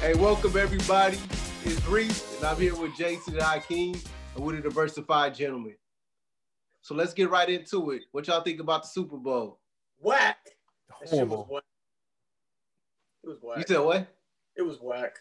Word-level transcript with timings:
Hey, 0.00 0.14
welcome 0.14 0.56
everybody. 0.56 1.18
It's 1.62 1.86
Reese, 1.86 2.34
and 2.36 2.46
I'm 2.46 2.56
here 2.56 2.74
with 2.74 2.96
Jason 2.96 3.34
and 3.34 3.42
Hakeem, 3.42 4.00
and 4.34 4.42
we're 4.42 4.56
the 4.56 4.62
diversified 4.62 5.34
gentlemen. 5.34 5.74
So 6.80 6.94
let's 6.94 7.12
get 7.12 7.28
right 7.28 7.50
into 7.50 7.90
it. 7.90 8.04
What 8.12 8.26
y'all 8.26 8.40
think 8.40 8.60
about 8.60 8.84
the 8.84 8.88
Super 8.88 9.18
Bowl? 9.18 9.60
Whack. 9.98 10.38
That 10.88 11.10
shit 11.10 11.10
was 11.10 11.10
Horrible. 11.10 11.48
whack. 11.50 11.62
It 13.22 13.28
was 13.28 13.38
whack. 13.42 13.58
You 13.58 13.64
said 13.68 13.80
what? 13.80 14.08
it 14.56 14.62
was 14.62 14.78
whack. 14.80 15.18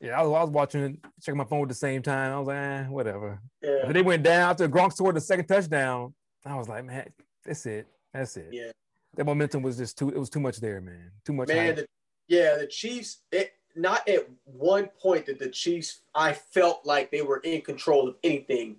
Yeah, 0.00 0.18
I 0.18 0.22
was, 0.22 0.32
I 0.34 0.44
was 0.44 0.50
watching 0.50 0.82
it, 0.82 0.96
checking 1.22 1.36
my 1.36 1.44
phone 1.44 1.62
at 1.64 1.68
the 1.68 1.74
same 1.74 2.00
time. 2.00 2.32
I 2.32 2.38
was 2.38 2.46
like, 2.48 2.56
eh, 2.56 2.84
whatever. 2.84 3.38
Yeah. 3.62 3.80
But 3.84 3.92
they 3.92 4.02
went 4.02 4.22
down 4.22 4.52
after 4.52 4.66
Gronk 4.66 4.94
scored 4.94 5.16
the 5.16 5.20
second 5.20 5.46
touchdown. 5.46 6.14
I 6.46 6.56
was 6.56 6.70
like, 6.70 6.86
man, 6.86 7.10
that's 7.44 7.66
it. 7.66 7.86
That's 8.14 8.34
it. 8.38 8.48
Yeah. 8.50 8.70
That 9.16 9.26
momentum 9.26 9.60
was 9.60 9.76
just 9.76 9.98
too. 9.98 10.08
It 10.08 10.18
was 10.18 10.30
too 10.30 10.40
much 10.40 10.56
there, 10.56 10.80
man. 10.80 11.10
Too 11.26 11.34
much. 11.34 11.48
Man, 11.48 11.76
the, 11.76 11.86
yeah, 12.28 12.56
the 12.56 12.66
Chiefs, 12.66 13.18
it, 13.30 13.52
not 13.76 14.08
at 14.08 14.28
one 14.44 14.88
point 15.00 15.26
that 15.26 15.38
the 15.38 15.48
Chiefs, 15.48 16.00
I 16.14 16.32
felt 16.32 16.84
like 16.86 17.10
they 17.10 17.22
were 17.22 17.38
in 17.38 17.60
control 17.62 18.08
of 18.08 18.16
anything 18.22 18.76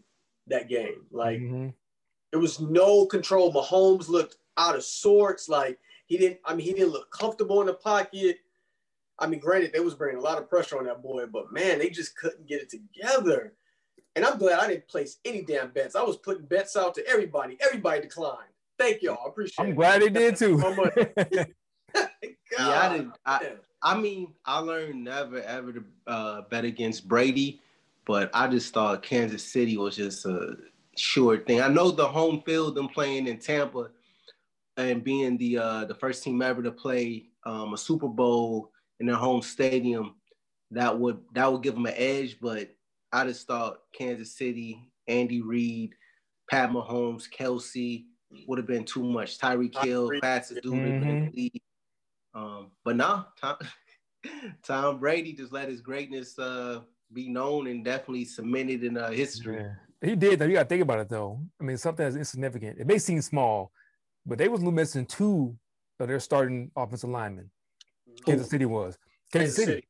that 0.47 0.69
game. 0.69 1.05
Like, 1.11 1.39
Mhm. 1.39 1.73
there 2.31 2.39
was 2.39 2.59
no 2.59 3.05
control. 3.05 3.51
Mahomes 3.53 4.07
looked 4.09 4.37
out 4.57 4.75
of 4.75 4.83
sorts. 4.83 5.49
Like, 5.49 5.79
he 6.07 6.17
didn't, 6.17 6.39
I 6.45 6.55
mean, 6.55 6.65
he 6.65 6.73
didn't 6.73 6.91
look 6.93 7.09
comfortable 7.11 7.61
in 7.61 7.67
the 7.67 7.73
pocket. 7.73 8.39
I 9.19 9.27
mean, 9.27 9.39
granted, 9.39 9.71
they 9.73 9.79
was 9.79 9.95
bringing 9.95 10.17
a 10.19 10.23
lot 10.23 10.37
of 10.37 10.49
pressure 10.49 10.77
on 10.77 10.85
that 10.85 11.01
boy, 11.01 11.25
but 11.25 11.51
man, 11.51 11.79
they 11.79 11.89
just 11.89 12.15
couldn't 12.17 12.47
get 12.47 12.61
it 12.61 12.69
together. 12.69 13.55
And 14.15 14.23
I'm 14.25 14.37
glad 14.37 14.59
I 14.59 14.67
didn't 14.67 14.87
place 14.87 15.19
any 15.25 15.41
damn 15.41 15.71
bets. 15.71 15.95
I 15.95 16.03
was 16.03 16.17
putting 16.17 16.45
bets 16.45 16.75
out 16.77 16.95
to 16.95 17.07
everybody. 17.07 17.57
Everybody 17.61 18.01
declined. 18.01 18.49
Thank 18.77 19.01
y'all. 19.01 19.17
I 19.25 19.29
appreciate 19.29 19.63
I'm 19.65 19.71
it. 19.71 19.75
glad 19.75 20.01
they 20.01 20.09
did 20.09 20.35
too. 20.37 20.57
How 20.57 20.73
much? 20.73 20.93
Yeah, 22.57 22.69
I 22.81 22.89
didn't. 22.97 23.13
I, 23.25 23.39
Yeah. 23.41 23.55
I 23.85 23.95
mean, 23.95 24.33
I 24.45 24.59
learned 24.59 25.03
never 25.03 25.41
ever 25.43 25.73
to 25.73 25.85
uh, 26.07 26.41
bet 26.49 26.65
against 26.65 27.07
Brady, 27.07 27.61
but 28.07 28.31
I 28.33 28.47
just 28.47 28.73
thought 28.73 29.03
Kansas 29.03 29.45
City 29.45 29.77
was 29.77 29.95
just 29.95 30.25
a 30.25 30.57
sure 30.97 31.37
thing. 31.37 31.61
I 31.61 31.67
know 31.67 31.91
the 31.91 32.07
home 32.07 32.41
field, 32.41 32.75
them 32.75 32.89
playing 32.89 33.27
in 33.27 33.37
Tampa, 33.37 33.91
and 34.77 35.03
being 35.03 35.37
the 35.37 35.59
uh, 35.59 35.85
the 35.85 35.93
first 35.93 36.23
team 36.23 36.41
ever 36.41 36.63
to 36.63 36.71
play 36.71 37.29
um, 37.45 37.75
a 37.75 37.77
Super 37.77 38.07
Bowl 38.07 38.71
in 38.99 39.05
their 39.05 39.17
home 39.17 39.43
stadium, 39.43 40.15
that 40.71 40.97
would 40.99 41.23
that 41.35 41.51
would 41.51 41.61
give 41.61 41.75
them 41.75 41.85
an 41.85 41.93
edge. 41.95 42.39
But 42.41 42.75
I 43.13 43.25
just 43.25 43.45
thought 43.45 43.81
Kansas 43.93 44.35
City, 44.35 44.91
Andy 45.07 45.41
Reid, 45.41 45.93
Pat 46.49 46.71
Mahomes, 46.71 47.29
Kelce 47.29 48.05
would 48.47 48.57
have 48.57 48.67
been 48.67 48.83
too 48.85 49.03
much. 49.03 49.37
Tyreek 49.37 49.75
Hill, 49.75 50.09
Tyreek, 50.09 50.21
fastest 50.21 50.63
dude 50.63 50.85
in 50.87 50.93
Mhm. 51.03 51.31
the 51.31 51.31
league. 51.35 51.61
Um, 52.35 52.71
but 52.83 52.95
now 52.97 53.27
Tom, 53.41 53.55
Tom 54.63 54.99
Brady 54.99 55.33
just 55.33 55.51
let 55.53 55.69
his 55.69 55.81
greatness 55.81 56.37
uh, 56.37 56.81
be 57.13 57.29
known 57.29 57.67
and 57.67 57.83
definitely 57.83 58.25
cemented 58.25 58.83
in 58.83 58.97
uh, 58.97 59.09
history. 59.11 59.57
Yeah. 59.57 59.73
He 60.09 60.15
did 60.15 60.37
though. 60.39 60.45
You 60.45 60.53
gotta 60.53 60.67
think 60.69 60.81
about 60.83 60.99
it 60.99 61.09
though. 61.09 61.39
I 61.59 61.63
mean, 61.63 61.77
something 61.77 62.03
that's 62.05 62.17
insignificant. 62.17 62.77
It 62.79 62.85
may 62.87 62.97
seem 62.99 63.21
small, 63.21 63.71
but 64.25 64.37
they 64.37 64.49
was 64.49 64.61
missing 64.61 65.05
two 65.05 65.57
of 65.99 66.07
their 66.09 66.19
starting 66.19 66.69
offensive 66.75 67.09
linemen. 67.09 67.49
Kansas 68.25 68.49
City 68.49 68.65
was. 68.65 68.97
Kansas, 69.31 69.55
City. 69.55 69.87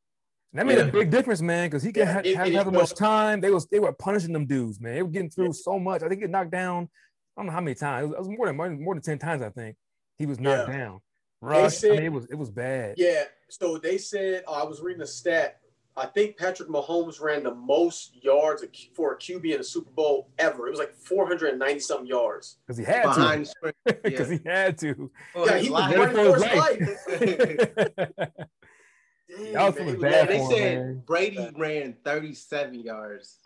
And 0.53 0.59
that 0.59 0.65
made 0.67 0.77
Yeah. 0.77 0.85
a 0.85 0.91
big 0.91 1.09
difference, 1.09 1.41
man, 1.41 1.67
because 1.67 1.83
he 1.83 1.89
Yeah, 1.89 2.05
can 2.05 2.13
have, 2.13 2.25
it- 2.25 2.35
have, 2.37 2.47
it 2.47 2.53
have 2.53 2.71
much 2.71 2.93
time. 2.93 3.41
They 3.41 3.49
was 3.49 3.65
they 3.67 3.79
were 3.79 3.91
punishing 3.91 4.31
them 4.33 4.45
dudes, 4.45 4.79
man. 4.79 4.93
They 4.95 5.01
were 5.03 5.09
getting 5.09 5.29
through 5.31 5.53
so 5.53 5.79
much. 5.79 6.03
I 6.03 6.07
think 6.09 6.21
it 6.21 6.29
knocked 6.29 6.51
down. 6.51 6.87
I 7.35 7.41
don't 7.41 7.47
know 7.47 7.51
how 7.53 7.61
many 7.61 7.75
times. 7.75 8.05
It 8.05 8.07
was, 8.09 8.15
it 8.15 8.29
was 8.29 8.37
more 8.37 8.45
than 8.47 8.55
more 8.55 8.69
than- 8.69 8.83
more 8.83 8.93
than 8.93 9.03
ten 9.03 9.17
times. 9.19 9.41
I 9.41 9.49
think 9.49 9.75
he 10.19 10.25
was 10.27 10.39
knocked 10.39 10.69
Yeah. 10.69 10.77
down. 10.77 11.01
Rush. 11.45 11.63
I 11.63 11.67
said- 11.69 11.91
mean, 11.91 12.03
it 12.03 12.11
was 12.11 12.25
it 12.25 12.35
was 12.35 12.49
bad. 12.49 12.95
Yeah. 12.97 13.23
So 13.49 13.77
they 13.77 13.97
said, 13.97 14.43
oh, 14.47 14.53
I 14.53 14.63
was 14.63 14.81
reading 14.81 15.01
a 15.03 15.07
stat. 15.07 15.59
I 15.97 16.07
think 16.07 16.35
Patrick 16.35 16.67
Mahomes 16.67 17.21
ran 17.21 17.43
the 17.43 17.55
most 17.55 18.21
yards 18.21 18.65
for 18.93 19.13
a 19.13 19.17
QB 19.17 19.45
in 19.53 19.61
a 19.61 19.63
Super 19.63 19.91
Bowl 19.91 20.29
ever. 20.37 20.67
It 20.67 20.71
was 20.71 20.79
like 20.79 20.93
490 20.93 21.79
something 21.79 22.05
yards. 22.07 22.57
Because 22.67 22.77
he 22.77 22.83
had 22.83 23.03
Behind 23.03 23.45
to. 23.63 23.73
Because 24.03 24.29
yeah. 24.29 24.37
he 24.43 24.49
had 24.49 24.77
to. 24.79 25.09
Yeah, 25.37 25.57
he 25.57 25.69
was 25.69 25.79
Life. 25.79 25.95
running 25.95 26.15
for 26.15 26.25
for 26.25 26.33
his 26.35 26.43
his 26.43 26.59
life. 26.59 26.79
that 29.53 29.65
was 29.65 29.75
man, 29.77 29.85
was- 29.85 29.95
bad 29.95 30.11
Yeah, 30.11 30.25
they 30.25 30.37
for 30.37 30.43
him, 30.43 30.49
said 30.51 30.77
man. 30.79 31.03
Brady 31.05 31.49
ran 31.55 31.95
37 32.03 32.73
yards. 32.81 33.39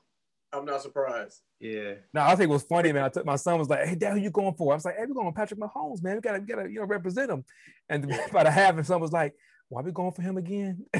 I'm 0.51 0.65
not 0.65 0.81
surprised. 0.81 1.41
Yeah. 1.59 1.95
No, 2.13 2.21
I 2.21 2.35
think 2.35 2.49
it 2.49 2.53
was 2.53 2.63
funny, 2.63 2.91
man. 2.91 3.03
I 3.03 3.09
took 3.09 3.25
my 3.25 3.35
son 3.35 3.59
was 3.59 3.69
like, 3.69 3.85
"Hey, 3.85 3.95
Dad, 3.95 4.13
who 4.13 4.19
you 4.19 4.31
going 4.31 4.55
for?" 4.55 4.71
I 4.73 4.75
was 4.75 4.85
like, 4.85 4.97
"Hey, 4.97 5.05
we're 5.07 5.13
going 5.13 5.27
with 5.27 5.35
Patrick 5.35 5.59
Mahomes, 5.59 6.01
man. 6.01 6.15
We 6.15 6.21
gotta, 6.21 6.39
we 6.39 6.45
gotta, 6.45 6.69
you 6.69 6.79
know, 6.79 6.85
represent 6.85 7.29
him." 7.29 7.45
And 7.89 8.11
about 8.29 8.47
a 8.47 8.51
half, 8.51 8.75
and 8.75 8.85
son 8.85 9.01
was 9.01 9.11
like, 9.11 9.33
"Why 9.67 9.81
we 9.81 9.91
going 9.91 10.11
for 10.11 10.21
him 10.21 10.37
again?" 10.37 10.85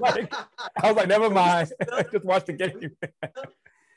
Like, 0.00 0.32
I 0.82 0.88
was 0.88 0.96
like, 0.96 1.08
"Never 1.08 1.30
mind. 1.30 1.72
Just 2.12 2.24
watch 2.24 2.46
the 2.46 2.52
game." 2.52 2.96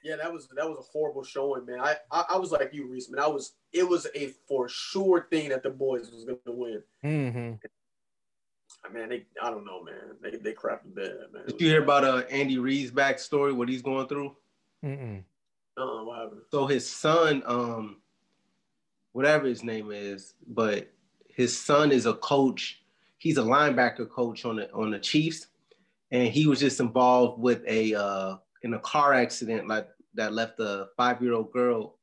Yeah, 0.03 0.16
that 0.16 0.31
was 0.31 0.47
that 0.56 0.68
was 0.68 0.78
a 0.80 0.91
horrible 0.91 1.24
showing, 1.24 1.66
man. 1.66 1.80
I, 1.81 1.96
I 2.12 2.26
I 2.31 2.38
was 2.38 2.52
like 2.52 2.74
you, 2.74 2.88
Reese, 2.88 3.09
man. 3.09 3.22
I 3.22 3.28
was 3.28 3.53
it 3.74 3.88
was 3.88 4.08
a 4.16 4.30
for 4.47 4.68
sure 4.70 5.28
thing 5.30 5.50
that 5.50 5.64
the 5.64 5.70
boys 5.70 6.09
was 6.12 6.26
gonna 6.26 6.58
win. 6.58 6.84
Mm-hmm. 7.03 8.94
Man, 8.94 9.09
they 9.09 9.26
I 9.41 9.50
don't 9.50 9.66
know, 9.66 9.84
man. 9.84 10.16
They 10.22 10.38
they 10.38 10.53
crapped 10.53 10.84
the 10.84 10.90
bed, 10.90 11.18
man. 11.34 11.44
Did 11.47 11.59
you 11.59 11.68
hear 11.68 11.84
about 11.84 12.06
uh, 12.06 12.24
Andy 12.30 12.58
Reid's 12.58 12.91
backstory, 12.91 13.53
what 13.53 13.68
he's 13.68 13.81
going 13.81 14.08
through? 14.08 14.36
Mm-mm. 14.84 15.23
What 15.75 16.19
happened? 16.19 16.41
So 16.51 16.67
his 16.67 16.90
son, 16.90 17.44
um, 17.45 18.01
whatever 19.13 19.47
his 19.47 19.63
name 19.63 19.91
is, 19.91 20.34
but 20.47 20.91
his 21.28 21.57
son 21.57 21.91
is 21.91 22.06
a 22.06 22.13
coach. 22.16 22.81
He's 23.17 23.38
a 23.38 23.44
linebacker 23.44 24.09
coach 24.09 24.45
on 24.45 24.57
the 24.57 24.72
on 24.73 24.91
the 24.91 25.00
Chiefs, 25.00 25.47
and 26.12 26.28
he 26.28 26.47
was 26.47 26.59
just 26.59 26.79
involved 26.79 27.41
with 27.41 27.62
a 27.67 27.94
uh, 27.95 28.38
in 28.63 28.73
a 28.73 28.79
car 28.79 29.13
accident 29.13 29.67
like 29.67 29.88
that 30.16 30.34
left 30.34 30.59
a 30.59 30.88
five 30.97 31.22
year 31.22 31.34
old 31.34 31.51
girl 31.51 31.97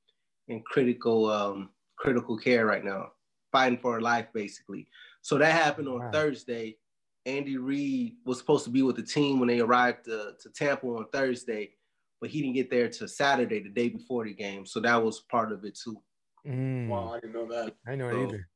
in 0.48 0.62
critical 0.62 1.30
um, 1.30 1.70
critical 1.96 2.36
care 2.36 2.66
right 2.66 2.84
now, 2.84 3.12
fighting 3.52 3.78
for 3.78 3.94
her 3.94 4.00
life 4.00 4.26
basically. 4.32 4.86
So 5.22 5.38
that 5.38 5.52
happened 5.52 5.88
on 5.88 6.00
Wow. 6.00 6.10
Thursday. 6.12 6.76
Andy 7.26 7.56
Reid 7.56 8.14
was 8.24 8.38
supposed 8.38 8.62
to 8.64 8.70
be 8.70 8.82
with 8.82 8.94
the 8.94 9.02
team 9.02 9.40
when 9.40 9.48
they 9.48 9.58
arrived 9.58 10.04
to, 10.04 10.34
to 10.40 10.48
Tampa 10.50 10.86
on 10.86 11.06
Thursday, 11.12 11.72
but 12.20 12.30
he 12.30 12.40
didn't 12.40 12.54
get 12.54 12.70
there 12.70 12.88
till 12.88 13.08
Saturday, 13.08 13.60
the 13.60 13.68
day 13.68 13.88
before 13.88 14.24
the 14.24 14.32
game. 14.34 14.64
So 14.66 14.80
that 14.80 14.96
was 15.02 15.20
part 15.20 15.52
of 15.52 15.64
it 15.64 15.78
too. 15.82 16.00
Mm. 16.46 16.88
Wow, 16.88 17.12
I 17.14 17.20
didn't 17.20 17.34
know 17.34 17.46
that. 17.48 17.74
I 17.86 17.90
didn't 17.90 17.98
know 17.98 18.10
So- 18.10 18.20
it 18.20 18.28
either. 18.28 18.48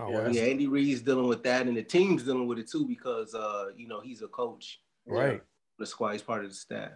Oh, 0.00 0.10
Yeah. 0.10 0.18
well, 0.18 0.34
yeah, 0.34 0.42
Andy 0.42 0.68
Reid's 0.68 1.02
dealing 1.02 1.26
with 1.26 1.42
that, 1.42 1.66
and 1.66 1.76
the 1.76 1.82
team's 1.82 2.22
dealing 2.22 2.46
with 2.46 2.60
it 2.60 2.70
too 2.70 2.86
because 2.86 3.34
uh, 3.34 3.70
you 3.76 3.88
know 3.88 4.00
he's 4.00 4.22
a 4.22 4.28
coach. 4.28 4.80
right. 5.06 5.42
The 5.80 5.86
squad, 5.86 6.12
he's 6.12 6.22
part 6.22 6.44
of 6.44 6.50
the 6.50 6.56
staff. 6.56 6.92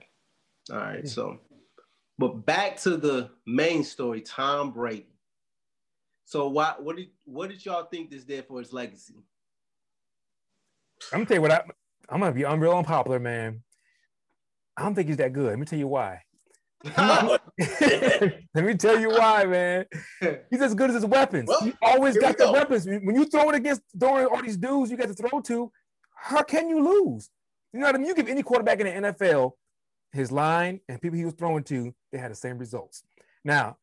All 0.70 0.76
right, 0.76 1.02
Yeah. 1.04 1.10
so 1.10 1.40
but 2.18 2.46
back 2.46 2.76
to 2.82 2.96
the 2.96 3.30
main 3.46 3.82
story, 3.82 4.20
Tom 4.20 4.70
Brady. 4.72 5.08
So 6.26 6.46
what 6.48 6.82
what 6.84 6.96
did 6.96 7.10
what 7.24 7.50
did 7.50 7.64
y'all 7.64 7.84
think 7.86 8.10
this 8.10 8.22
did 8.24 8.46
for 8.46 8.60
his 8.60 8.72
legacy? 8.72 9.14
I'm 11.12 11.18
gonna 11.20 11.26
tell 11.26 11.36
you 11.36 11.42
what 11.42 11.50
I. 11.52 11.64
I'm 12.08 12.20
gonna 12.20 12.32
be. 12.32 12.46
I'm 12.46 12.60
real 12.60 12.76
unpopular, 12.76 13.18
man. 13.18 13.62
I 14.76 14.82
don't 14.82 14.94
think 14.94 15.08
he's 15.08 15.18
that 15.18 15.32
good. 15.32 15.50
Let 15.50 15.58
me 15.58 15.66
tell 15.66 15.78
you 15.78 15.88
why. 15.88 16.22
Let 16.96 18.34
me 18.54 18.74
tell 18.74 18.98
you 18.98 19.10
why, 19.10 19.44
man. 19.44 19.86
He's 20.50 20.62
as 20.62 20.74
good 20.74 20.90
as 20.90 20.96
his 20.96 21.06
weapons. 21.06 21.48
Well, 21.48 21.60
he 21.60 21.74
always 21.82 22.16
got 22.16 22.38
the 22.38 22.44
go. 22.44 22.52
weapons. 22.52 22.86
When 22.86 23.14
you 23.14 23.24
throw 23.26 23.50
it 23.50 23.54
against 23.54 23.82
throwing 23.98 24.26
all 24.26 24.42
these 24.42 24.56
dudes 24.56 24.90
you 24.90 24.96
got 24.96 25.08
to 25.08 25.14
throw 25.14 25.40
to, 25.40 25.70
how 26.14 26.42
can 26.42 26.68
you 26.68 26.82
lose? 26.82 27.30
You 27.72 27.80
know 27.80 27.86
what 27.86 27.94
I 27.94 27.98
mean? 27.98 28.08
You 28.08 28.14
give 28.14 28.28
any 28.28 28.42
quarterback 28.42 28.80
in 28.80 29.02
the 29.02 29.12
NFL 29.12 29.52
his 30.12 30.30
line 30.30 30.80
and 30.88 31.00
people 31.00 31.18
he 31.18 31.24
was 31.24 31.34
throwing 31.34 31.64
to, 31.64 31.94
they 32.10 32.18
had 32.18 32.30
the 32.30 32.36
same 32.36 32.58
results. 32.58 33.02
Now, 33.44 33.76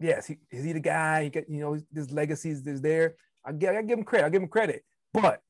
yes, 0.00 0.26
he, 0.26 0.38
is 0.50 0.64
he 0.64 0.72
the 0.72 0.80
guy? 0.80 1.24
He 1.24 1.30
got, 1.30 1.48
you 1.48 1.60
know, 1.60 1.78
his 1.94 2.10
legacy 2.10 2.50
is 2.50 2.66
is 2.66 2.80
there. 2.80 3.16
I 3.44 3.52
give, 3.52 3.74
I 3.74 3.82
give 3.82 3.98
him 3.98 4.04
credit. 4.04 4.26
I 4.26 4.30
give 4.30 4.42
him 4.42 4.48
credit, 4.48 4.84
but 5.12 5.40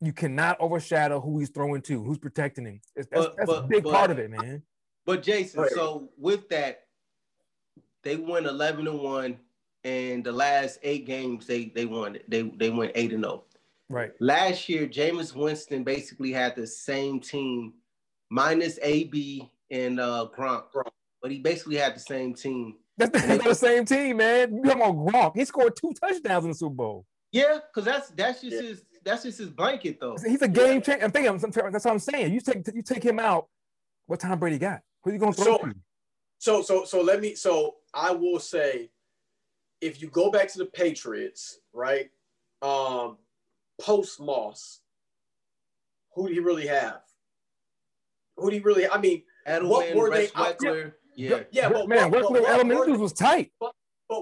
you 0.00 0.12
cannot 0.12 0.60
overshadow 0.60 1.20
who 1.20 1.38
he's 1.38 1.50
throwing 1.50 1.82
to, 1.82 2.02
who's 2.02 2.18
protecting 2.18 2.66
him. 2.66 2.80
It's- 2.94 3.06
That's, 3.10 3.26
But- 3.26 3.36
that's 3.36 3.52
a 3.52 3.62
big 3.62 3.84
but- 3.84 3.92
part 3.92 4.10
of 4.10 4.18
it, 4.18 4.30
man. 4.30 4.62
But 5.04 5.22
Jason, 5.22 5.60
Right. 5.62 5.70
so 5.70 6.10
with 6.18 6.48
that, 6.48 6.86
they 8.02 8.16
won 8.16 8.46
eleven 8.46 8.86
and 8.88 9.00
one, 9.00 9.38
and 9.84 10.24
the 10.24 10.32
last 10.32 10.78
eight 10.82 11.06
games 11.06 11.46
they 11.46 11.66
they 11.66 11.84
won. 11.86 12.18
They 12.28 12.42
they 12.42 12.70
went 12.70 12.92
eight 12.96 13.12
and 13.12 13.22
zero. 13.22 13.44
Right. 13.88 14.10
Last 14.20 14.68
year, 14.68 14.88
Jameis 14.88 15.32
Winston 15.34 15.84
basically 15.84 16.32
had 16.32 16.56
the 16.56 16.66
same 16.66 17.20
team, 17.20 17.74
minus 18.30 18.80
AB 18.82 19.48
and 19.70 20.00
uh, 20.00 20.28
Gronk, 20.36 20.64
but 21.22 21.30
he 21.30 21.38
basically 21.38 21.76
had 21.76 21.94
the 21.94 22.00
same 22.00 22.34
team. 22.34 22.74
That's, 22.96 23.26
not 23.28 23.44
the 23.44 23.54
same 23.54 23.84
team, 23.84 24.16
man. 24.16 24.60
Talking 24.62 24.82
about 24.82 24.94
Gronk? 24.96 25.36
He 25.36 25.44
scored 25.44 25.76
two 25.76 25.92
touchdowns 26.00 26.44
in 26.46 26.50
the 26.50 26.56
Super 26.56 26.74
Bowl. 26.74 27.06
Yeah, 27.30 27.58
because 27.72 27.84
that's 27.84 28.08
that's 28.10 28.40
just 28.40 28.56
Yeah. 28.56 28.62
his 28.70 28.82
that's 29.06 29.22
just 29.22 29.38
his 29.38 29.48
blanket 29.48 29.98
though. 30.00 30.16
He's 30.22 30.42
a 30.42 30.48
game 30.48 30.82
changer. 30.82 31.04
I'm 31.04 31.10
thinking. 31.12 31.38
That's 31.38 31.56
what 31.84 31.86
I'm 31.92 31.98
saying. 31.98 32.34
You 32.34 32.40
take 32.40 32.66
you 32.74 32.82
take 32.82 33.02
him 33.02 33.18
out. 33.18 33.46
What 34.06 34.20
Tom 34.20 34.38
Brady 34.38 34.58
got? 34.58 34.80
Who 35.02 35.10
are 35.10 35.12
you 35.14 35.18
gonna 35.18 35.32
throw 35.32 35.56
So- 35.56 35.58
to? 35.58 35.74
So 36.38 36.62
so 36.62 36.84
so 36.84 37.00
let 37.00 37.20
me 37.20 37.34
so 37.34 37.76
I 37.94 38.10
will 38.10 38.38
say 38.38 38.90
if 39.80 40.02
you 40.02 40.08
go 40.10 40.30
back 40.30 40.48
to 40.52 40.58
the 40.58 40.66
Patriots, 40.66 41.60
right? 41.72 42.10
Um 42.60 43.16
post 43.80 44.20
Moss, 44.20 44.80
who 46.14 46.28
do 46.28 46.34
you 46.34 46.42
really 46.44 46.66
have? 46.66 47.00
Who 48.36 48.50
do 48.50 48.56
you 48.56 48.62
really? 48.62 48.86
I 48.88 48.98
mean, 48.98 49.22
what 49.46 49.86
Edelman, 49.86 49.94
were 49.94 50.10
Rex 50.10 50.32
they 50.32 50.40
out- 50.42 50.58
Weckler. 50.58 50.92
Yeah. 51.14 51.44
yeah, 51.50 51.70
but 51.70 51.88
man, 51.88 52.10
what, 52.10 52.24
but 52.30 52.42
Weckler, 52.42 52.46
Edelman, 52.60 52.78
were 52.78 52.86
they- 52.86 52.92
was 52.92 53.12
tight. 53.14 53.50
but 53.58 53.72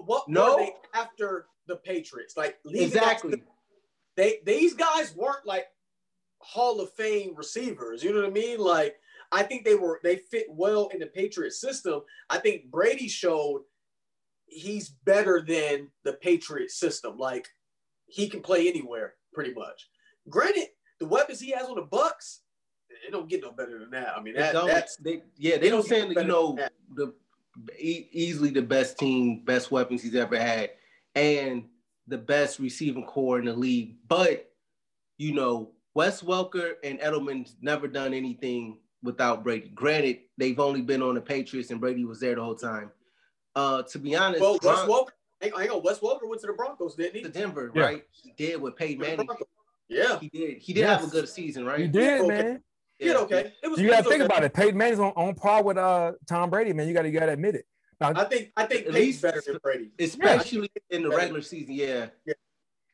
what 0.07 0.29
No. 0.29 0.55
were 0.55 0.61
they 0.63 0.73
after 0.95 1.47
the 1.67 1.77
Patriots? 1.77 2.37
Like 2.37 2.59
leaving 2.65 2.87
Exactly. 2.87 3.33
after- 3.35 3.45
they 4.17 4.39
these 4.45 4.75
guys 4.75 5.15
weren't 5.17 5.47
like 5.47 5.67
Hall 6.39 6.81
of 6.81 6.93
Fame 6.93 7.35
receivers. 7.37 8.03
You 8.03 8.13
know 8.13 8.21
what 8.21 8.31
I 8.31 8.33
mean? 8.33 8.59
Like 8.59 8.97
I 9.33 9.43
think 9.43 9.65
they 9.65 9.75
were 9.75 10.01
they 10.03 10.17
fit 10.17 10.47
well 10.49 10.89
in 10.89 11.01
the 11.01 11.07
Patriot 11.07 11.53
system. 11.53 12.03
I 12.31 12.39
think 12.39 12.71
Brady 12.71 13.09
showed 13.09 13.63
he's 14.47 14.91
better 15.05 15.43
than 15.47 15.89
the 16.05 16.13
Patriot 16.15 16.71
system. 16.71 17.19
Like 17.19 17.49
he 18.07 18.29
can 18.29 18.41
play 18.41 18.69
anywhere 18.69 19.15
pretty 19.33 19.55
much. 19.55 19.89
Granted, 20.29 20.69
the 21.01 21.07
weapons 21.07 21.41
he 21.41 21.51
has 21.51 21.67
on 21.67 21.77
the 21.77 21.83
Bucks, 21.83 22.43
it 22.89 23.11
don't 23.11 23.29
get 23.29 23.43
no 23.43 23.51
better 23.51 23.79
than 23.79 23.91
that. 23.91 24.17
I 24.17 24.23
mean, 24.23 24.35
They 24.35 24.41
that, 24.41 24.67
that's 24.67 24.97
they, 24.97 25.23
yeah, 25.37 25.57
they 25.57 25.63
they 25.63 25.71
don't 25.71 25.85
saying 25.85 26.09
get 26.09 26.15
that, 26.15 26.23
you 26.23 26.29
know 26.29 26.57
the 26.95 27.13
e- 27.79 28.09
easily 28.13 28.51
the 28.51 28.63
best 28.63 28.99
team, 28.99 29.45
best 29.45 29.71
weapons 29.71 30.03
he's 30.03 30.15
ever 30.15 30.39
had, 30.39 30.71
and 31.15 31.65
the 32.07 32.19
best 32.19 32.59
receiving 32.59 33.05
corps 33.05 33.39
in 33.39 33.47
the 33.47 33.53
league. 33.53 33.97
But 34.09 34.51
you 35.19 35.33
know, 35.33 35.71
Wes 35.95 36.23
Welker 36.23 36.75
and 36.83 36.99
Edelman's 37.01 37.57
never 37.61 37.87
done 37.87 38.13
anything 38.15 38.79
without 39.03 39.45
Brady. 39.45 39.71
Granted, 39.75 40.21
they've 40.39 40.59
only 40.59 40.83
been 40.83 41.03
on 41.03 41.15
the 41.15 41.21
Patriots, 41.21 41.71
and 41.71 41.81
Brady 41.81 42.05
was 42.05 42.21
there 42.21 42.35
the 42.35 42.43
whole 42.43 42.55
time. 42.55 42.91
Uh, 43.55 43.83
to 43.83 43.99
be 43.99 44.17
honest, 44.17 44.41
well. 44.41 44.59
Wes 44.63 44.85
Bron- 44.85 44.89
Welker, 44.89 45.09
hang 45.41 45.53
on, 45.53 45.61
hang 45.61 45.71
on, 45.71 45.83
Wes 45.83 46.01
Welker 46.01 46.29
went 46.29 46.41
to 46.41 46.49
the 46.49 46.53
Broncos, 46.55 46.97
didn't 46.97 47.17
he? 47.17 47.23
to 47.23 47.29
Denver, 47.29 47.71
Yeah. 47.75 47.83
right? 47.83 48.05
He 48.11 48.33
did 48.37 48.61
with 48.61 48.77
Peyton 48.77 49.01
Manning. 49.01 49.29
Yeah, 49.89 50.19
He 50.19 50.29
did. 50.29 50.59
He 50.59 50.73
did 50.73 50.87
have 50.87 51.05
a 51.05 51.09
good 51.09 51.29
season, 51.29 51.65
right? 51.65 51.79
He 51.79 51.87
did, 51.87 52.23
okay. 52.23 52.29
man. 52.29 52.63
he 52.99 53.05
did 53.07 53.17
okay. 53.17 53.53
It 53.63 53.69
was. 53.69 53.79
You 53.79 53.91
got 53.91 53.99
to 53.99 54.09
think 54.11 54.23
okay. 54.23 54.25
about 54.25 54.43
it. 54.43 54.55
Peyton 54.55 54.77
Manning's 54.77 54.99
on, 54.99 55.13
on 55.15 55.35
par 55.35 55.63
with 55.63 55.77
uh 55.77 56.13
Tom 56.27 56.51
Brady, 56.51 56.73
man. 56.73 56.89
You 56.89 56.95
got 56.95 57.03
to 57.03 57.11
you 57.11 57.21
got 57.21 57.27
to 57.27 57.33
admit 57.33 57.55
it. 57.55 57.67
Now, 58.01 58.13
I 58.15 58.25
think 58.25 58.53
I 58.57 58.67
think 58.67 58.87
At 58.87 58.93
Peyton's 58.93 58.95
least- 58.95 59.23
better 59.23 59.43
than 59.47 59.59
Brady. 59.63 59.91
Especially 59.99 60.71
in 60.91 61.03
the 61.03 61.11
regular 61.11 61.43
season, 61.43 61.75
yeah. 61.75 62.07
Yeah. 62.27 62.35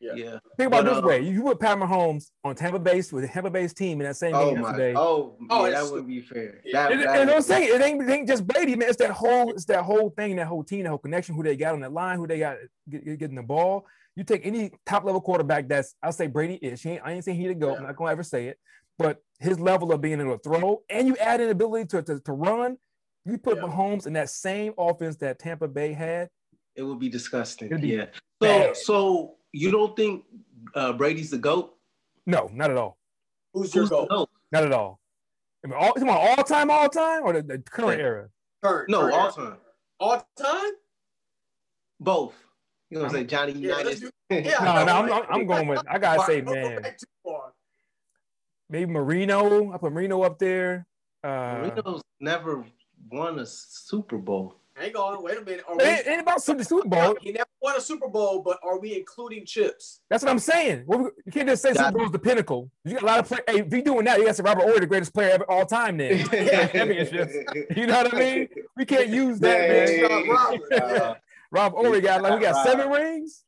Yeah. 0.03 0.13
Yeah. 0.15 0.39
think 0.57 0.69
about 0.69 0.81
it 0.81 0.85
but, 0.87 0.95
this 0.95 1.05
uh, 1.05 1.07
way: 1.07 1.21
you 1.21 1.43
put 1.43 1.61
Pat 1.61 1.77
Mahomes 1.77 2.31
on 2.43 2.55
Tampa 2.55 2.79
Bay 2.79 3.03
with 3.13 3.23
a 3.25 3.29
Tampa 3.29 3.51
Bay's 3.51 3.75
team 3.75 4.01
in 4.01 4.07
that 4.07 4.17
same 4.17 4.35
Oh 4.35 4.47
game 4.51 4.63
my. 4.63 4.69
yesterday. 4.69 4.95
Oh, 4.97 5.37
Oh, 5.51 5.67
yeah, 5.67 5.73
that 5.73 5.85
wouldn't 5.91 6.09
be 6.09 6.23
fair. 6.23 6.63
Yeah. 6.65 6.73
That, 6.89 6.93
And, 6.93 7.03
that 7.03 7.21
and 7.21 7.31
I'm 7.31 7.43
saying 7.43 7.69
it 7.69 7.83
ain't, 7.83 8.03
it 8.03 8.09
ain't 8.11 8.27
just 8.27 8.47
Brady, 8.47 8.77
man. 8.77 8.89
It's 8.89 8.97
that 8.97 9.11
whole, 9.11 9.51
it's 9.53 9.67
that 9.67 9.83
whole 9.83 10.09
thing, 10.09 10.37
that 10.37 10.47
whole 10.47 10.65
team, 10.65 10.85
that 10.85 10.89
whole 10.89 10.97
connection, 10.99 11.35
who 11.35 11.43
they 11.43 11.55
got 11.55 11.75
on 11.75 11.81
that 11.81 11.93
line, 11.93 12.17
who 12.17 12.27
they 12.27 12.39
got 12.39 12.57
get, 12.89 13.05
get- 13.05 13.19
getting 13.19 13.37
the 13.37 13.43
ball. 13.43 13.85
You 14.17 14.25
take 14.25 14.47
any 14.47 14.71
top 14.87 15.05
level 15.05 15.21
quarterback 15.21 15.69
that's, 15.69 15.95
I'll 16.03 16.13
say 16.13 16.29
Brady 16.29 16.55
is. 16.55 16.81
He 16.83 16.91
ain't, 16.93 17.03
I 17.05 17.13
ain't 17.13 17.25
saying 17.25 17.39
he 17.39 17.47
to 17.49 17.55
go. 17.55 17.77
I'm 17.77 17.83
not 17.83 17.95
gonna 17.97 18.11
ever 18.11 18.23
say 18.23 18.47
it, 18.49 18.59
but 18.99 19.19
his 19.39 19.61
level 19.61 19.93
of 19.93 20.01
being 20.01 20.19
able 20.19 20.39
to 20.39 20.43
throw 20.43 20.83
and 20.89 21.09
you 21.09 21.17
add 21.19 21.43
an 21.43 21.51
ability 21.51 21.87
to, 21.89 22.03
to, 22.03 22.21
to 22.21 22.33
run, 22.33 22.79
you 23.25 23.39
put 23.39 23.57
Yeah. 23.57 23.63
Mahomes 23.63 24.07
in 24.07 24.13
that 24.15 24.31
same 24.31 24.73
offense 24.79 25.17
that 25.17 25.39
Tampa 25.39 25.69
Bay 25.69 25.93
had. 25.93 26.29
it 26.77 26.83
would 26.83 26.99
be 26.99 27.09
disgusting. 27.09 27.69
Be 27.81 27.89
yeah. 27.89 28.07
So, 28.43 28.49
bad. 28.49 28.77
so 28.77 29.37
you 29.53 29.71
don't 29.71 29.95
think 29.97 30.25
uh, 30.75 30.93
Brady's 30.95 31.31
the 31.31 31.39
goat? 31.39 31.75
No, 32.27 32.49
not 32.53 32.71
at 32.71 32.77
all. 32.77 32.97
Who's 33.53 33.75
your 33.75 33.83
Who's 33.83 33.91
the 33.91 33.97
goal? 33.97 34.07
goat? 34.07 34.31
Not 34.53 34.65
at 34.65 34.73
all. 34.73 35.01
I 35.65 35.69
mean, 35.69 35.77
all, 35.79 35.93
come 35.93 36.09
on, 36.09 36.17
all 36.17 36.45
time, 36.45 36.71
all 36.71 36.89
time, 36.89 37.23
or 37.25 37.33
the, 37.35 37.43
the 37.43 37.59
current 37.59 37.99
Yeah. 37.99 38.05
era? 38.07 38.29
Current, 38.63 38.89
No, 38.89 39.01
current. 39.01 39.15
all 39.15 39.33
time. 39.33 39.57
all 39.99 40.29
time. 40.41 40.73
Both. 41.99 42.35
You 42.91 42.97
know 42.99 43.03
what 43.05 43.09
I'm 43.11 43.15
saying? 43.17 43.27
Johnny 43.29 43.53
Yeah, 43.53 43.79
Unitas. 43.79 44.01
do- 44.01 44.11
yeah. 44.31 44.41
No, 44.63 44.71
I 44.71 44.85
no, 44.85 44.85
know, 44.85 44.93
I'm. 44.93 45.13
I'm, 45.13 45.25
I'm 45.41 45.47
going 45.47 45.69
with. 45.69 45.83
I 45.89 45.99
gotta 45.99 46.23
say, 46.25 46.41
man, 46.41 46.83
back 46.83 46.99
too 46.99 47.07
far. 47.25 47.53
maybe 48.69 48.91
Marino. 48.91 49.73
I 49.73 49.77
put 49.79 49.93
Marino 49.93 50.23
up 50.23 50.39
there. 50.39 50.87
Uh, 51.23 51.29
Marino's 51.69 52.03
never 52.21 52.65
won 53.11 53.39
a 53.39 53.47
Super 53.47 54.19
Bowl. 54.19 54.57
Hang 54.77 54.95
on, 54.97 55.23
wait 55.23 55.37
a 55.37 55.43
minute. 55.43 55.63
Are 55.69 55.75
it 55.79 55.83
ain't, 55.83 56.07
we, 56.07 56.13
ain't 56.13 56.21
about 56.23 56.43
Super 56.43 56.65
Super 56.65 56.89
Bowl. 56.89 57.15
he 57.21 57.33
never 57.33 57.45
won 57.61 57.77
a 57.77 57.81
Super 57.81 58.09
Bowl, 58.09 58.41
but 58.41 58.59
are 58.63 58.79
we 58.79 58.97
including 58.97 59.45
chips? 59.45 60.01
That's 60.09 60.23
what 60.25 60.31
I'm 60.31 60.39
saying. 60.39 60.85
Well, 60.87 61.01
we- 61.01 61.11
You 61.27 61.33
can't 61.33 61.49
just 61.49 61.61
say 61.63 61.75
Got 61.75 61.87
Super 61.89 61.99
Bowl's 61.99 62.13
the 62.13 62.19
pinnacle. 62.19 62.71
You 62.85 62.95
got 62.95 63.03
a 63.03 63.07
lot 63.07 63.19
of 63.19 63.27
play. 63.27 63.39
Hey, 63.47 63.61
if 63.61 63.71
you're 63.73 63.83
doing 63.83 64.07
that, 64.07 64.17
you 64.19 64.25
got 64.25 64.31
to 64.31 64.35
say 64.37 64.43
Robert 64.43 64.63
Horry, 64.63 64.81
the 64.81 64.87
greatest 64.87 65.13
player 65.13 65.31
ever 65.33 65.45
all 65.51 65.67
time. 65.67 65.99
Then 65.99 66.25
championships. 66.29 67.35
You 67.77 67.87
know 67.89 68.03
what 68.03 68.15
I 68.15 68.19
mean? 68.19 68.49
We 68.77 68.87
can't 68.87 69.09
use 69.09 69.39
that, 69.41 69.69
Dang. 69.69 70.03
man. 70.03 70.29
Robert. 70.29 70.61
Uh, 71.03 71.15
Rob 71.53 71.73
Horry 71.73 72.01
got 72.01 72.23
like 72.23 72.35
we 72.39 72.41
got 72.47 72.55
Rob. 72.55 72.67
seven 72.67 72.89
rings. 72.91 73.43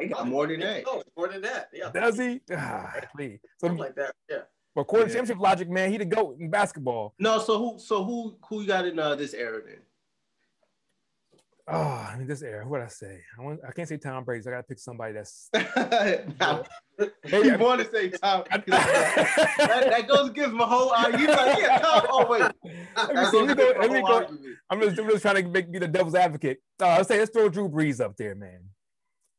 he 0.00 0.06
got 0.08 0.26
more 0.26 0.48
than 0.48 0.58
that. 0.60 0.82
No, 0.84 1.00
more 1.16 1.28
than 1.28 1.42
that. 1.42 1.68
Yeah, 1.72 1.90
Does 1.94 2.18
he? 2.18 2.40
Ah, 2.52 2.92
please. 3.14 3.38
So, 3.58 3.68
something 3.68 3.78
like 3.78 3.94
that. 3.94 4.14
Yeah. 4.28 4.38
But 4.78 4.82
according 4.82 5.08
to 5.08 5.14
championship 5.14 5.42
logic, 5.42 5.68
man, 5.68 5.90
he 5.90 5.96
the 5.98 6.04
goat 6.04 6.36
in 6.38 6.50
basketball. 6.50 7.12
No, 7.18 7.40
so 7.40 7.58
who 7.58 7.78
so 7.80 8.04
who 8.04 8.36
who 8.48 8.60
you 8.60 8.68
got 8.68 8.86
in 8.86 8.96
uh, 8.96 9.16
this 9.16 9.34
era 9.34 9.60
then? 9.66 9.78
Oh, 11.66 11.80
I 11.82 12.14
mean, 12.16 12.28
this 12.28 12.42
era. 12.42 12.64
What 12.64 12.80
I 12.80 12.86
say? 12.86 13.22
I 13.36 13.42
want. 13.42 13.58
I 13.66 13.72
can't 13.72 13.88
say 13.88 13.96
Tom 13.96 14.22
Brady. 14.22 14.42
So 14.44 14.50
I 14.50 14.54
got 14.54 14.58
to 14.58 14.62
pick 14.68 14.78
somebody 14.78 15.14
that's. 15.14 15.50
Maybe 15.52 17.48
you 17.48 17.58
want 17.58 17.80
to 17.80 17.90
say 17.90 18.10
Tom? 18.10 18.44
that, 18.50 18.66
that 19.90 20.06
goes 20.06 20.30
against 20.30 20.52
my 20.52 20.64
whole 20.64 20.90
argument. 20.90 21.30
Like, 21.30 21.58
yeah, 21.58 21.78
Tom. 21.78 22.06
Oh 22.08 22.26
wait, 22.30 22.40
Let 22.96 23.08
me 23.08 23.14
that 23.14 23.32
goes 23.32 23.32
go- 23.32 23.44
against 23.48 23.58
my 23.58 23.80
let 23.82 23.90
me 23.90 23.98
whole 24.00 24.06
go- 24.08 24.14
argument. 24.14 24.56
I'm 24.70 24.80
just, 24.80 24.98
I'm 25.00 25.08
just 25.10 25.22
trying 25.22 25.42
to 25.42 25.48
make 25.50 25.72
be 25.72 25.80
the 25.80 25.88
devil's 25.88 26.14
advocate. 26.14 26.58
Uh, 26.80 26.86
I'll 26.86 27.04
say 27.04 27.18
let's 27.18 27.32
throw 27.32 27.48
Drew 27.48 27.68
Brees 27.68 28.00
up 28.00 28.16
there, 28.16 28.36
man. 28.36 28.60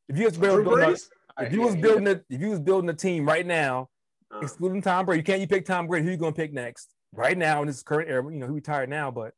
If 0.10 0.18
you 0.18 0.26
was 0.26 0.38
building, 0.38 0.68
a, 0.84 1.44
if 1.44 1.54
you 1.54 1.62
was 1.62 1.78
building 1.78 2.08
a, 2.10 2.22
if 2.30 2.42
you 2.42 2.50
was 2.50 2.60
building 2.60 2.90
a 2.90 2.94
team 2.94 3.26
right 3.26 3.46
now, 3.46 3.84
Uh, 3.84 3.99
excluding 4.42 4.82
Tom 4.82 5.06
Brady, 5.06 5.20
you 5.20 5.24
can't 5.24 5.42
you 5.42 5.48
pick 5.48 5.66
Tom 5.66 5.88
Brady? 5.88 6.06
Who 6.06 6.12
you 6.12 6.18
gonna 6.18 6.32
pick 6.34 6.54
next? 6.54 6.90
Right 7.14 7.38
now 7.38 7.62
in 7.62 7.68
this 7.68 7.82
current 7.84 8.10
era, 8.10 8.24
you 8.32 8.40
know 8.40 8.48
he 8.48 8.54
retired 8.54 8.90
now, 8.90 9.10
but 9.12 9.34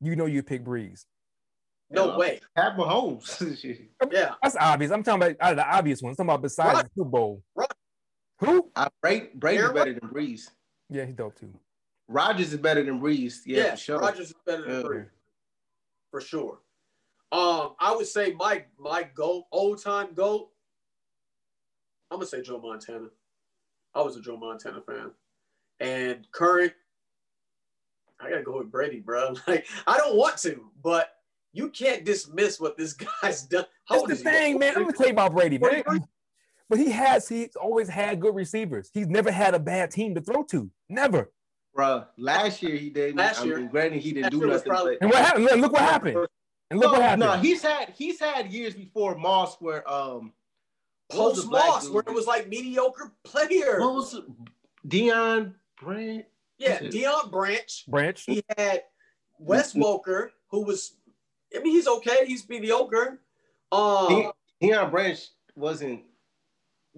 you 0.00 0.14
know 0.16 0.26
you 0.26 0.42
pick 0.42 0.64
Brees. 0.64 1.04
no 1.90 2.10
Yeah. 2.12 2.16
way. 2.16 2.40
Pat 2.56 2.76
Mahomes. 2.76 3.88
Yeah. 4.12 4.34
That's 4.42 4.56
obvious. 4.56 4.90
I'm 4.92 5.02
talking 5.02 5.22
about 5.22 5.36
out 5.40 5.50
of 5.52 5.56
the 5.56 5.66
obvious 5.68 6.02
ones. 6.02 6.18
I'm 6.18 6.26
talking 6.26 6.34
about 6.36 6.42
besides 6.42 6.74
Right. 6.74 6.84
the 6.84 6.90
Super 6.96 7.10
Bowl. 7.10 7.42
Right. 7.54 7.70
Who? 8.40 8.70
I, 8.76 8.88
Brady, 9.02 9.30
Brady's 9.34 9.60
Aaron 9.62 9.74
better 9.74 9.92
than 9.94 10.08
Brees. 10.10 10.50
Yeah, 10.90 11.04
he's 11.04 11.14
dope 11.14 11.36
too. 11.38 11.52
Rodgers 12.08 12.52
is 12.52 12.58
better 12.60 12.82
than 12.84 13.00
Brees. 13.00 13.40
Yeah, 13.46 13.58
Yeah. 13.64 13.74
sure. 13.74 13.98
Rodgers 13.98 14.28
is 14.28 14.34
better 14.44 14.62
than 14.62 14.76
Yeah. 14.76 14.82
Brady. 14.86 15.08
For 16.10 16.20
sure. 16.20 16.60
Um, 17.32 17.74
I 17.80 17.94
would 17.96 18.06
say 18.06 18.32
my 18.34 18.64
my 18.78 19.02
goat, 19.02 19.44
old 19.50 19.82
time 19.82 20.14
goat. 20.14 20.50
I'm 22.10 22.18
gonna 22.18 22.26
say 22.26 22.42
Joe 22.42 22.60
Montana. 22.60 23.08
I 23.96 24.02
was 24.02 24.16
a 24.16 24.20
Joe 24.20 24.36
Montana 24.36 24.82
fan, 24.86 25.10
and 25.80 26.26
current. 26.32 26.72
I 28.20 28.30
gotta 28.30 28.42
go 28.42 28.58
with 28.58 28.70
Brady, 28.70 29.00
bro. 29.00 29.34
Like 29.46 29.66
I 29.86 29.96
don't 29.96 30.16
want 30.16 30.36
to, 30.38 30.70
but 30.82 31.10
you 31.52 31.70
can't 31.70 32.04
dismiss 32.04 32.60
what 32.60 32.76
this 32.76 32.92
guy's 33.22 33.42
done. 33.42 33.64
How 33.86 33.96
That's 33.96 34.06
the 34.08 34.12
is 34.12 34.18
he? 34.20 34.24
thing, 34.24 34.58
man. 34.58 34.74
I'm 34.76 34.82
gonna 34.82 34.92
tell 34.96 35.06
you 35.06 35.12
about 35.12 35.32
Brady, 35.34 35.58
man. 35.58 35.82
But 36.68 36.78
he 36.78 36.90
has, 36.90 37.28
he's 37.28 37.54
always 37.54 37.88
had 37.88 38.20
good 38.20 38.34
receivers. 38.34 38.90
He's 38.92 39.06
never 39.06 39.30
had 39.30 39.54
a 39.54 39.58
bad 39.58 39.90
team 39.92 40.16
to 40.16 40.20
throw 40.20 40.42
to. 40.44 40.68
Never. 40.88 41.30
Bro, 41.72 42.06
last 42.18 42.60
year 42.62 42.76
he 42.76 42.90
didn't. 42.90 43.16
Last 43.16 43.42
I 43.42 43.44
year- 43.44 43.58
mean, 43.58 43.68
granted, 43.68 44.02
he 44.02 44.10
didn't 44.12 44.32
last 44.34 44.40
do 44.40 44.46
nothing. 44.48 44.70
probably- 44.72 44.96
And 45.00 45.10
what 45.10 45.24
happened? 45.24 45.44
Look, 45.44 45.56
look 45.60 45.72
what 45.72 45.82
happened. 45.82 46.26
And 46.70 46.80
look 46.80 46.88
no, 46.90 46.98
what 46.98 47.02
happened. 47.02 47.20
no, 47.20 47.32
he's 47.38 47.62
had 47.62 47.90
he's 47.96 48.18
had 48.18 48.52
years 48.52 48.74
before 48.74 49.14
Moss 49.16 49.56
where 49.60 49.88
um 49.88 50.12
what 50.14 50.24
was 50.24 50.32
Post 51.10 51.42
the 51.42 51.48
black 51.48 51.66
Moss, 51.66 51.88
where 51.90 52.02
it 52.06 52.12
was 52.12 52.26
like 52.26 52.48
mediocre 52.48 53.12
player. 53.24 53.80
what 53.80 53.94
was 53.94 54.14
it? 54.14 54.24
Deion 54.88 55.54
Brand? 55.80 56.24
Yeah, 56.58 56.82
was 56.82 56.94
it? 56.94 56.98
Deion 56.98 57.30
Branch. 57.30 57.84
Branch. 57.88 58.22
He 58.24 58.42
had 58.56 58.82
Wes 59.38 59.74
Welker, 59.74 60.30
who 60.50 60.62
was, 60.64 60.96
I 61.54 61.60
mean, 61.60 61.72
he's 61.72 61.86
okay. 61.86 62.26
He's 62.26 62.48
mediocre. 62.48 63.20
Um, 63.70 64.08
He- 64.60 64.68
Deion 64.68 64.90
Branch 64.90 65.18
wasn't. 65.54 66.02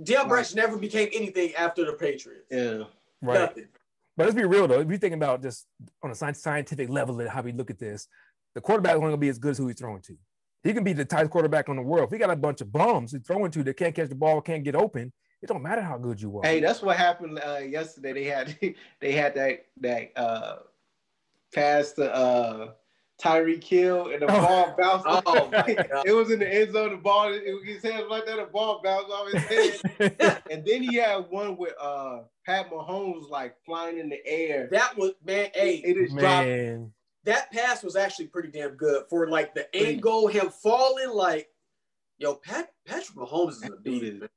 Deion 0.01 0.29
Branch 0.29 0.55
never 0.55 0.77
became 0.79 1.09
anything 1.13 1.55
after 1.55 1.85
the 1.85 1.93
Patriots. 1.95 2.47
Yeah, 2.51 2.85
Right. 3.21 3.41
Nothing. 3.41 3.69
But 4.17 4.25
let's 4.27 4.37
be 4.37 4.45
real 4.45 4.67
though. 4.69 4.81
If 4.81 4.91
you 4.91 4.99
think 4.99 5.15
about 5.15 5.43
just 5.43 5.67
on 6.03 6.11
a 6.11 6.15
scientific 6.35 6.89
level 6.89 7.21
and 7.21 7.29
how 7.29 7.43
we 7.43 7.53
look 7.53 7.71
at 7.71 7.79
this, 7.79 8.07
the 8.55 8.61
quarterback 8.61 8.93
is 8.93 8.97
only 8.97 9.09
gonna 9.09 9.17
be 9.17 9.29
as 9.29 9.39
good 9.39 9.53
as 9.53 9.59
who 9.59 9.67
he's 9.69 9.79
throwing 9.79 10.03
to. 10.03 10.17
He 10.65 10.73
can 10.75 10.85
be 10.85 10.93
the 10.93 11.05
tightest 11.05 11.31
quarterback 11.31 11.69
in 11.69 11.77
the 11.77 11.83
world. 11.83 12.05
If 12.07 12.11
he 12.13 12.19
got 12.19 12.31
a 12.31 12.37
bunch 12.37 12.61
of 12.61 12.73
bums 12.73 13.13
he's 13.13 13.23
throwing 13.23 13.51
to 13.53 13.63
that 13.65 13.77
can't 13.77 13.95
catch 13.95 14.09
the 14.09 14.15
ball, 14.15 14.41
can't 14.41 14.65
get 14.65 14.75
open, 14.75 15.13
it 15.41 15.47
don't 15.47 15.63
matter 15.63 15.83
how 15.83 15.97
good 15.99 16.21
you 16.21 16.37
are. 16.39 16.45
Hey, 16.45 16.61
that's 16.61 16.83
what 16.83 16.97
happened 16.97 17.39
uh, 17.47 17.59
yesterday. 17.59 18.13
They 18.13 18.25
had 18.25 18.59
they 19.01 19.13
had 19.13 19.35
that 19.37 19.67
that 19.81 20.11
uh, 20.17 20.57
pass 21.55 21.93
to 21.93 22.13
uh, 22.13 22.73
Tyreek 23.23 23.63
Hill 23.65 24.11
and 24.13 24.23
the 24.23 24.27
Oh. 24.27 24.41
ball 24.41 24.75
bounced. 24.79 25.07
Oh, 25.27 25.49
my 25.51 25.75
God. 25.75 26.07
it 26.07 26.13
was 26.13 26.31
in 26.31 26.39
the 26.41 26.53
end 26.53 26.73
zone. 26.73 26.91
The 26.91 26.97
ball, 26.97 27.33
it, 27.33 27.43
his 27.65 27.83
hands 27.83 28.07
like 28.11 28.27
that. 28.27 28.37
The 28.37 28.45
ball 28.45 28.81
bounced 28.83 29.11
off 29.11 29.33
his 29.33 29.81
head. 30.01 30.43
and 30.51 30.65
then 30.67 30.83
he 30.83 30.97
had 30.97 31.27
one 31.31 31.57
with 31.57 31.73
uh, 31.81 32.21
Pat 32.47 32.71
Mahomes 32.71 33.29
like 33.31 33.57
flying 33.65 33.99
in 33.99 34.09
the 34.09 34.25
air. 34.27 34.69
That 34.71 34.97
was, 34.97 35.13
man, 35.25 35.51
hey, 35.55 35.77
It 35.85 35.97
is 35.97 36.13
dropped. 36.13 36.49
Man. 37.27 37.35
that 37.35 37.53
pass 37.53 37.83
was 37.83 37.97
actually 37.97 38.27
pretty 38.29 38.49
damn 38.51 38.71
good 38.73 39.05
for 39.09 39.29
like 39.29 39.55
the 39.55 39.67
Pretty- 39.73 39.87
angle, 39.95 40.27
him 40.29 40.51
falling. 40.51 41.11
Like, 41.11 41.49
yo, 42.19 42.35
Pat 42.37 42.73
Patrick 42.87 43.17
Mahomes 43.17 43.53
is 43.53 43.63
a 43.65 43.69
dude 43.71 43.85
beast. 43.85 44.05
is- 44.23 44.29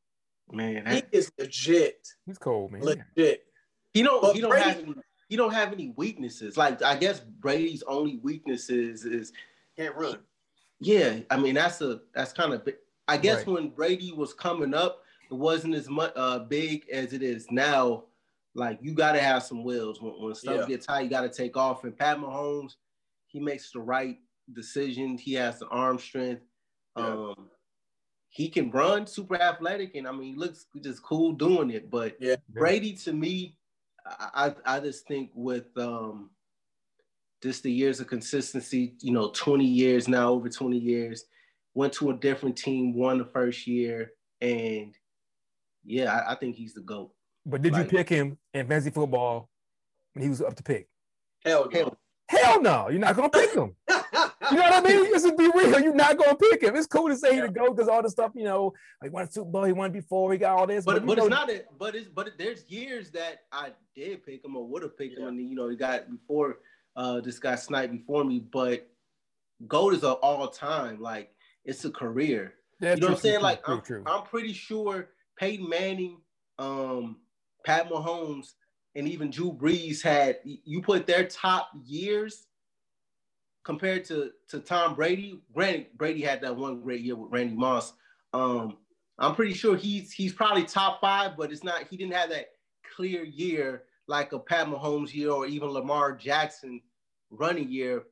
Man, 0.54 0.86
He 0.86 1.02
that- 1.02 1.08
is 1.14 1.32
legit. 1.40 2.08
He's 2.26 2.38
cold, 2.38 2.72
man. 2.74 2.82
Legit. 2.84 3.46
he 3.94 4.04
don't 4.04 4.22
But 4.22 4.36
he 4.36 4.42
don't 4.42 4.50
Brady- 4.50 4.66
have 4.70 4.80
any, 4.80 4.96
he 5.30 5.36
don't 5.38 5.54
have 5.54 5.72
any 5.72 5.94
weaknesses. 5.96 6.58
Like 6.58 6.82
I 6.84 6.98
guess 6.98 7.20
Brady's 7.22 7.84
only 7.84 8.18
weaknesses 8.18 9.06
is 9.06 9.32
Can't 9.78 9.96
run. 9.96 10.20
yeah. 10.80 11.20
I 11.30 11.38
mean 11.38 11.56
that's 11.56 11.80
a 11.82 12.02
that's 12.14 12.34
kind 12.34 12.54
of 12.54 12.68
I 13.08 13.18
guess 13.18 13.40
Right. 13.40 13.48
when 13.48 13.70
Brady 13.70 14.12
was 14.12 14.34
coming 14.34 14.74
up, 14.74 15.04
it 15.30 15.34
wasn't 15.34 15.76
as 15.76 15.88
much 15.90 16.12
uh, 16.18 16.40
big 16.40 16.88
as 16.90 17.14
it 17.14 17.24
is 17.24 17.50
now. 17.50 18.06
Like 18.54 18.80
you 18.82 18.94
got 18.94 19.14
to 19.14 19.22
have 19.22 19.44
some 19.44 19.64
wheels 19.64 20.02
when, 20.02 20.14
when 20.22 20.36
stuff 20.36 20.62
Yeah. 20.62 20.68
gets 20.68 20.86
tight. 20.86 21.02
You 21.04 21.10
got 21.10 21.22
to 21.22 21.30
take 21.30 21.56
off. 21.56 21.84
And 21.84 21.98
Pat 21.98 22.18
Mahomes, 22.18 22.74
he 23.28 23.40
makes 23.40 23.72
the 23.72 23.80
right 23.80 24.18
decision. 24.54 25.18
He 25.18 25.34
has 25.34 25.60
the 25.60 25.68
arm 25.68 25.98
strength. 26.00 26.44
Yeah. 26.98 27.06
Um, 27.08 27.50
he 28.30 28.50
can 28.50 28.72
run, 28.72 29.06
super 29.08 29.36
athletic, 29.36 29.96
and 29.96 30.08
I 30.08 30.12
mean, 30.14 30.34
he 30.34 30.36
looks 30.36 30.66
just 30.82 31.04
cool 31.04 31.34
doing 31.34 31.70
it. 31.70 31.90
But 31.90 32.16
Yeah. 32.20 32.38
Brady, 32.50 32.94
to 32.94 33.12
me, 33.14 33.58
I, 34.06 34.54
I 34.66 34.78
I 34.78 34.80
just 34.80 35.06
think 35.08 35.32
with 35.34 35.66
um, 35.78 36.30
just 37.44 37.64
the 37.64 37.72
years 37.72 38.00
of 38.00 38.08
consistency, 38.08 38.96
you 39.02 39.12
know, 39.12 39.32
20 39.32 39.66
years 39.66 40.08
now, 40.08 40.30
over 40.32 40.48
20 40.50 40.78
years, 40.78 41.26
went 41.74 41.92
to 41.94 42.10
a 42.12 42.14
different 42.18 42.58
team, 42.58 42.94
won 42.94 43.18
the 43.18 43.26
first 43.26 43.68
year, 43.68 44.12
and 44.40 44.96
yeah, 45.84 46.14
I, 46.14 46.32
I 46.32 46.36
think 46.36 46.56
he's 46.56 46.74
the 46.74 46.82
GOAT. 46.82 47.12
But 47.46 47.62
did 47.62 47.76
you 47.76 47.84
pick 47.86 48.10
him 48.10 48.38
in 48.54 48.68
fantasy 48.68 48.92
football 48.92 49.50
when 50.14 50.24
he 50.24 50.30
was 50.30 50.42
up 50.42 50.56
to 50.56 50.64
pick? 50.64 50.88
Hell 51.44 51.68
no. 51.72 51.80
Hell, 51.80 51.98
Hell 52.30 52.62
no, 52.62 52.90
you're 52.90 53.00
not 53.00 53.16
gonna 53.16 53.30
pick 53.30 53.54
him. 53.54 53.76
You 53.90 54.58
know 54.58 54.64
what 54.64 54.74
I 54.74 54.82
mean? 54.82 55.06
Just 55.12 55.26
to 55.26 55.36
be 55.36 55.50
real, 55.54 55.80
you're 55.80 55.94
not 55.94 56.18
gonna 56.18 56.36
pick 56.36 56.64
him. 56.64 56.76
It's 56.76 56.88
cool 56.88 57.10
to 57.10 57.16
say 57.16 57.36
he 57.36 57.42
the 57.42 57.50
GOAT 57.50 57.76
because 57.76 57.88
all 57.88 58.02
the 58.02 58.10
stuff, 58.10 58.32
you 58.36 58.44
know, 58.44 58.74
he 59.04 59.10
won 59.10 59.24
a 59.24 59.32
Super 59.32 59.50
Bowl, 59.50 59.64
he 59.64 59.74
won 59.74 59.92
before, 59.92 60.32
he 60.32 60.38
got 60.38 60.58
all 60.58 60.68
this. 60.68 60.86
but 60.86 61.02
you 61.02 61.08
but 61.08 61.18
know, 61.18 61.26
it's 61.26 61.30
not 61.30 61.50
it. 61.50 61.68
But 61.78 61.96
it's 61.96 62.08
but 62.08 62.30
there's 62.38 62.66
years 62.70 63.12
that 63.12 63.44
I 63.52 63.72
did 63.96 64.26
pick 64.26 64.44
him 64.46 64.56
or 64.56 64.68
would 64.68 64.84
have 64.84 64.98
picked 64.98 65.18
him, 65.18 65.28
and 65.28 65.50
you 65.50 65.56
know, 65.56 65.70
he 65.70 65.76
got 65.76 66.10
before 66.10 66.60
uh 66.96 67.22
this 67.22 67.40
guy 67.40 67.56
sniped 67.56 67.92
before 67.94 68.24
me. 68.24 68.40
But 68.40 68.88
GOAT 69.68 69.96
is 69.96 70.04
an 70.04 70.12
all 70.12 70.48
time. 70.48 71.02
Like 71.02 71.32
it's 71.66 71.86
a 71.86 71.92
career. 71.92 72.54
Yeah, 72.80 72.96
you 72.96 73.02
know 73.02 73.08
true, 73.08 73.08
what 73.08 73.16
I'm 73.16 73.22
saying? 73.22 73.36
true, 73.36 73.44
like 73.44 73.64
true, 73.64 74.04
I'm. 74.06 74.14
I'm 74.14 74.24
pretty 74.24 74.54
sure 74.54 75.10
Peyton 75.38 75.70
Manning, 75.70 76.18
um, 76.58 77.18
Pat 77.64 77.90
Mahomes, 77.90 78.54
and 78.96 79.08
even 79.08 79.30
Drew 79.30 79.54
Brees 79.54 80.02
had 80.02 80.40
you 80.44 80.82
put 80.82 81.08
their 81.08 81.26
top 81.28 81.70
years 81.86 82.48
compared 83.64 84.06
to 84.06 84.32
to 84.50 84.60
Tom 84.60 84.96
Brady. 84.96 85.42
Granted, 85.54 85.88
Brady 85.98 86.22
had 86.22 86.42
that 86.42 86.56
one 86.56 86.82
great 86.82 87.02
year 87.02 87.16
with 87.16 87.32
Randy 87.32 87.56
Moss. 87.56 87.94
Um, 88.34 88.78
I'm 89.20 89.36
pretty 89.36 89.54
sure 89.54 89.76
he's 89.76 90.12
he's 90.12 90.34
probably 90.34 90.64
top 90.64 91.00
five, 91.02 91.38
but 91.38 91.52
it's 91.52 91.64
not. 91.64 91.88
He 91.90 91.98
didn't 91.98 92.14
have 92.14 92.30
that 92.30 92.48
clear 92.96 93.24
year 93.24 93.84
like 94.08 94.34
a 94.34 94.40
Pat 94.40 94.68
Mahomes 94.68 95.14
year 95.14 95.32
or 95.32 95.46
even 95.46 95.70
Lamar 95.70 96.16
Jackson 96.16 96.82
running 97.30 97.70
year. 97.70 98.04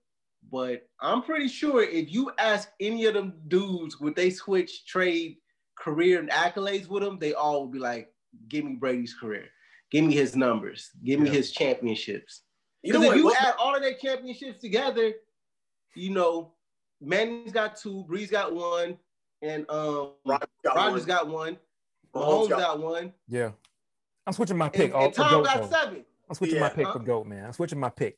But 0.51 0.88
I'm 1.01 1.22
pretty 1.22 1.50
sure 1.50 1.84
if 1.84 2.12
you 2.12 2.32
ask 2.38 2.70
any 2.79 3.06
of 3.06 3.13
them 3.13 3.34
dudes, 3.48 4.00
would 4.00 4.15
they 4.15 4.29
switch 4.29 4.86
trade 4.86 5.38
career 5.77 6.20
and 6.20 6.29
accolades 6.29 6.88
with 6.88 7.03
them? 7.03 7.20
They 7.20 7.34
all 7.34 7.63
would 7.63 7.74
be 7.74 7.79
like, 7.79 8.13
"Give 8.48 8.66
me 8.66 8.76
Brady's 8.76 9.14
career, 9.14 9.48
give 9.92 10.06
me 10.06 10.14
his 10.14 10.36
numbers, 10.36 10.90
give 11.04 11.20
me 11.20 11.28
Yeah. 11.28 11.36
his 11.36 11.52
championships." 11.52 12.42
You 12.84 12.94
know 12.94 13.00
Because 13.00 13.24
what? 13.24 13.34
if 13.36 13.42
you 13.42 13.48
add 13.48 13.56
all 13.60 13.76
of 13.76 13.82
their 13.82 13.96
championships 13.96 14.62
together, 14.62 15.14
you 15.96 16.12
know, 16.12 16.54
Manning's 17.02 17.52
got 17.52 17.76
two, 17.76 18.06
Brees 18.10 18.30
got 18.32 18.54
one, 18.54 18.98
and 19.42 19.70
um, 19.70 20.12
Rodgers 20.26 20.48
got 20.64 20.76
Rodgers 20.76 21.02
one. 21.02 21.08
got 21.08 21.28
one, 21.28 21.58
Mahomes 22.14 22.24
Mahomes 22.46 22.50
got- 22.50 22.60
got 22.60 22.80
one, 22.80 23.14
Yeah. 23.28 23.52
I'm 24.28 24.34
switching 24.34 24.58
my 24.58 24.70
pick. 24.70 24.86
and, 24.86 24.94
all 24.94 25.06
and 25.06 25.16
for 25.16 25.22
Tom 25.24 25.44
got 25.44 25.62
though. 25.62 25.70
seven. 25.70 26.06
I'm 26.30 26.36
switching 26.36 26.56
Yeah, 26.58 26.62
my 26.62 26.70
pick 26.70 26.86
huh? 26.86 26.94
for 26.94 27.00
GOAT, 27.00 27.26
man. 27.26 27.46
I'm 27.46 27.54
switching 27.54 27.80
my 27.80 27.90
pick. 27.90 28.18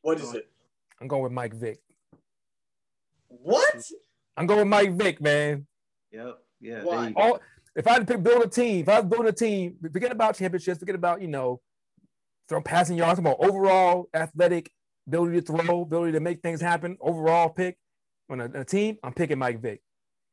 What 0.00 0.18
is 0.20 0.34
it? 0.34 0.50
I'm 1.00 1.06
going 1.06 1.22
with 1.22 1.32
Mike 1.32 1.54
Vick. 1.54 1.80
What? 3.28 3.90
I'm 4.36 4.46
going 4.46 4.60
with 4.60 4.68
Mike 4.68 4.92
Vick, 4.92 5.20
man. 5.20 5.66
Yep, 6.10 6.38
yeah. 6.60 6.82
Why? 6.84 6.96
there 6.96 7.08
you 7.08 7.14
go. 7.14 7.20
All 7.22 7.40
if 7.74 7.86
I 7.86 7.92
had 7.92 8.06
to 8.06 8.14
pick 8.14 8.22
build 8.22 8.42
a 8.42 8.48
team, 8.48 8.82
if 8.82 8.88
I 8.88 9.00
was 9.00 9.08
building 9.08 9.28
a 9.28 9.32
team, 9.32 9.76
forget 9.80 10.12
about 10.12 10.36
championships, 10.36 10.78
forget 10.78 10.94
about, 10.94 11.22
you 11.22 11.28
know, 11.28 11.60
throw 12.48 12.60
passing 12.60 12.96
yards, 12.96 13.18
I'm 13.18 13.26
about 13.26 13.38
overall 13.40 14.08
athletic, 14.14 14.70
ability 15.06 15.40
to 15.40 15.46
throw, 15.46 15.82
ability 15.82 16.12
to 16.12 16.20
make 16.20 16.42
things 16.42 16.60
happen, 16.60 16.96
overall 17.00 17.48
pick. 17.48 17.76
On 18.30 18.40
a, 18.40 18.60
a 18.60 18.64
team, 18.64 18.96
I'm 19.02 19.12
picking 19.12 19.38
Mike 19.38 19.60
Vick. 19.60 19.82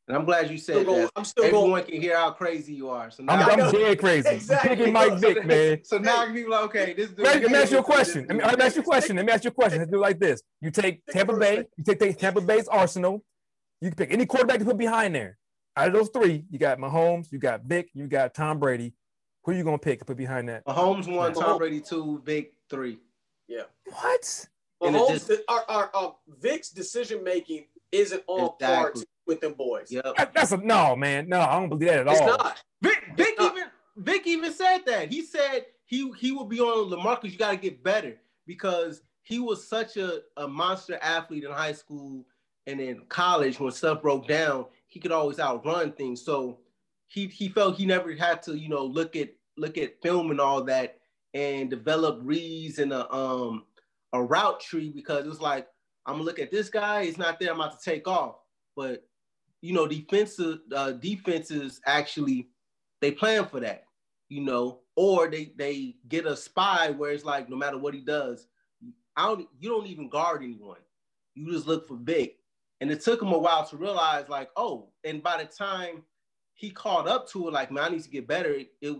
And 0.07 0.17
I'm 0.17 0.25
glad 0.25 0.49
you 0.49 0.57
Still 0.57 0.77
said 0.77 0.85
going, 0.87 1.01
that. 1.01 1.11
I'm 1.15 1.23
still 1.25 1.43
Everyone 1.43 1.69
going. 1.69 1.83
can 1.83 2.01
hear 2.01 2.17
how 2.17 2.31
crazy 2.31 2.73
you 2.73 2.89
are. 2.89 3.11
So 3.11 3.23
I'm, 3.27 3.39
now, 3.39 3.47
I 3.47 3.51
I'm 3.51 3.71
dead 3.71 3.99
crazy. 3.99 4.27
Exactly. 4.27 4.71
I'm 4.71 4.77
picking 4.77 4.93
Mike 4.93 5.13
Vick, 5.19 5.45
man. 5.45 5.83
so 5.83 5.97
now 5.99 6.31
people 6.33 6.53
are 6.53 6.63
okay. 6.63 6.93
This 6.93 7.09
dude. 7.09 7.19
Let 7.25 7.43
me 7.43 7.57
ask 7.57 7.71
you 7.71 7.77
a 7.77 7.83
question. 7.83 8.25
Let 8.27 8.37
me, 8.37 8.43
let 8.43 8.57
me 8.57 8.65
ask 8.65 8.75
you 8.75 8.81
a 8.81 8.85
question. 8.85 9.15
Let 9.17 9.25
me 9.25 9.31
ask 9.31 9.43
you 9.43 9.49
a 9.49 9.53
question. 9.53 9.79
Let's 9.79 9.91
do 9.91 9.97
it 9.97 10.01
like 10.01 10.19
this. 10.19 10.41
You 10.61 10.71
take 10.71 11.05
Tampa 11.05 11.37
Bay, 11.37 11.65
you 11.77 11.83
take, 11.83 11.99
take 11.99 12.17
Tampa 12.17 12.41
Bay's 12.41 12.67
Arsenal. 12.67 13.23
You 13.81 13.89
can 13.89 13.97
pick 13.97 14.11
any 14.11 14.25
quarterback 14.25 14.59
to 14.59 14.65
put 14.65 14.77
behind 14.77 15.13
there. 15.13 15.37
Out 15.75 15.87
of 15.87 15.93
those 15.93 16.09
three, 16.09 16.45
you 16.49 16.59
got 16.59 16.77
Mahomes, 16.77 17.31
you 17.31 17.39
got 17.39 17.63
Vick, 17.63 17.89
you 17.93 18.07
got 18.07 18.33
Tom 18.33 18.59
Brady. 18.59 18.93
Who 19.43 19.51
are 19.51 19.55
you 19.55 19.63
gonna 19.63 19.77
pick 19.77 19.99
to 19.99 20.05
put 20.05 20.17
behind 20.17 20.49
that? 20.49 20.65
Mahomes 20.65 21.13
one, 21.13 21.33
Tom 21.33 21.57
Brady 21.57 21.79
two, 21.81 22.21
Vick 22.25 22.53
three. 22.69 22.99
Yeah. 23.47 23.63
What? 23.85 24.47
And 24.81 24.95
Mahomes, 24.95 25.27
just- 25.27 25.31
our, 25.47 25.63
our, 25.69 25.89
our 25.93 26.15
Vick's 26.41 26.69
decision 26.69 27.23
making 27.23 27.65
isn't 27.91 28.23
on 28.27 28.51
Exactly. 28.59 28.65
par 28.67 28.93
with 29.25 29.41
them 29.41 29.53
boys. 29.53 29.91
Yep. 29.91 30.05
That- 30.17 30.33
That's 30.33 30.51
a 30.51 30.57
no, 30.57 30.95
man. 30.95 31.29
No, 31.29 31.39
I 31.39 31.59
don't 31.59 31.69
believe 31.69 31.87
that 31.89 32.07
at 32.07 32.07
It's 32.07 32.21
all. 32.21 32.27
not. 32.27 32.61
Vick, 32.81 33.03
Vick 33.15 33.35
not. 33.39 33.53
even 33.55 33.67
Vick 33.97 34.27
even 34.27 34.51
said 34.53 34.79
that. 34.85 35.11
He 35.11 35.21
said 35.23 35.65
he 35.85 36.11
he 36.17 36.31
will 36.31 36.45
be 36.45 36.59
on 36.59 36.89
Lamarcus. 36.89 37.31
You 37.31 37.37
got 37.37 37.51
to 37.51 37.57
get 37.57 37.83
better 37.83 38.17
because 38.45 39.01
he 39.23 39.39
was 39.39 39.67
such 39.67 39.97
a, 39.97 40.21
a 40.37 40.47
monster 40.47 40.97
athlete 41.01 41.43
in 41.43 41.51
high 41.51 41.73
school 41.73 42.25
and 42.67 42.79
in 42.79 43.01
college 43.09 43.59
when 43.59 43.71
stuff 43.71 44.01
broke 44.01 44.27
down. 44.27 44.65
He 44.89 44.99
could 44.99 45.11
always 45.11 45.39
outrun 45.39 45.93
things. 45.93 46.23
So 46.23 46.59
he 47.07 47.27
he 47.27 47.49
felt 47.49 47.77
he 47.77 47.85
never 47.85 48.13
had 48.15 48.43
to 48.43 48.57
you 48.57 48.69
know 48.69 48.83
look 48.85 49.15
at 49.15 49.29
look 49.57 49.77
at 49.77 50.01
film 50.01 50.31
and 50.31 50.39
all 50.39 50.63
that 50.63 50.97
and 51.33 51.69
develop 51.69 52.19
reads 52.23 52.79
and 52.79 52.91
a 52.91 53.11
um 53.13 53.65
a 54.13 54.21
route 54.21 54.59
tree 54.59 54.89
because 54.89 55.25
it 55.25 55.29
was 55.29 55.41
like 55.41 55.67
I'm 56.05 56.15
gonna 56.15 56.23
look 56.23 56.39
at 56.39 56.51
this 56.51 56.69
guy. 56.69 57.05
He's 57.05 57.17
not 57.17 57.39
there. 57.39 57.51
I'm 57.51 57.59
about 57.59 57.79
to 57.79 57.89
take 57.89 58.07
off. 58.07 58.37
But 58.75 59.05
you 59.61 59.73
know, 59.73 59.87
defensive 59.87 60.59
uh, 60.73 60.91
defenses 60.93 61.81
actually 61.85 62.49
they 63.01 63.11
plan 63.11 63.45
for 63.45 63.59
that, 63.59 63.83
you 64.29 64.41
know, 64.41 64.79
or 64.95 65.29
they 65.29 65.53
they 65.57 65.95
get 66.07 66.25
a 66.25 66.35
spy 66.35 66.91
where 66.91 67.11
it's 67.11 67.25
like 67.25 67.49
no 67.49 67.55
matter 67.55 67.77
what 67.77 67.93
he 67.93 68.01
does, 68.01 68.47
I 69.15 69.27
don't 69.27 69.47
you 69.59 69.69
don't 69.69 69.87
even 69.87 70.09
guard 70.09 70.43
anyone. 70.43 70.79
You 71.35 71.51
just 71.51 71.67
look 71.67 71.87
for 71.87 71.95
big. 71.95 72.31
And 72.81 72.91
it 72.91 73.01
took 73.01 73.21
him 73.21 73.33
a 73.33 73.37
while 73.37 73.65
to 73.67 73.77
realize, 73.77 74.29
like, 74.29 74.49
oh, 74.55 74.89
and 75.03 75.21
by 75.21 75.43
the 75.43 75.49
time 75.49 76.03
he 76.53 76.69
caught 76.69 77.07
up 77.07 77.27
to 77.29 77.47
it, 77.47 77.53
like, 77.53 77.71
man, 77.71 77.83
I 77.85 77.89
need 77.89 78.03
to 78.03 78.09
get 78.09 78.27
better. 78.27 78.51
It, 78.51 78.71
it 78.81 78.97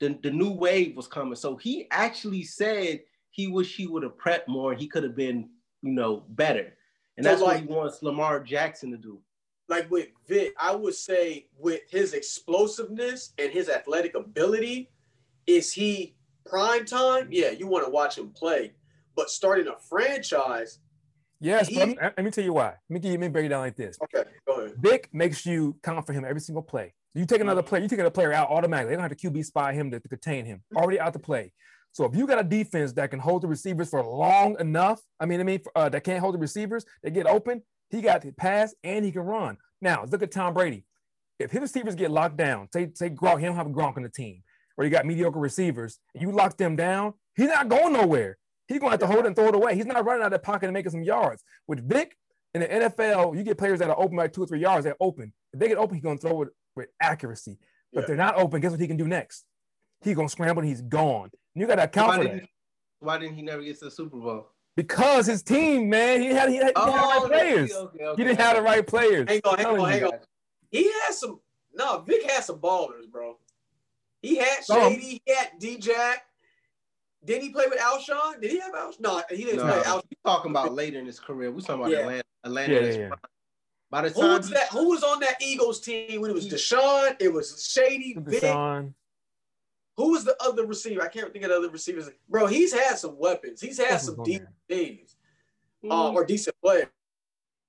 the, 0.00 0.18
the 0.22 0.30
new 0.30 0.50
wave 0.50 0.96
was 0.96 1.06
coming. 1.06 1.36
So 1.36 1.56
he 1.56 1.86
actually 1.90 2.42
said 2.42 3.02
he 3.30 3.46
wish 3.46 3.76
he 3.76 3.86
would 3.86 4.02
have 4.02 4.16
prepped 4.18 4.48
more. 4.48 4.74
He 4.74 4.88
could 4.88 5.04
have 5.04 5.16
been, 5.16 5.48
you 5.82 5.92
know, 5.92 6.24
better. 6.30 6.74
And 7.16 7.24
So, 7.24 7.30
that's 7.30 7.42
what 7.42 7.60
he 7.60 7.66
wants 7.66 8.02
Lamar 8.02 8.40
Jackson 8.40 8.90
to 8.90 8.96
do. 8.96 9.20
Like 9.68 9.90
with 9.90 10.08
Vick, 10.28 10.54
I 10.58 10.74
would 10.74 10.94
say 10.94 11.46
with 11.56 11.82
his 11.88 12.14
explosiveness 12.14 13.32
and 13.38 13.50
his 13.52 13.68
athletic 13.68 14.14
ability, 14.14 14.90
is 15.46 15.72
he 15.72 16.14
prime 16.46 16.84
time? 16.84 17.28
Yeah, 17.30 17.50
you 17.50 17.66
want 17.66 17.84
to 17.84 17.90
watch 17.90 18.18
him 18.18 18.30
play. 18.30 18.72
But 19.14 19.30
starting 19.30 19.68
a 19.68 19.78
franchise, 19.78 20.78
Yes, 21.42 21.68
He- 21.68 21.74
but 21.76 21.88
let 22.16 22.24
me, 22.24 22.30
tell 22.30 22.44
you 22.44 22.52
why. 22.52 22.66
Let 22.66 22.78
me 22.88 23.00
give 23.00 23.12
you 23.12 23.18
let 23.18 23.26
me 23.26 23.28
break 23.28 23.46
it 23.46 23.48
down 23.48 23.60
like 23.60 23.76
this. 23.76 23.98
okay, 24.04 24.28
go 24.46 24.54
ahead. 24.54 24.74
Vick 24.78 25.08
makes 25.12 25.44
you 25.44 25.76
count 25.82 26.06
for 26.06 26.12
him 26.12 26.24
every 26.24 26.40
single 26.40 26.62
play. 26.62 26.94
You 27.14 27.26
take 27.26 27.40
another 27.40 27.62
player, 27.62 27.82
you 27.82 27.88
take 27.88 27.98
another 27.98 28.10
player 28.12 28.32
out 28.32 28.48
automatically. 28.48 28.90
They 28.90 28.96
don't 28.96 29.08
have 29.10 29.16
to 29.16 29.30
QB 29.30 29.44
spy 29.44 29.72
him 29.74 29.90
to, 29.90 30.00
to 30.00 30.08
contain 30.08 30.46
him. 30.46 30.62
Already 30.74 30.98
out 31.00 31.12
to 31.12 31.18
play. 31.18 31.52
So 31.92 32.04
if 32.06 32.16
you 32.16 32.26
got 32.26 32.38
a 32.38 32.44
defense 32.44 32.92
that 32.94 33.10
can 33.10 33.18
hold 33.18 33.42
the 33.42 33.48
receivers 33.48 33.90
for 33.90 34.02
long 34.02 34.56
enough, 34.58 35.00
I 35.20 35.26
mean, 35.26 35.40
I 35.40 35.42
mean, 35.42 35.60
uh, 35.76 35.90
that 35.90 36.04
can't 36.04 36.20
hold 36.20 36.34
the 36.34 36.38
receivers, 36.38 36.86
they 37.02 37.10
get 37.10 37.26
open. 37.26 37.62
He 37.90 38.00
got 38.00 38.22
to 38.22 38.32
pass 38.32 38.74
and 38.82 39.04
he 39.04 39.12
can 39.12 39.22
run. 39.22 39.58
Now 39.82 40.04
look 40.08 40.22
at 40.22 40.30
Tom 40.30 40.54
Brady. 40.54 40.86
If 41.38 41.50
his 41.50 41.60
receivers 41.60 41.94
get 41.94 42.10
locked 42.10 42.36
down, 42.36 42.68
say 42.72 42.88
say 42.94 43.10
Gronk, 43.10 43.40
he 43.40 43.46
don't 43.46 43.56
have 43.56 43.66
a 43.66 43.70
Gronk 43.70 43.96
on 43.96 44.04
the 44.04 44.08
team, 44.08 44.42
or 44.78 44.84
you 44.84 44.90
got 44.90 45.04
mediocre 45.04 45.40
receivers, 45.40 45.98
and 46.14 46.22
you 46.22 46.30
lock 46.30 46.56
them 46.56 46.76
down, 46.76 47.14
he's 47.34 47.48
not 47.48 47.68
going 47.68 47.92
nowhere. 47.92 48.38
He's 48.72 48.80
going 48.80 48.90
to 48.90 48.92
have 48.92 49.00
to 49.00 49.06
hold 49.06 49.20
it 49.20 49.26
and 49.26 49.36
throw 49.36 49.48
it 49.48 49.54
away. 49.54 49.74
He's 49.74 49.86
not 49.86 50.04
running 50.04 50.24
out 50.24 50.32
of 50.32 50.42
pocket 50.42 50.66
and 50.66 50.74
making 50.74 50.92
some 50.92 51.02
yards. 51.02 51.44
With 51.66 51.88
Vick 51.88 52.16
in 52.54 52.62
the 52.62 52.68
NFL, 52.68 53.36
you 53.36 53.42
get 53.42 53.58
players 53.58 53.78
that 53.80 53.90
are 53.90 53.98
open 53.98 54.16
like 54.16 54.32
two 54.32 54.42
or 54.42 54.46
three 54.46 54.60
yards. 54.60 54.84
They're 54.84 54.96
open. 55.00 55.32
If 55.52 55.60
they 55.60 55.68
get 55.68 55.78
open, 55.78 55.94
he's 55.94 56.02
going 56.02 56.18
to 56.18 56.28
throw 56.28 56.42
it 56.42 56.48
with 56.76 56.88
accuracy. 57.00 57.58
But 57.92 57.98
Yeah. 57.98 58.00
if 58.02 58.06
they're 58.08 58.16
not 58.16 58.36
open, 58.36 58.60
guess 58.60 58.70
what 58.70 58.80
he 58.80 58.88
can 58.88 58.96
do 58.96 59.06
next? 59.06 59.44
He's 60.02 60.16
going 60.16 60.28
to 60.28 60.32
scramble 60.32 60.60
and 60.62 60.68
he's 60.68 60.82
gone. 60.82 61.30
And 61.54 61.60
you 61.60 61.66
got 61.66 61.76
to 61.76 61.84
account 61.84 62.08
Why 62.08 62.16
for 62.16 62.22
didn't, 62.24 62.40
that 62.40 62.48
why 63.00 63.18
didn't 63.18 63.34
he 63.34 63.42
never 63.42 63.62
get 63.62 63.78
to 63.80 63.86
the 63.86 63.90
Super 63.90 64.16
Bowl? 64.16 64.48
because 64.76 65.26
his 65.26 65.42
team, 65.42 65.88
man, 65.90 66.20
he 66.20 66.28
had 66.28 66.48
he 66.48 66.56
had, 66.56 66.72
he 66.76 66.82
had 66.82 66.86
the 66.86 66.90
right 66.92 67.20
oh, 67.22 67.28
players. 67.28 67.72
Oh, 67.74 67.84
okay, 67.84 68.04
okay, 68.04 68.22
He 68.22 68.26
didn't 68.26 68.40
have 68.40 68.56
the 68.56 68.62
right 68.62 68.86
players. 68.86 69.28
Hang 69.28 69.40
on, 69.44 69.58
hang 69.58 69.66
on, 69.66 69.90
hang 69.90 70.04
on. 70.04 70.12
He 70.70 70.90
has 71.02 71.20
some. 71.20 71.40
No, 71.74 72.00
Vick 72.06 72.30
had 72.30 72.44
some 72.44 72.58
ballers, 72.58 73.10
bro. 73.10 73.38
He 74.20 74.36
had. 74.36 74.64
Shady. 74.64 75.20
He 75.24 75.34
had 75.34 75.50
D-Jack. 75.58 76.24
Did 77.24 77.42
he 77.42 77.50
play 77.50 77.66
with 77.68 77.78
Alshon? 77.78 78.40
Did 78.40 78.50
he 78.50 78.58
have 78.58 78.72
Alshon? 78.74 79.00
No, 79.00 79.22
he 79.30 79.44
didn't 79.44 79.58
No, 79.58 79.62
play 79.64 79.78
we 79.78 79.84
Alshon. 79.84 80.02
talking 80.24 80.50
about 80.50 80.72
later 80.74 80.98
in 80.98 81.06
his 81.06 81.20
career. 81.20 81.50
We're 81.52 81.60
talking 81.60 81.82
about 81.82 81.90
Yeah. 81.92 81.98
Atlanta. 82.00 82.22
Atlanta. 82.44 82.72
Yeah, 82.72 82.78
in 82.80 82.84
yeah, 82.86 83.06
yeah. 83.08 83.14
By 83.90 84.02
the 84.02 84.08
Who 84.10 84.20
time 84.22 84.38
was 84.38 84.50
that? 84.50 84.68
Who 84.70 84.88
was 84.88 85.02
on 85.04 85.20
that 85.20 85.40
Eagles 85.40 85.80
team 85.80 86.20
when 86.20 86.30
it 86.30 86.34
was 86.34 86.48
DeSean? 86.48 87.16
It 87.20 87.32
was 87.32 87.64
Shady, 87.70 88.16
Vick. 88.18 88.42
DeSean. 88.42 88.94
Who 89.98 90.12
was 90.12 90.24
the 90.24 90.34
other 90.42 90.66
receiver? 90.66 91.02
I 91.02 91.08
can't 91.08 91.30
think 91.32 91.44
of 91.44 91.50
the 91.50 91.56
other 91.58 91.68
receivers. 91.68 92.08
Bro, 92.28 92.46
he's 92.46 92.72
had 92.72 92.98
some 92.98 93.18
weapons. 93.18 93.60
He's 93.60 93.76
had 93.78 93.90
What's 93.92 94.06
some 94.06 94.18
on 94.20 94.24
decent 94.24 94.48
there? 94.68 94.78
teams 94.78 95.16
Mm, 95.84 95.90
uh, 95.90 96.12
or 96.12 96.24
decent 96.24 96.56
players. 96.62 96.86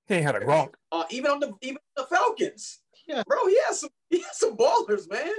He 0.07 0.15
ain't 0.15 0.24
had 0.25 0.36
a 0.36 0.39
Gronk. 0.39 0.74
Uh, 0.91 1.03
even 1.10 1.31
on 1.31 1.39
the 1.39 1.53
even 1.62 1.79
the 1.95 2.03
Falcons. 2.05 2.79
Yeah. 3.07 3.24
Bro, 3.27 3.48
he 3.48 3.57
has 3.67 3.81
some 3.81 3.89
he 4.10 4.19
has 4.22 4.38
some 4.39 4.55
ballers, 4.55 5.10
man. 5.10 5.33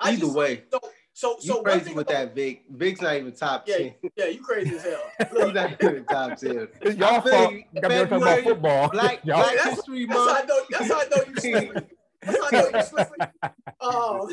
I 0.00 0.10
either 0.10 0.20
just- 0.22 0.34
way, 0.34 0.64
So 0.70 0.80
so 1.20 1.36
you 1.42 1.48
so 1.52 1.62
crazy 1.62 1.80
thing 1.80 1.94
with 1.96 2.08
about- 2.08 2.28
that 2.28 2.34
Vick. 2.34 2.64
Vick's 2.70 3.02
not 3.02 3.14
even 3.16 3.32
top 3.32 3.64
Yeah, 3.68 3.76
ten. 3.76 3.94
yeah, 4.16 4.24
you 4.26 4.42
crazy 4.42 4.74
as 4.76 4.84
hell. 4.84 5.02
He's 5.46 5.54
not 5.54 5.82
even 5.84 6.04
top 6.06 6.38
ten. 6.38 6.68
It's 6.80 6.96
y'all 6.96 7.16
I 7.16 7.20
fault. 7.30 7.52
you. 7.52 7.64
Got 7.80 7.90
me 7.90 7.96
talking 7.98 8.16
about 8.22 8.40
football. 8.42 8.88
Black 8.88 9.20
Y'all- 9.24 9.42
Black 9.42 9.54
that's- 9.56 9.74
History 9.76 10.06
that's 10.06 10.18
how 10.18 10.30
I 10.30 10.32
Month. 10.38 10.48
know. 10.48 10.60
That's 10.70 10.90
how 10.90 11.00
I 11.00 11.04
know 11.04 11.24
you 11.28 11.36
slipping. 11.36 11.82
That's 12.22 12.38
how 12.38 12.46
I 12.46 12.50
know 12.70 12.78
you 12.78 12.84
slipping. 12.84 13.26
Um, 13.82 14.28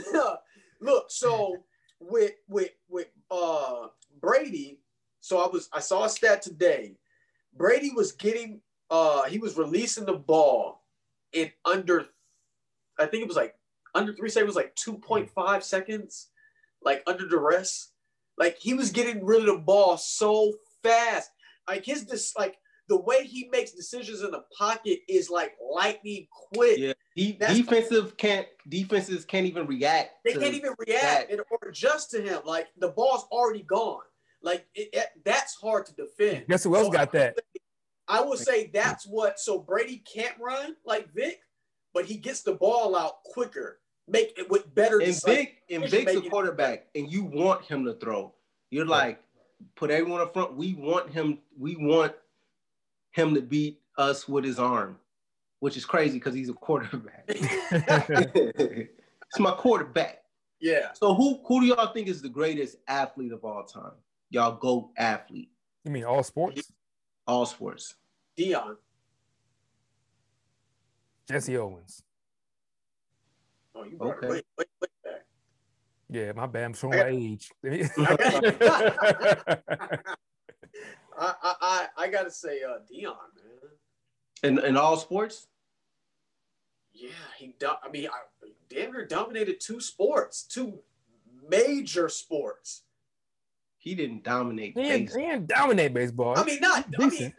look, 0.81 1.05
so 1.09 1.57
with 1.99 2.33
with 2.47 2.71
with 2.89 3.07
uh 3.31 3.87
Brady, 4.21 4.79
so 5.21 5.39
I 5.39 5.47
was 5.47 5.69
I 5.73 5.79
saw 5.79 6.05
a 6.05 6.09
stat 6.09 6.41
today. 6.41 6.97
Brady 7.55 7.91
was 7.95 8.11
getting 8.13 8.61
uh 8.89 9.23
he 9.23 9.39
was 9.39 9.57
releasing 9.57 10.05
the 10.05 10.13
ball 10.13 10.83
in 11.33 11.51
under 11.65 12.05
I 12.99 13.05
think 13.07 13.23
it 13.23 13.27
was 13.27 13.37
like 13.37 13.55
under 13.95 14.13
three 14.13 14.29
seconds, 14.29 14.55
like 14.55 14.75
2.5 14.75 15.63
seconds, 15.63 16.27
like 16.83 17.03
under 17.07 17.27
duress. 17.27 17.91
Like 18.37 18.57
he 18.59 18.73
was 18.73 18.91
getting 18.91 19.25
rid 19.25 19.41
of 19.41 19.47
the 19.47 19.57
ball 19.61 19.97
so 19.97 20.53
fast. 20.83 21.29
Like 21.67 21.85
his 21.85 22.05
this 22.05 22.33
like 22.37 22.57
the 22.87 22.97
way 23.01 23.25
he 23.25 23.49
makes 23.51 23.71
decisions 23.71 24.21
in 24.21 24.31
the 24.31 24.43
pocket 24.57 24.99
is 25.09 25.29
like 25.29 25.53
lightning 25.73 26.27
quick. 26.53 26.77
Yeah, 26.77 26.93
he, 27.15 27.33
That's- 27.33 27.57
defensive 27.57 28.15
can't 28.15 28.47
defenses 28.69 29.25
can't 29.25 29.45
even 29.45 29.67
react. 29.67 30.11
They 30.23 30.33
can't 30.33 30.53
even 30.53 30.73
react 30.79 31.29
that. 31.29 31.31
and, 31.31 31.41
or 31.51 31.67
adjust 31.67 32.11
to 32.11 32.21
him. 32.21 32.41
Like 32.45 32.67
the 32.77 32.89
ball's 32.89 33.25
already 33.31 33.63
gone. 33.63 34.03
Like 34.41 34.65
it, 34.75 34.89
it- 34.93 35.09
that's 35.25 35.55
hard 35.55 35.85
to 35.87 35.93
defend. 35.95 36.45
Guess 36.47 36.63
who 36.63 36.75
else 36.75 36.85
So 36.85 36.91
got 36.91 37.11
that? 37.13 37.37
I 38.07 38.21
would 38.21 38.39
say 38.39 38.69
that's 38.73 39.05
what. 39.05 39.37
So 39.39 39.59
Brady 39.59 40.01
can't 40.13 40.35
run 40.39 40.75
like 40.85 41.13
Vick, 41.13 41.39
but 41.93 42.05
he 42.05 42.15
gets 42.17 42.41
the 42.43 42.53
ball 42.53 42.95
out 42.95 43.21
quicker, 43.25 43.79
make 44.07 44.37
it 44.37 44.49
with 44.49 44.73
better. 44.73 44.99
And 44.99 45.07
just, 45.07 45.27
like, 45.27 45.57
and 45.69 45.83
decision 45.83 46.05
Vick's 46.05 46.25
a 46.25 46.29
quarterback, 46.29 46.87
and 46.95 47.11
you 47.11 47.23
want 47.23 47.63
him 47.65 47.85
to 47.85 47.93
throw. 47.93 48.33
You're 48.71 48.85
like, 48.85 49.21
put 49.75 49.91
everyone 49.91 50.21
up 50.21 50.33
front. 50.33 50.55
We 50.55 50.73
want 50.73 51.11
him. 51.11 51.39
We 51.57 51.75
want 51.75 52.13
him 53.11 53.33
to 53.35 53.41
beat 53.41 53.81
us 53.97 54.27
with 54.27 54.43
his 54.43 54.59
arm, 54.59 54.97
which 55.59 55.77
is 55.77 55.85
crazy 55.85 56.17
because 56.17 56.33
he's 56.33 56.49
a 56.49 56.53
quarterback. 56.53 57.23
it's 57.27 58.89
my 59.39 59.51
quarterback. 59.51 60.23
yeah. 60.59 60.93
So 60.93 61.13
who 61.13 61.39
who 61.45 61.61
do 61.61 61.67
y'all 61.67 61.91
think 61.93 62.07
is 62.07 62.21
the 62.21 62.29
greatest 62.29 62.77
athlete 62.87 63.31
of 63.31 63.43
all 63.43 63.63
time? 63.63 63.93
Y'all 64.29 64.57
go 64.57 64.91
athlete, 64.97 65.49
You 65.85 65.91
mean 65.91 66.03
all 66.03 66.21
sports? 66.23 66.71
all 67.25 67.45
sports. 67.45 67.95
Deion. 68.37 68.75
Jesse 71.29 71.57
Owens. 71.57 72.03
Oh, 73.77 73.83
you 73.83 73.97
brought 73.97 74.17
Okay. 74.17 74.27
it 74.27 74.29
way, 74.31 74.41
way, 74.57 74.65
way 74.81 74.87
back. 75.03 75.25
Yeah, 76.09 76.31
my 76.33 76.47
bad. 76.47 76.63
I'm 76.65 76.73
showing 76.73 76.97
my 76.97 77.05
age. 77.07 77.51
I, 81.19 81.33
I, 81.41 81.55
I, 81.61 81.87
I 81.97 82.07
gotta 82.09 82.31
say, 82.31 82.61
uh, 82.63 82.79
Deion, 82.91 83.15
man. 83.35 83.71
In 84.43 84.59
in 84.65 84.77
all 84.77 84.97
sports, 84.97 85.47
Yeah, 86.93 87.09
he. 87.37 87.55
Do- 87.59 87.69
I 87.83 87.89
mean, 87.89 88.07
I, 88.07 88.47
Denver 88.69 89.05
dominated 89.05 89.59
two 89.59 89.79
sports, 89.81 90.43
two 90.43 90.79
major 91.49 92.07
sports. 92.09 92.83
he 93.77 93.95
didn't 93.95 94.23
dominate. 94.23 94.73
he, 94.77 94.81
ain't, 94.81 95.05
baseball. 95.07 95.21
he 95.23 95.31
ain't 95.31 95.47
dominate 95.47 95.93
baseball. 95.93 96.37
I 96.37 96.43
mean, 96.43 96.59
not. 96.61 96.85
I 96.85 97.01
mean, 97.01 97.09
Decent. 97.09 97.33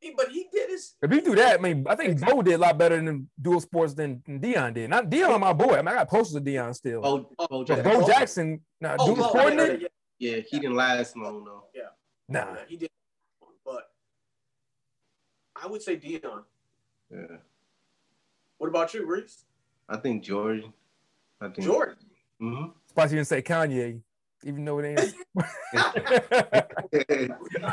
He- 0.00 0.14
but 0.16 0.30
he 0.30 0.48
did 0.52 0.70
his. 0.70 0.94
if 1.02 1.12
you 1.12 1.20
do 1.20 1.34
that, 1.36 1.58
I 1.58 1.62
mean, 1.62 1.84
I 1.86 1.94
think 1.94 2.20
Bo 2.24 2.40
did 2.42 2.54
a 2.54 2.58
lot 2.58 2.78
better 2.78 2.96
in 2.96 3.28
dual 3.40 3.60
sports 3.60 3.92
than, 3.94 4.22
than 4.26 4.40
Deion 4.40 4.72
did. 4.74 4.88
Not 4.90 5.10
Deion, 5.10 5.38
my 5.38 5.52
boy. 5.52 5.74
I 5.74 5.76
mean, 5.82 5.88
I 5.88 5.94
got 5.94 6.08
posters 6.08 6.36
of 6.36 6.42
Deion 6.42 6.74
still. 6.74 7.02
Bo, 7.02 7.18
Bo 7.18 7.46
Oh, 7.50 7.64
but 7.64 7.66
Jackson. 7.66 8.00
Bo 8.00 8.06
Jackson, 8.06 8.60
nah, 8.80 8.96
Oh, 8.98 9.06
dual 9.06 9.16
Bo, 9.26 9.30
coordinator, 9.32 9.72
yeah, 9.74 9.88
yeah, 10.18 10.36
Yeah, 10.36 10.42
he 10.48 10.58
didn't 10.58 10.76
last 10.76 11.16
long 11.16 11.44
though. 11.44 11.64
Yeah. 11.74 11.82
Nah. 12.28 12.54
yeah, 12.54 12.60
he 12.68 12.76
did. 12.78 12.90
But 13.64 13.90
I 15.54 15.66
would 15.66 15.82
say 15.82 15.96
Deion. 15.98 16.44
Yeah, 17.10 17.36
What 18.58 18.68
about 18.68 18.94
you, 18.94 19.04
Reese? 19.06 19.44
I 19.88 19.96
think 19.98 20.22
Jordan. 20.24 20.72
I 21.40 21.48
think 21.48 21.66
Jordan. 21.66 21.96
hmm 22.38 22.64
Surprised 22.86 23.12
you 23.12 23.18
didn't 23.18 23.28
say 23.28 23.42
Kanye, 23.42 24.00
even 24.44 24.64
though 24.64 24.78
it 24.78 24.98
ain't. 24.98 25.14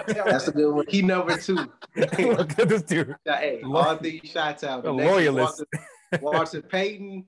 That's 0.08 0.48
a 0.48 0.52
good 0.52 0.74
one. 0.74 0.86
He 0.88 1.02
number 1.02 1.38
two. 1.38 1.56
Look 1.96 2.60
at 2.60 2.70
this 2.70 2.82
dude. 2.84 3.16
hey, 3.26 3.62
all 3.64 3.96
these 3.98 4.22
shots 4.26 4.64
out. 4.64 4.80
A 4.80 4.84
The 4.84 4.92
loyalist. 4.92 5.64
Walter, 6.12 6.22
Walter 6.22 6.62
Payton, 6.62 7.26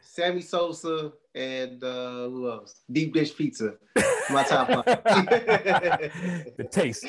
Sammy 0.00 0.40
Sosa, 0.40 1.12
and 1.34 1.82
uh, 1.84 2.28
who 2.28 2.50
else? 2.50 2.82
Deep 2.90 3.14
Dish 3.14 3.36
Pizza. 3.36 3.74
My 4.30 4.42
top 4.44 4.68
five. 4.68 4.84
the 4.84 6.68
taste. 6.70 7.04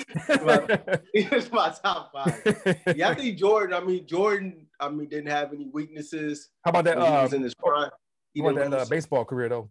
it's 1.13 1.51
my 1.51 1.73
top 1.83 2.11
five. 2.11 2.95
Yeah, 2.95 3.09
I 3.09 3.15
think 3.15 3.37
Jordan. 3.37 3.73
I 3.81 3.85
mean, 3.85 4.05
Jordan. 4.07 4.67
I 4.79 4.89
mean, 4.89 5.07
didn't 5.09 5.29
have 5.29 5.53
any 5.53 5.67
weaknesses 5.71 6.49
How 6.65 6.69
about 6.69 6.85
that? 6.85 6.97
when 6.97 7.05
he 7.05 7.11
Uh, 7.11 7.23
was 7.23 7.33
in 7.33 7.43
his 7.43 7.53
prime. 7.53 7.91
He 8.33 8.41
about 8.41 8.55
that 8.55 8.73
uh, 8.73 8.85
baseball 8.89 9.25
career 9.25 9.49
though? 9.49 9.69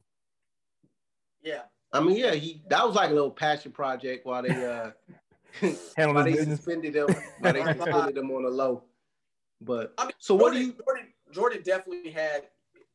Yeah. 1.43 1.63
I 1.93 2.01
mean, 2.01 2.17
yeah, 2.17 2.35
he 2.35 2.63
that 2.69 2.87
was 2.87 2.95
like 2.97 3.11
a 3.11 3.15
little 3.15 3.31
passion 3.31 3.73
project 3.73 4.25
while 4.27 4.43
they 4.43 4.51
uh 4.65 4.91
while 5.97 6.25
they 6.25 6.33
business. 6.33 6.59
suspended 6.59 6.95
him, 6.95 7.09
while 7.41 7.53
they 7.53 7.65
suspended 7.75 8.17
him 8.17 8.31
on 8.31 8.45
the 8.45 8.51
low. 8.51 8.85
But 9.61 9.95
I 9.99 10.05
mean, 10.05 10.13
so 10.19 10.35
what 10.35 10.53
do 10.53 10.59
you? 10.61 10.73
Jordan, 10.85 11.07
Jordan 11.33 11.63
definitely 11.65 12.11
had 12.13 12.45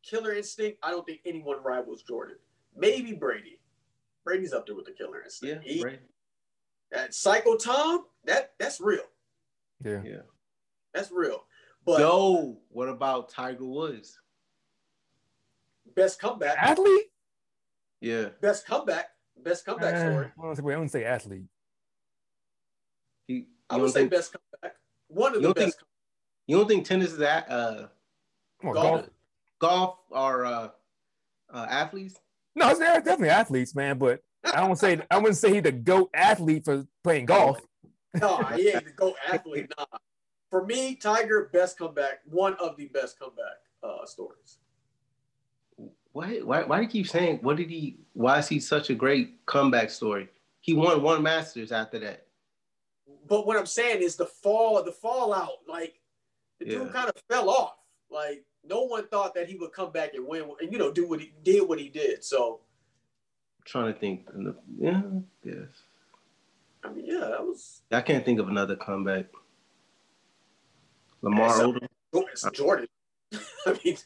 killer 0.02 0.34
instinct. 0.34 0.80
I 0.82 0.92
don't 0.92 1.06
think 1.06 1.20
anyone 1.26 1.58
rivals 1.64 2.04
Jordan. 2.04 2.38
Maybe 2.76 3.14
Brady. 3.14 3.60
Brady's 4.24 4.54
up 4.54 4.66
there 4.66 4.76
with 4.76 4.86
the 4.86 4.92
killer 4.92 5.18
Yeah, 5.20 5.24
instinct. 5.26 5.64
He, 5.66 5.84
right. 5.84 6.00
that 6.92 7.14
Psycho 7.14 7.58
Tom, 7.58 8.06
that 8.26 8.54
that's 8.58 8.80
real. 8.82 9.04
Yeah. 9.84 10.02
Yeah. 10.04 10.22
That's 10.94 11.12
real. 11.12 11.44
But 11.86 12.00
Yo, 12.00 12.58
what 12.70 12.90
about 12.90 13.30
Tiger 13.30 13.66
Woods? 13.66 14.20
best 15.96 16.20
comeback, 16.20 16.58
Athlete? 16.58 17.12
Yeah, 18.02 18.30
best 18.42 18.66
comeback, 18.68 19.10
best 19.38 19.66
comeback 19.66 19.96
Uh, 19.96 20.00
story. 20.00 20.26
I 20.38 20.42
don't 20.42 20.56
say- 20.56 20.62
I 20.62 20.66
wouldn't 20.66 20.92
say 20.92 21.04
athlete. 21.06 21.46
he. 23.28 23.48
I 23.70 23.78
would 23.78 23.92
say 23.92 24.02
think 24.02 24.12
best 24.12 24.34
comeback. 24.34 24.78
One 25.08 25.36
of 25.36 25.42
the 25.42 25.48
don't 25.48 25.56
best. 25.56 25.84
you 26.48 26.58
don't 26.58 26.68
think 26.68 26.86
tennis 26.86 27.12
is 27.14 27.18
that 27.20 27.50
uh 27.50 27.88
Golf. 28.62 28.76
golf. 28.76 29.10
golf 29.60 29.98
or 30.10 30.46
uh, 30.46 30.70
uh 31.52 31.68
athletes? 31.70 32.16
No, 32.56 32.70
it's 32.70 32.80
they're 32.80 32.96
definitely 33.02 33.30
athletes, 33.30 33.76
man. 33.76 33.98
But 33.98 34.22
I 34.44 34.62
don't 34.62 34.76
say 34.78 35.02
I 35.10 35.18
wouldn't 35.18 35.38
say 35.38 35.54
he's 35.54 35.64
the 35.64 35.72
goat 35.72 36.10
athlete 36.14 36.66
for 36.66 36.86
playing 37.04 37.26
golf. 37.26 37.60
no, 38.16 38.38
he 38.56 38.70
ain't 38.70 38.86
the 38.86 38.92
go 38.92 39.16
athlete. 39.28 39.72
Nah. 39.78 39.86
For 40.52 40.66
me, 40.66 40.96
Tiger 40.96 41.50
best 41.52 41.78
comeback. 41.78 42.20
One 42.26 42.54
of 42.56 42.78
the 42.78 42.86
best 42.88 43.20
comeback 43.20 43.58
uh, 43.84 44.06
stories. 44.06 44.60
Why, 46.16 46.38
why 46.38 46.64
why 46.64 46.78
do 46.78 46.84
you 46.84 46.88
keep 46.88 47.10
saying 47.10 47.40
what 47.42 47.58
did 47.58 47.70
he 47.70 47.98
why 48.14 48.40
is 48.40 48.48
he 48.48 48.58
such 48.62 48.90
a 48.90 48.96
great 48.96 49.46
comeback 49.46 49.90
story? 49.90 50.30
He 50.62 50.74
won 50.74 51.02
one 51.02 51.22
Masters 51.22 51.74
after 51.74 52.00
that. 52.00 52.28
But 53.28 53.46
what 53.46 53.58
I'm 53.58 53.66
saying 53.66 54.02
is 54.02 54.16
the 54.16 54.26
fall, 54.26 54.82
the 54.82 54.94
fallout. 54.94 55.58
Like 55.68 56.00
the 56.62 56.68
Yeah. 56.68 56.78
dude 56.80 56.94
kind 56.94 57.10
of 57.10 57.22
fell 57.30 57.50
off. 57.50 57.74
Like 58.10 58.46
no 58.64 58.84
one 58.84 59.06
thought 59.10 59.34
that 59.34 59.50
he 59.50 59.58
would 59.58 59.74
come 59.74 59.92
back 59.92 60.14
and 60.14 60.26
win, 60.26 60.50
and 60.62 60.72
you 60.72 60.80
know, 60.80 60.90
do 60.90 61.06
what 61.06 61.20
he 61.20 61.34
did. 61.44 61.68
What 61.68 61.80
he 61.80 61.90
did. 61.90 62.24
So 62.24 62.62
I'm 63.60 63.66
trying 63.66 63.94
to 63.94 64.00
think. 64.00 64.26
Yeah, 64.80 65.02
yes. 65.44 65.68
I 66.82 66.94
mean, 66.94 67.08
yeah, 67.08 67.28
that 67.28 67.42
was 67.44 67.82
I 67.92 68.00
can't 68.00 68.24
think 68.24 68.40
of 68.40 68.48
another 68.48 68.78
comeback. 68.78 69.26
Lamar 71.22 71.50
Odom. 71.60 71.90
it's 72.32 72.50
Jordan. 72.54 72.88
I 73.34 73.78
mean, 73.84 73.98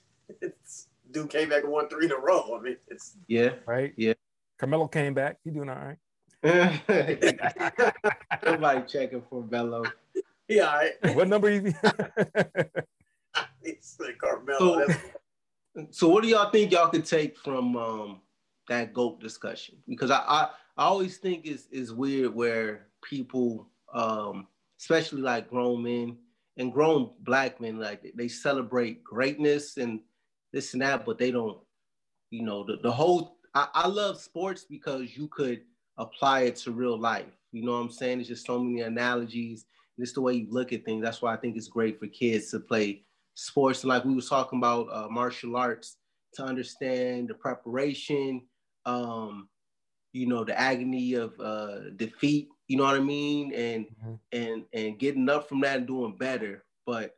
it's, 0.41 0.87
dude 1.11 1.29
came 1.29 1.49
back 1.49 1.63
and 1.63 1.71
won 1.71 1.89
three 1.89 2.05
in 2.05 2.11
a 2.11 2.17
row. 2.17 2.57
I 2.57 2.61
mean, 2.61 2.77
it's 2.87 3.15
Yeah. 3.27 3.53
right? 3.65 3.93
Yeah. 3.97 4.13
Carmelo 4.57 4.87
came 4.87 5.13
back. 5.13 5.37
He 5.43 5.51
doing 5.51 5.69
all 5.69 5.75
right. 5.75 5.97
Somebody 8.43 8.81
checking 8.87 9.21
for 9.29 9.41
Bello. 9.43 9.83
yeah, 10.47 10.63
all 10.63 10.77
right. 10.77 11.15
What 11.15 11.27
number 11.27 11.49
you? 11.49 11.73
It's 13.63 13.97
like 13.99 14.17
Carmelo. 14.17 14.87
So- 14.87 14.95
So 15.91 16.09
what 16.09 16.23
do 16.23 16.29
y'all 16.29 16.49
think 16.49 16.71
y'all 16.73 16.89
could 16.89 17.05
take 17.05 17.37
from 17.37 17.77
um, 17.77 18.21
that 18.67 18.93
GOAT 18.93 19.21
discussion? 19.21 19.77
Because 19.87 20.11
I, 20.11 20.17
I 20.17 20.49
I 20.75 20.85
always 20.85 21.17
think 21.17 21.45
is 21.45 21.67
is 21.71 21.93
weird 21.93 22.33
where 22.33 22.87
people, 23.01 23.69
um, 23.93 24.47
especially 24.79 25.21
like 25.21 25.49
grown 25.49 25.83
men 25.83 26.17
and 26.57 26.73
grown 26.73 27.11
black 27.21 27.61
men, 27.61 27.77
like 27.79 28.11
they 28.15 28.27
celebrate 28.27 29.03
greatness 29.03 29.77
and 29.77 30.01
this 30.53 30.73
and 30.73 30.81
that, 30.81 31.05
but 31.05 31.17
they 31.17 31.31
don't, 31.31 31.57
you 32.31 32.43
know, 32.43 32.63
the, 32.63 32.77
the 32.81 32.91
whole 32.91 33.37
I, 33.53 33.67
I 33.73 33.87
love 33.87 34.19
sports 34.19 34.65
because 34.69 35.15
you 35.17 35.27
could 35.27 35.61
apply 35.97 36.41
it 36.41 36.55
to 36.57 36.71
real 36.71 36.97
life. 36.97 37.25
You 37.51 37.65
know 37.65 37.73
what 37.73 37.79
I'm 37.79 37.91
saying? 37.91 38.19
It's 38.19 38.29
just 38.29 38.45
so 38.45 38.59
many 38.59 38.81
analogies. 38.81 39.65
And 39.97 40.03
it's 40.03 40.13
the 40.13 40.21
way 40.21 40.33
you 40.33 40.47
look 40.49 40.71
at 40.71 40.85
things. 40.85 41.03
That's 41.03 41.21
why 41.21 41.33
I 41.33 41.37
think 41.37 41.57
it's 41.57 41.67
great 41.67 41.99
for 41.99 42.07
kids 42.07 42.51
to 42.51 42.59
play 42.59 43.03
sports. 43.33 43.83
And 43.83 43.89
like 43.89 44.05
we 44.05 44.13
was 44.13 44.29
talking 44.29 44.59
about 44.59 44.87
uh, 44.91 45.07
martial 45.09 45.57
arts 45.57 45.97
to 46.35 46.43
understand 46.43 47.29
the 47.29 47.33
preparation, 47.33 48.43
um, 48.85 49.49
you 50.13 50.27
know, 50.27 50.43
the 50.43 50.59
agony 50.59 51.13
of 51.13 51.39
uh, 51.39 51.89
defeat. 51.95 52.49
You 52.67 52.77
know 52.77 52.83
what 52.83 52.95
I 52.95 52.99
mean? 52.99 53.53
And 53.53 53.85
mm-hmm. 53.85 54.13
and 54.31 54.65
and 54.73 54.99
getting 54.99 55.27
up 55.27 55.49
from 55.49 55.61
that 55.61 55.77
and 55.77 55.87
doing 55.87 56.15
better. 56.17 56.63
But 56.85 57.17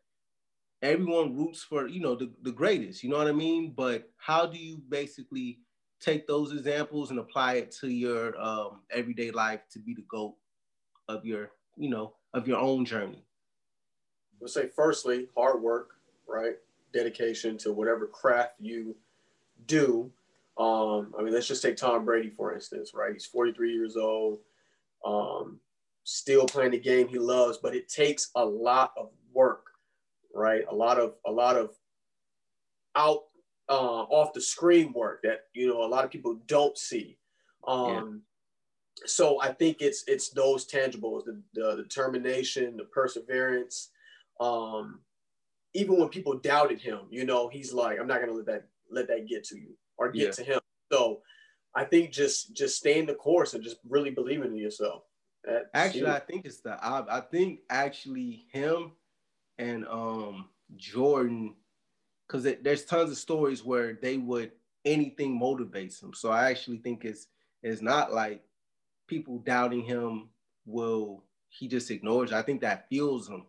everyone 0.81 1.35
roots 1.37 1.63
for 1.63 1.87
you 1.87 1.99
know 1.99 2.15
the, 2.15 2.31
the 2.41 2.51
greatest. 2.51 3.03
You 3.03 3.09
know 3.09 3.17
what 3.17 3.27
I 3.27 3.33
mean? 3.33 3.73
But 3.75 4.09
how 4.17 4.45
do 4.45 4.57
you 4.57 4.81
basically 4.89 5.59
take 5.99 6.27
those 6.27 6.51
examples 6.51 7.11
and 7.11 7.19
apply 7.19 7.55
it 7.55 7.71
to 7.79 7.87
your 7.87 8.39
um, 8.41 8.79
everyday 8.91 9.31
life 9.31 9.61
to 9.71 9.79
be 9.79 9.93
the 9.93 10.05
goat 10.09 10.35
of 11.07 11.25
your, 11.25 11.51
you 11.77 11.89
know, 11.89 12.13
of 12.33 12.47
your 12.47 12.57
own 12.57 12.85
journey? 12.85 13.23
Let's 14.39 14.55
say, 14.55 14.69
firstly, 14.75 15.27
hard 15.37 15.61
work, 15.61 15.91
right? 16.27 16.55
Dedication 16.93 17.57
to 17.59 17.71
whatever 17.71 18.07
craft 18.07 18.55
you 18.59 18.95
do. 19.67 20.11
Um, 20.57 21.13
I 21.17 21.21
mean, 21.21 21.33
let's 21.33 21.47
just 21.47 21.61
take 21.61 21.77
Tom 21.77 22.03
Brady 22.03 22.29
for 22.29 22.53
instance, 22.53 22.93
right? 22.93 23.13
He's 23.13 23.25
43 23.25 23.71
years 23.71 23.95
old, 23.95 24.39
um, 25.05 25.59
still 26.03 26.45
playing 26.45 26.71
the 26.71 26.79
game 26.79 27.07
he 27.07 27.19
loves, 27.19 27.57
but 27.57 27.75
it 27.75 27.87
takes 27.87 28.31
a 28.35 28.43
lot 28.43 28.91
of 28.97 29.09
right? 30.41 30.63
A 30.69 30.75
lot 30.75 30.99
of 30.99 31.13
a 31.25 31.32
lot 31.32 31.56
of 31.56 31.71
out 32.95 33.23
uh, 33.69 34.04
off 34.04 34.34
the 34.34 34.41
screen 34.41 34.91
work 34.93 35.21
that 35.23 35.41
you 35.54 35.67
know 35.67 35.84
a 35.84 35.88
lot 35.88 36.04
of 36.04 36.12
people 36.12 36.39
don't 36.47 36.77
see. 36.77 37.17
Um, 37.67 37.89
yeah. 37.89 38.01
So 39.06 39.41
I 39.41 39.54
think 39.54 39.77
it's 39.80 40.04
it's 40.08 40.30
those 40.30 40.67
tangibles, 40.67 41.25
the, 41.25 41.41
the 41.54 41.75
determination, 41.77 42.77
the 42.77 42.86
perseverance. 42.86 43.89
Um, 44.39 45.01
even 45.73 45.97
when 45.97 46.10
people 46.10 46.38
doubted 46.38 46.82
him, 46.82 47.01
you 47.10 47.25
know, 47.25 47.47
he's 47.47 47.71
like, 47.73 47.99
I'm 47.99 48.08
not 48.08 48.19
gonna 48.19 48.34
let 48.34 48.47
that 48.47 48.67
let 48.89 49.08
that 49.08 49.27
get 49.27 49.43
to 49.45 49.58
you 49.58 49.77
or 49.97 50.12
get 50.12 50.25
yeah. 50.25 50.32
to 50.32 50.43
him. 50.43 50.60
So 50.91 51.21
I 51.73 51.86
think 51.86 52.12
just 52.12 52.56
just 52.56 52.77
staying 52.77 53.06
the 53.06 53.15
course 53.15 53.54
and 53.54 53.63
just 53.63 53.77
really 53.88 54.12
believing 54.12 54.51
in 54.51 54.58
yourself. 54.58 55.04
That's 55.43 55.65
actually, 55.73 56.08
I 56.08 56.19
think 56.19 56.45
it's 56.45 56.62
the 56.62 56.73
I, 56.84 57.17
I 57.17 57.21
think 57.21 57.62
actually 57.69 58.45
him 58.51 58.91
and 59.57 59.85
um 59.87 60.49
Jordan 60.75 61.55
because 62.27 62.47
there's 62.61 62.85
tons 62.85 63.11
of 63.11 63.17
stories 63.17 63.63
where 63.63 63.97
they 64.01 64.17
would 64.17 64.51
anything 64.85 65.39
motivates 65.39 65.99
them. 65.99 66.13
So 66.13 66.31
I 66.31 66.49
actually 66.49 66.77
think 66.77 67.05
it's 67.05 67.27
it's 67.61 67.81
not 67.81 68.13
like 68.13 68.41
people 69.07 69.39
doubting 69.39 69.83
him 69.83 70.29
will 70.65 71.23
he 71.49 71.67
just 71.67 71.91
ignores. 71.91 72.31
I 72.31 72.41
think 72.41 72.61
that 72.61 72.87
fuels 72.87 73.27
him. 73.27 73.45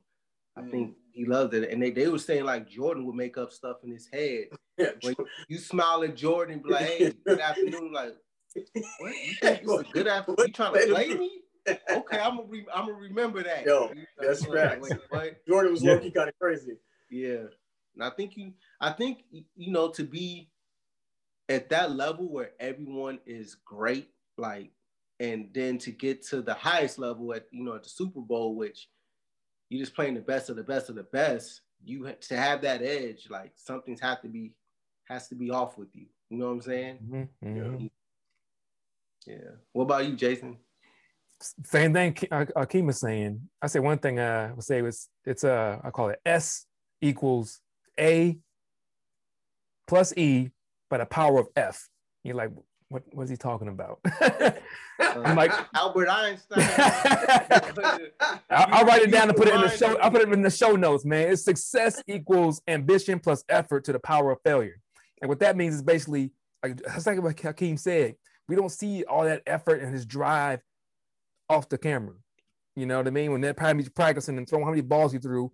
I 0.57 0.63
mm. 0.63 0.71
think 0.71 0.97
he 1.13 1.25
loves 1.25 1.55
it. 1.55 1.71
And 1.71 1.83
they, 1.83 1.91
they 1.91 2.09
were 2.09 2.19
saying 2.19 2.45
like 2.45 2.69
Jordan 2.69 3.07
would 3.07 3.15
make 3.15 3.39
up 3.39 3.53
stuff 3.53 3.79
in 3.85 3.91
his 3.91 4.09
head. 4.13 4.47
Yeah, 4.79 4.93
when 5.03 5.15
you 5.49 5.59
smile 5.59 6.03
at 6.03 6.17
Jordan, 6.17 6.63
be 6.65 6.71
like, 6.71 6.87
hey, 6.87 7.13
good 7.27 7.41
afternoon. 7.51 7.93
Like, 7.93 8.17
what? 8.55 9.13
You 9.23 9.35
think 9.35 9.61
it's 9.65 9.91
a 9.91 9.93
good 9.93 10.09
afternoon? 10.09 10.47
You 10.47 10.53
trying 10.55 10.73
to 10.73 10.87
play 10.87 11.09
me? 11.15 11.31
Okay, 11.69 12.19
I'm 12.19 12.37
gonna 12.37 12.49
re- 12.49 12.67
I'm 12.75 12.87
gonna 12.87 12.99
remember 12.99 13.43
that. 13.43 13.65
Yo, 13.65 13.93
that's 14.19 14.47
right. 14.47 14.81
Jordan 15.47 15.73
was 15.73 15.83
yeah. 15.83 15.93
low 15.93 15.99
key 16.01 16.11
kind 16.11 16.29
of 16.29 16.39
crazy. 16.39 16.77
Yeah. 17.11 17.45
And 17.95 18.03
I 18.03 18.11
think 18.11 18.37
you, 18.37 18.53
I 18.81 18.91
think 18.91 19.25
you 19.31 19.71
know, 19.71 19.89
to 19.91 20.05
be 20.05 20.49
at 21.49 21.69
that 21.71 21.93
level 21.93 22.29
where 22.29 22.51
everyone 22.59 23.19
is 23.27 23.57
great, 23.65 24.09
like, 24.39 24.71
and 25.21 25.51
then 25.53 25.79
to 25.79 25.91
get 25.91 26.27
to 26.29 26.43
the 26.43 26.55
highest 26.55 26.99
level 26.99 27.33
at 27.35 27.47
you 27.51 27.63
know 27.63 27.75
at 27.75 27.85
the 27.85 27.91
Super 27.91 28.21
Bowl, 28.21 28.57
which 28.57 28.89
you're 29.69 29.83
just 29.83 29.95
playing 29.95 30.15
the 30.15 30.21
best 30.21 30.51
of 30.51 30.57
the 30.57 30.63
best 30.63 30.89
of 30.89 30.95
the 30.95 31.05
best. 31.05 31.61
You 31.85 32.13
to 32.29 32.37
have 32.37 32.63
that 32.63 32.83
edge, 32.83 33.29
like 33.31 33.53
something's 33.57 34.01
have 34.01 34.23
to 34.23 34.29
be 34.29 34.53
has 35.09 35.29
to 35.29 35.35
be 35.35 35.51
off 35.51 35.77
with 35.77 35.95
you. 35.95 36.07
You 36.31 36.39
know 36.39 36.47
what 36.47 36.53
I'm 36.53 36.63
saying? 36.63 36.99
Mm-hmm. 37.05 37.49
mm-hmm. 37.49 37.87
Yeah. 39.27 39.51
What 39.73 39.85
about 39.85 40.07
you, 40.07 40.17
Jason? 40.17 40.57
Same 41.65 41.93
thing 41.93 42.17
Hakeem 42.31 42.87
was 42.87 43.01
saying. 43.01 43.49
I 43.61 43.67
say 43.67 43.81
one 43.81 43.99
thing 43.99 44.19
uh, 44.19 44.49
I 44.51 44.55
would 44.55 44.65
say 44.65 44.83
was 44.83 45.09
it's 45.25 45.45
uh 45.45 45.79
I 45.83 45.91
call 45.91 46.09
it 46.11 46.21
S 46.25 46.67
equals 47.01 47.61
a 47.99 48.39
plus 49.87 50.17
E 50.17 50.51
by 50.89 50.99
the 50.99 51.07
power 51.07 51.41
of 51.41 51.49
F. 51.57 51.89
You're 52.25 52.37
like, 52.37 52.51
what 52.89 53.03
was 53.15 53.31
he 53.31 53.37
talking 53.37 53.69
about? 53.69 54.01
I'm 55.01 55.35
like 55.35 55.53
Albert 55.75 56.09
Einstein. 56.09 56.61
I'll, 58.51 58.67
I'll, 58.75 58.85
write 58.85 59.03
it 59.03 59.11
down 59.11 59.29
and 59.29 59.37
put 59.37 59.49
it 59.49 59.55
in 59.55 59.63
the 59.63 59.71
show. 59.71 59.99
I'll 59.99 60.11
put 60.11 60.21
it 60.21 60.33
in 60.33 60.43
the 60.43 60.51
show 60.51 60.77
notes, 60.77 61.05
man. 61.05 61.31
It's 61.31 61.43
success 61.43 62.03
equals 62.07 62.61
ambition 62.69 63.19
plus 63.19 63.45
effort 63.49 63.85
to 63.85 63.93
the 63.93 63.99
power 63.99 64.31
of 64.31 64.39
failure. 64.45 64.79
And 65.21 65.29
what 65.29 65.41
that 65.41 65.57
means 65.57 65.75
is 65.75 65.83
basically, 65.83 66.33
like 66.63 66.77
that's 66.77 67.07
like 67.07 67.21
what 67.23 67.39
Hakeem 67.39 67.77
said. 67.77 68.17
We 68.49 68.57
don't 68.57 68.71
see 68.71 69.05
all 69.05 69.25
that 69.25 69.43
effort 69.47 69.81
and 69.81 69.93
his 69.93 70.05
drive 70.05 70.61
off 71.53 71.69
the 71.69 71.79
camera. 71.79 72.15
You 72.75 72.87
know 72.87 72.99
what 72.99 73.07
I 73.07 73.11
mean? 73.11 73.33
When 73.33 73.43
that 73.43 73.57
time 73.57 73.83
practicing 73.95 74.39
and 74.39 74.49
throwing 74.49 74.65
how 74.65 74.71
many 74.71 74.83
balls 74.83 75.13
he 75.13 75.19
threw, 75.19 75.53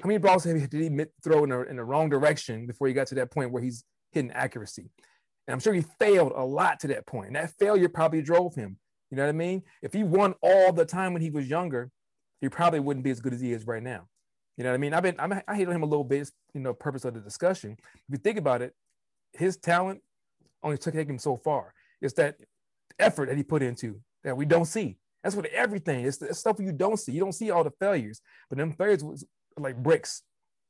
how 0.00 0.06
many 0.06 0.18
balls 0.18 0.44
did 0.44 0.72
he 0.72 1.06
throw 1.22 1.44
in 1.44 1.50
the, 1.50 1.62
in 1.62 1.76
the 1.76 1.84
wrong 1.84 2.08
direction 2.08 2.66
before 2.66 2.88
he 2.88 2.94
got 2.94 3.08
to 3.08 3.14
that 3.16 3.30
point 3.30 3.50
where 3.50 3.62
he's 3.62 3.84
hitting 4.12 4.30
accuracy? 4.30 4.90
And 5.46 5.52
I'm 5.52 5.60
sure 5.60 5.74
he 5.74 5.84
failed 5.98 6.32
a 6.34 6.44
lot 6.44 6.80
to 6.80 6.88
that 6.88 7.06
point. 7.06 7.28
And 7.28 7.36
that 7.36 7.52
failure 7.58 7.88
probably 7.88 8.22
drove 8.22 8.54
him. 8.54 8.78
You 9.10 9.16
know 9.16 9.24
what 9.24 9.30
I 9.30 9.32
mean? 9.32 9.62
If 9.82 9.92
he 9.92 10.04
won 10.04 10.34
all 10.40 10.72
the 10.72 10.86
time 10.86 11.12
when 11.12 11.20
he 11.20 11.30
was 11.30 11.48
younger, 11.48 11.90
he 12.40 12.48
probably 12.48 12.80
wouldn't 12.80 13.04
be 13.04 13.10
as 13.10 13.20
good 13.20 13.34
as 13.34 13.40
he 13.40 13.52
is 13.52 13.66
right 13.66 13.82
now. 13.82 14.08
You 14.56 14.64
know 14.64 14.70
what 14.70 14.74
I 14.74 14.78
mean? 14.78 14.94
I've 14.94 15.02
been 15.02 15.16
I'm, 15.18 15.32
I 15.46 15.54
hate 15.54 15.68
on 15.68 15.74
him 15.74 15.82
a 15.82 15.86
little 15.86 16.04
bit. 16.04 16.30
you 16.54 16.60
know, 16.60 16.72
purpose 16.72 17.04
of 17.04 17.14
the 17.14 17.20
discussion. 17.20 17.76
If 17.78 18.00
you 18.08 18.18
think 18.18 18.38
about 18.38 18.62
it, 18.62 18.74
his 19.32 19.56
talent 19.56 20.00
only 20.62 20.78
took 20.78 20.94
him 20.94 21.18
so 21.18 21.36
far. 21.36 21.74
It's 22.00 22.14
that 22.14 22.36
effort 22.98 23.28
that 23.28 23.36
he 23.36 23.42
put 23.42 23.62
into 23.62 24.00
that 24.24 24.36
we 24.36 24.44
don't 24.44 24.66
see. 24.66 24.98
That's 25.22 25.36
what 25.36 25.46
everything. 25.46 26.04
It's 26.04 26.18
the 26.18 26.34
stuff 26.34 26.56
you 26.58 26.72
don't 26.72 26.98
see. 26.98 27.12
You 27.12 27.20
don't 27.20 27.32
see 27.32 27.50
all 27.50 27.64
the 27.64 27.72
failures, 27.78 28.20
but 28.48 28.58
them 28.58 28.72
failures 28.72 29.04
was 29.04 29.24
like 29.56 29.76
bricks 29.76 30.22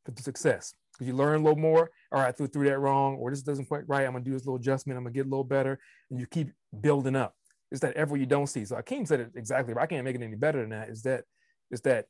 for 0.04 0.10
the 0.10 0.22
success 0.22 0.74
because 0.92 1.06
you 1.06 1.14
learn 1.14 1.40
a 1.40 1.44
little 1.44 1.58
more. 1.58 1.90
All 2.12 2.20
right, 2.20 2.28
I 2.28 2.32
threw, 2.32 2.46
threw 2.46 2.68
that 2.68 2.78
wrong, 2.78 3.16
or 3.16 3.30
this 3.30 3.42
doesn't 3.42 3.66
quite 3.66 3.88
right. 3.88 4.06
I'm 4.06 4.12
gonna 4.12 4.24
do 4.24 4.32
this 4.32 4.44
little 4.44 4.56
adjustment. 4.56 4.98
I'm 4.98 5.04
gonna 5.04 5.14
get 5.14 5.26
a 5.26 5.30
little 5.30 5.44
better, 5.44 5.78
and 6.10 6.20
you 6.20 6.26
keep 6.26 6.50
building 6.80 7.16
up. 7.16 7.34
It's 7.70 7.80
that 7.80 7.96
ever 7.96 8.16
you 8.16 8.26
don't 8.26 8.48
see. 8.48 8.64
So 8.66 8.76
Hakeem 8.76 9.06
said 9.06 9.20
it 9.20 9.30
exactly, 9.34 9.72
but 9.72 9.82
I 9.82 9.86
can't 9.86 10.04
make 10.04 10.16
it 10.16 10.22
any 10.22 10.36
better 10.36 10.60
than 10.60 10.70
that. 10.70 10.90
Is 10.90 11.02
that 11.02 11.24
is 11.70 11.80
that 11.82 12.06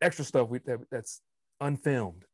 extra 0.00 0.24
stuff 0.24 0.48
we, 0.48 0.60
that, 0.60 0.78
that's 0.90 1.20
unfilmed? 1.60 2.24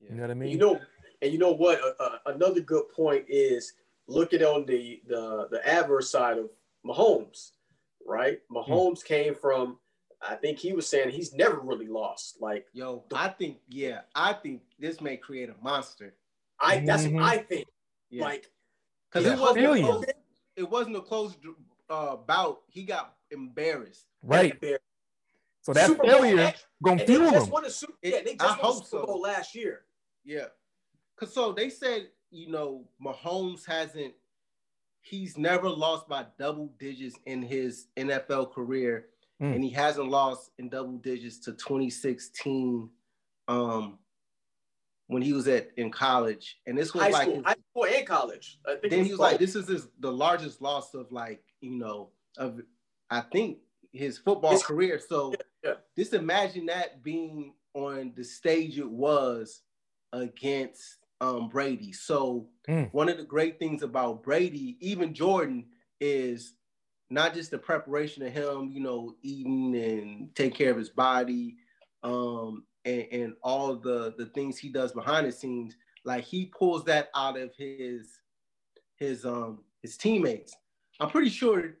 Yeah. 0.00 0.10
You 0.10 0.16
know 0.16 0.22
what 0.22 0.30
I 0.30 0.34
mean? 0.34 0.50
You 0.50 0.58
know, 0.58 0.80
and 1.22 1.32
you 1.32 1.38
know 1.38 1.52
what? 1.52 1.80
Uh, 1.80 2.02
uh, 2.02 2.18
another 2.26 2.60
good 2.60 2.84
point 2.94 3.24
is 3.28 3.72
looking 4.08 4.42
on 4.42 4.66
the 4.66 5.00
the 5.06 5.48
the 5.50 5.66
adverse 5.66 6.10
side 6.10 6.36
of 6.36 6.50
Mahomes, 6.84 7.52
right? 8.06 8.38
Hmm. 8.50 8.56
Mahomes 8.56 9.00
mm. 9.00 9.04
came 9.04 9.34
from 9.34 9.78
I 10.26 10.36
think 10.36 10.58
he 10.58 10.72
was 10.72 10.88
saying 10.88 11.10
he's 11.10 11.34
never 11.34 11.58
really 11.60 11.88
lost. 11.88 12.36
Like, 12.40 12.66
yo, 12.72 13.04
I 13.12 13.28
think, 13.28 13.58
yeah, 13.68 14.02
I 14.14 14.32
think 14.34 14.62
this 14.78 15.00
may 15.00 15.16
create 15.16 15.48
a 15.48 15.54
monster. 15.62 16.14
I 16.60 16.78
that's 16.78 17.04
mm-hmm. 17.04 17.16
what 17.16 17.24
I 17.24 17.38
think. 17.38 17.66
Yeah. 18.08 18.24
Like, 18.24 18.46
because 19.10 19.26
it 19.26 19.38
wasn't 19.38 19.66
a 19.66 19.80
close, 19.80 20.04
it 20.56 20.70
wasn't 20.70 20.96
a 20.96 21.00
close 21.00 21.36
uh, 21.90 22.16
bout. 22.16 22.60
He 22.68 22.84
got 22.84 23.14
embarrassed. 23.30 24.06
Right. 24.22 24.52
Embarrassed. 24.52 24.84
So 25.62 25.72
that 25.72 25.86
Super 25.86 26.04
failure 26.04 26.36
Bowl, 26.36 26.52
gonna 26.82 27.06
fuel 27.06 27.30
him. 27.30 27.50
Won 27.50 27.64
a 27.64 27.70
Super, 27.70 27.92
yeah, 28.02 28.18
they 28.24 28.34
just 28.34 28.58
I 28.58 28.62
won 28.62 28.78
the 28.78 28.84
Super 28.84 29.06
Bowl 29.06 29.22
so. 29.24 29.30
last 29.30 29.54
year. 29.54 29.82
Yeah, 30.24 30.46
cause 31.16 31.32
so 31.32 31.52
they 31.52 31.70
said 31.70 32.08
you 32.30 32.50
know 32.50 32.84
Mahomes 33.04 33.64
hasn't. 33.66 34.14
He's 35.02 35.36
never 35.36 35.68
lost 35.68 36.08
by 36.08 36.26
double 36.38 36.72
digits 36.78 37.16
in 37.26 37.42
his 37.42 37.88
NFL 37.96 38.52
career 38.52 39.06
mm. 39.42 39.54
and 39.54 39.64
he 39.64 39.70
hasn't 39.70 40.08
lost 40.08 40.50
in 40.58 40.68
double 40.68 40.98
digits 40.98 41.38
to 41.40 41.52
2016 41.52 42.88
um, 43.48 43.98
when 45.08 45.22
he 45.22 45.32
was 45.32 45.48
at 45.48 45.70
in 45.76 45.90
college. 45.90 46.58
And 46.66 46.78
this 46.78 46.94
was 46.94 47.02
high 47.02 47.10
like 47.10 47.22
school, 47.22 47.34
his, 47.34 47.44
high 47.44 47.56
school 47.70 47.86
and 47.86 48.06
college. 48.06 48.58
then 48.88 49.04
he 49.04 49.10
was 49.10 49.20
like, 49.20 49.38
this 49.38 49.56
is 49.56 49.68
his, 49.68 49.88
the 50.00 50.12
largest 50.12 50.62
loss 50.62 50.94
of 50.94 51.10
like, 51.10 51.42
you 51.60 51.72
know, 51.72 52.10
of 52.38 52.60
I 53.10 53.20
think 53.20 53.58
his 53.92 54.18
football 54.18 54.52
his, 54.52 54.62
career. 54.62 55.00
So 55.06 55.32
yeah, 55.32 55.70
yeah. 55.70 55.74
just 55.98 56.14
imagine 56.14 56.66
that 56.66 57.02
being 57.02 57.54
on 57.74 58.12
the 58.14 58.24
stage 58.24 58.78
it 58.78 58.88
was 58.88 59.62
against 60.12 60.98
um, 61.22 61.48
Brady. 61.48 61.92
So 61.92 62.48
mm. 62.68 62.92
one 62.92 63.08
of 63.08 63.16
the 63.16 63.24
great 63.24 63.58
things 63.58 63.82
about 63.82 64.24
Brady, 64.24 64.76
even 64.80 65.14
Jordan, 65.14 65.66
is 66.00 66.54
not 67.10 67.32
just 67.32 67.52
the 67.52 67.58
preparation 67.58 68.26
of 68.26 68.32
him, 68.32 68.70
you 68.72 68.80
know, 68.80 69.14
eating 69.22 69.76
and 69.76 70.34
take 70.34 70.54
care 70.54 70.72
of 70.72 70.76
his 70.76 70.88
body, 70.90 71.56
um, 72.02 72.64
and, 72.84 73.06
and 73.12 73.32
all 73.42 73.76
the 73.76 74.14
the 74.18 74.26
things 74.26 74.58
he 74.58 74.68
does 74.68 74.92
behind 74.92 75.26
the 75.26 75.32
scenes. 75.32 75.76
Like 76.04 76.24
he 76.24 76.46
pulls 76.46 76.84
that 76.86 77.10
out 77.14 77.38
of 77.38 77.54
his 77.56 78.18
his 78.96 79.24
um 79.24 79.60
his 79.80 79.96
teammates. 79.96 80.52
I'm 80.98 81.10
pretty 81.10 81.30
sure, 81.30 81.76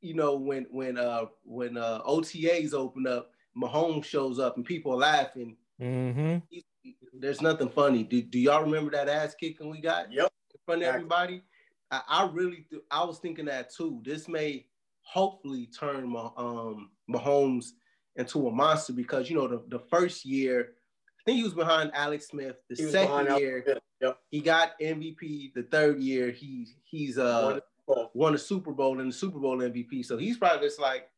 you 0.00 0.14
know, 0.14 0.36
when 0.36 0.66
when 0.70 0.96
uh 0.96 1.26
when 1.44 1.76
uh 1.76 2.00
OTAs 2.08 2.72
open 2.72 3.06
up, 3.06 3.30
Mahomes 3.54 4.04
shows 4.04 4.38
up 4.38 4.56
and 4.56 4.64
people 4.64 4.94
are 4.94 4.98
laughing. 4.98 5.56
Mm-hmm. 5.82 6.38
He, 6.48 6.64
there's 7.12 7.40
nothing 7.40 7.68
funny. 7.68 8.02
Do, 8.04 8.22
do 8.22 8.38
y'all 8.38 8.62
remember 8.62 8.90
that 8.92 9.08
ass 9.08 9.34
kicking 9.34 9.70
we 9.70 9.80
got? 9.80 10.12
Yep. 10.12 10.32
In 10.54 10.60
front 10.66 10.82
of 10.82 10.88
everybody. 10.94 11.42
I, 11.90 12.00
I 12.08 12.30
really, 12.32 12.64
th- 12.70 12.82
I 12.90 13.04
was 13.04 13.18
thinking 13.18 13.46
that 13.46 13.72
too. 13.74 14.00
This 14.04 14.28
may 14.28 14.66
hopefully 15.02 15.66
turn 15.66 16.08
my 16.08 16.28
um 16.36 16.90
Mahomes 17.10 17.70
into 18.16 18.46
a 18.46 18.50
monster 18.52 18.92
because 18.92 19.28
you 19.30 19.36
know 19.36 19.48
the, 19.48 19.62
the 19.68 19.80
first 19.90 20.24
year, 20.24 20.72
I 21.18 21.22
think 21.24 21.38
he 21.38 21.42
was 21.44 21.54
behind 21.54 21.90
Alex 21.94 22.28
Smith. 22.28 22.56
The 22.68 22.76
He 22.76 22.90
second 22.90 23.38
year, 23.38 23.64
Yep. 24.00 24.18
he 24.30 24.40
got 24.40 24.78
MVP. 24.80 25.52
The 25.54 25.64
third 25.64 25.98
year, 26.00 26.30
he 26.30 26.68
he's 26.84 27.18
uh 27.18 27.42
Won 27.44 27.54
the 27.54 27.58
Super 27.58 27.90
Bowl. 27.96 28.10
won 28.14 28.34
a 28.34 28.38
Super 28.38 28.70
Bowl 28.72 29.00
and 29.00 29.10
the 29.10 29.14
Super 29.16 29.38
Bowl 29.40 29.58
MVP. 29.58 30.04
So 30.06 30.16
he's 30.16 30.36
probably 30.38 30.64
just 30.68 30.78
like, 30.80 31.08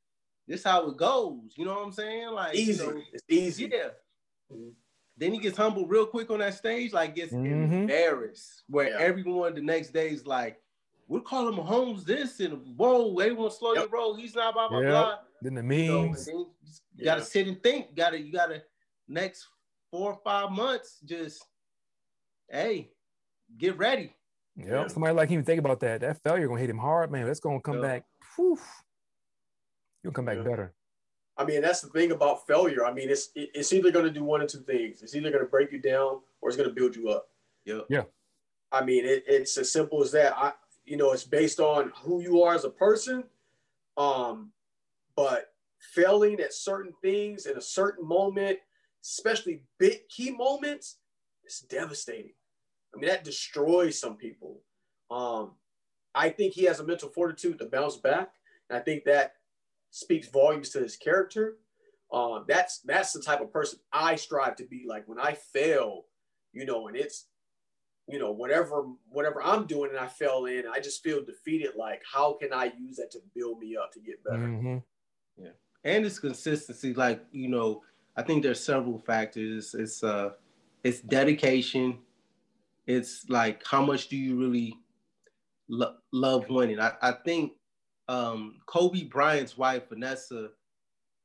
this 0.49 0.65
how 0.65 0.89
it 0.89 0.97
goes. 0.97 1.53
You 1.57 1.67
know 1.67 1.75
what 1.75 1.85
I'm 1.85 1.93
saying? 1.93 2.29
Like 2.31 2.55
you 2.57 2.63
Easy. 2.63 2.87
know, 2.87 3.03
It's 3.13 3.23
easy. 3.29 3.71
yeah. 3.71 3.89
Mhm. 4.51 4.73
Then 5.23 5.33
he 5.33 5.39
gets 5.39 5.57
humbled 5.57 5.89
real 5.89 6.05
quick 6.05 6.33
on 6.33 6.41
that 6.41 6.55
stage, 6.55 6.93
like 6.93 7.15
gets 7.15 7.33
Mhm. 7.33 7.73
embarrassed. 7.83 8.65
Where 8.67 8.89
Yeah. 8.89 8.99
everyone 8.99 9.55
the 9.55 9.61
next 9.61 9.91
day 9.93 10.11
is 10.11 10.27
like, 10.27 10.61
we're 11.07 11.21
calling 11.21 11.57
Mahomes 11.57 12.03
this 12.05 12.41
and 12.41 12.77
whoa, 12.77 13.17
everyone 13.21 13.53
slow 13.53 13.75
your 13.75 13.85
Yep. 13.85 13.93
roll. 13.93 14.17
He's 14.17 14.35
not 14.35 14.53
blah 14.53 14.69
blah 14.69 14.81
Yep. 14.81 14.91
blah. 14.91 15.19
Then 15.41 15.55
the 15.55 15.63
You, 15.77 15.87
know, 15.93 16.03
memes. 16.09 16.27
then 16.27 16.39
you 16.39 16.55
Yeah. 16.97 17.05
gotta 17.05 17.23
sit 17.23 17.47
and 17.47 17.63
think. 17.63 17.95
Gotta 17.95 18.21
you 18.21 18.33
gotta 18.33 18.65
next 19.07 19.47
four 19.93 20.13
or 20.15 20.21
five 20.25 20.51
months, 20.51 20.99
just 21.05 21.47
hey, 22.51 22.93
get 23.59 23.79
ready. 23.79 24.17
Yep. 24.57 24.67
Yeah. 24.67 24.87
Somebody 24.89 25.15
like 25.15 25.29
him 25.29 25.45
think 25.45 25.61
about 25.61 25.79
that. 25.81 26.01
That 26.01 26.21
failure 26.25 26.49
gonna 26.49 26.59
hit 26.59 26.69
him 26.69 26.79
hard, 26.79 27.13
man. 27.13 27.27
That's 27.27 27.39
gonna 27.39 27.61
come 27.61 27.77
Yeah. 27.77 27.81
back. 27.83 28.07
Whew. 28.35 28.59
You'll 30.03 30.13
come 30.15 30.25
back 30.25 30.39
Yeah. 30.39 30.43
better. 30.43 30.75
I 31.37 31.45
mean, 31.45 31.63
that's 31.63 31.81
the 31.81 31.89
thing 31.89 32.13
about 32.13 32.47
failure. 32.47 32.85
I 32.85 32.93
mean, 32.93 33.09
it's 33.09 33.31
it's 33.35 33.73
either 33.73 33.91
going 33.91 34.05
to 34.05 34.11
do 34.11 34.25
one 34.25 34.43
or 34.43 34.47
two 34.47 34.61
things. 34.61 35.03
It's 35.03 35.15
either 35.15 35.31
going 35.31 35.43
to 35.43 35.51
break 35.51 35.73
you 35.73 35.81
down 35.81 36.21
or 36.41 36.49
it's 36.49 36.57
going 36.57 36.69
to 36.69 36.75
build 36.75 36.95
you 36.95 37.09
up. 37.09 37.29
Yeah. 37.65 37.81
Yeah. 37.89 38.03
I 38.71 38.85
mean, 38.85 39.05
it, 39.05 39.25
it's 39.27 39.57
as 39.57 39.73
simple 39.73 40.03
as 40.03 40.13
that. 40.13 40.37
I, 40.37 40.53
you 40.85 40.97
know, 40.97 41.13
it's 41.13 41.25
based 41.25 41.61
on 41.61 41.93
who 42.03 42.21
you 42.21 42.43
are 42.43 42.55
as 42.55 42.65
a 42.65 42.71
person. 42.71 43.25
Um, 43.97 44.51
but 45.17 45.53
failing 45.79 46.41
at 46.41 46.55
certain 46.55 46.93
things 47.03 47.47
in 47.47 47.57
a 47.57 47.61
certain 47.61 48.07
moment, 48.07 48.59
especially 49.03 49.63
big 49.79 50.09
key 50.09 50.31
moments, 50.31 50.97
it's 51.45 51.61
devastating. 51.61 52.33
I 52.95 52.99
mean, 52.99 53.09
that 53.09 53.25
destroys 53.25 53.99
some 53.99 54.17
people. 54.17 54.61
Um, 55.11 55.53
I 56.15 56.29
think 56.29 56.55
he 56.55 56.65
has 56.65 56.81
a 56.81 56.85
mental 56.85 57.09
fortitude 57.09 57.59
to 57.59 57.67
bounce 57.67 57.97
back, 57.97 58.33
and 58.69 58.79
I 58.79 58.83
think 58.83 59.05
that 59.05 59.35
speaks 59.93 60.29
volumes 60.29 60.71
to 60.71 60.81
his 60.81 60.97
character. 60.97 61.59
Um, 62.13 62.45
that's 62.49 62.81
that's 62.81 63.13
the 63.13 63.23
type 63.23 63.41
of 63.41 63.53
person 63.53 63.79
I 63.93 64.17
strive 64.17 64.57
to 64.57 64.67
be. 64.67 64.85
Like 64.87 65.07
when 65.07 65.21
I 65.21 65.35
fail, 65.35 66.07
you 66.53 66.67
know, 66.67 66.89
and 66.89 66.97
it's 66.97 67.29
you 68.09 68.19
know 68.19 68.33
whatever 68.33 68.87
whatever 69.09 69.41
I'm 69.41 69.67
doing 69.67 69.91
and 69.91 69.99
I 70.01 70.09
fell 70.09 70.47
in, 70.47 70.65
I 70.71 70.81
just 70.81 71.05
feel 71.05 71.25
defeated. 71.25 71.71
Like 71.77 72.03
how 72.13 72.35
can 72.35 72.53
I 72.53 72.73
use 72.79 72.97
that 72.97 73.13
to 73.13 73.21
build 73.35 73.61
me 73.61 73.77
up 73.77 73.93
to 73.93 74.01
get 74.01 74.25
better? 74.25 74.47
hmm 74.47 74.79
and 75.85 76.07
it's 76.07 76.19
consistency. 76.19 76.95
Like 76.95 77.25
you 77.33 77.49
know, 77.49 77.83
I 78.17 78.23
think 78.23 78.43
there's 78.43 78.63
several 78.63 78.99
factors. 78.99 79.75
It's 79.75 80.03
uh, 80.03 80.31
it's 80.85 81.01
dedication. 81.01 81.99
It's 82.87 83.29
like 83.29 83.63
how 83.67 83.85
much 83.85 84.09
do 84.09 84.17
you 84.17 84.39
really 84.39 84.77
lo- 85.69 85.97
love 86.13 86.49
winning? 86.49 86.81
I, 86.81 86.93
I 87.01 87.13
think 87.25 87.53
um, 88.09 88.57
Kobe 88.67 89.05
Bryant's 89.05 89.57
wife 89.57 89.89
Vanessa, 89.89 90.51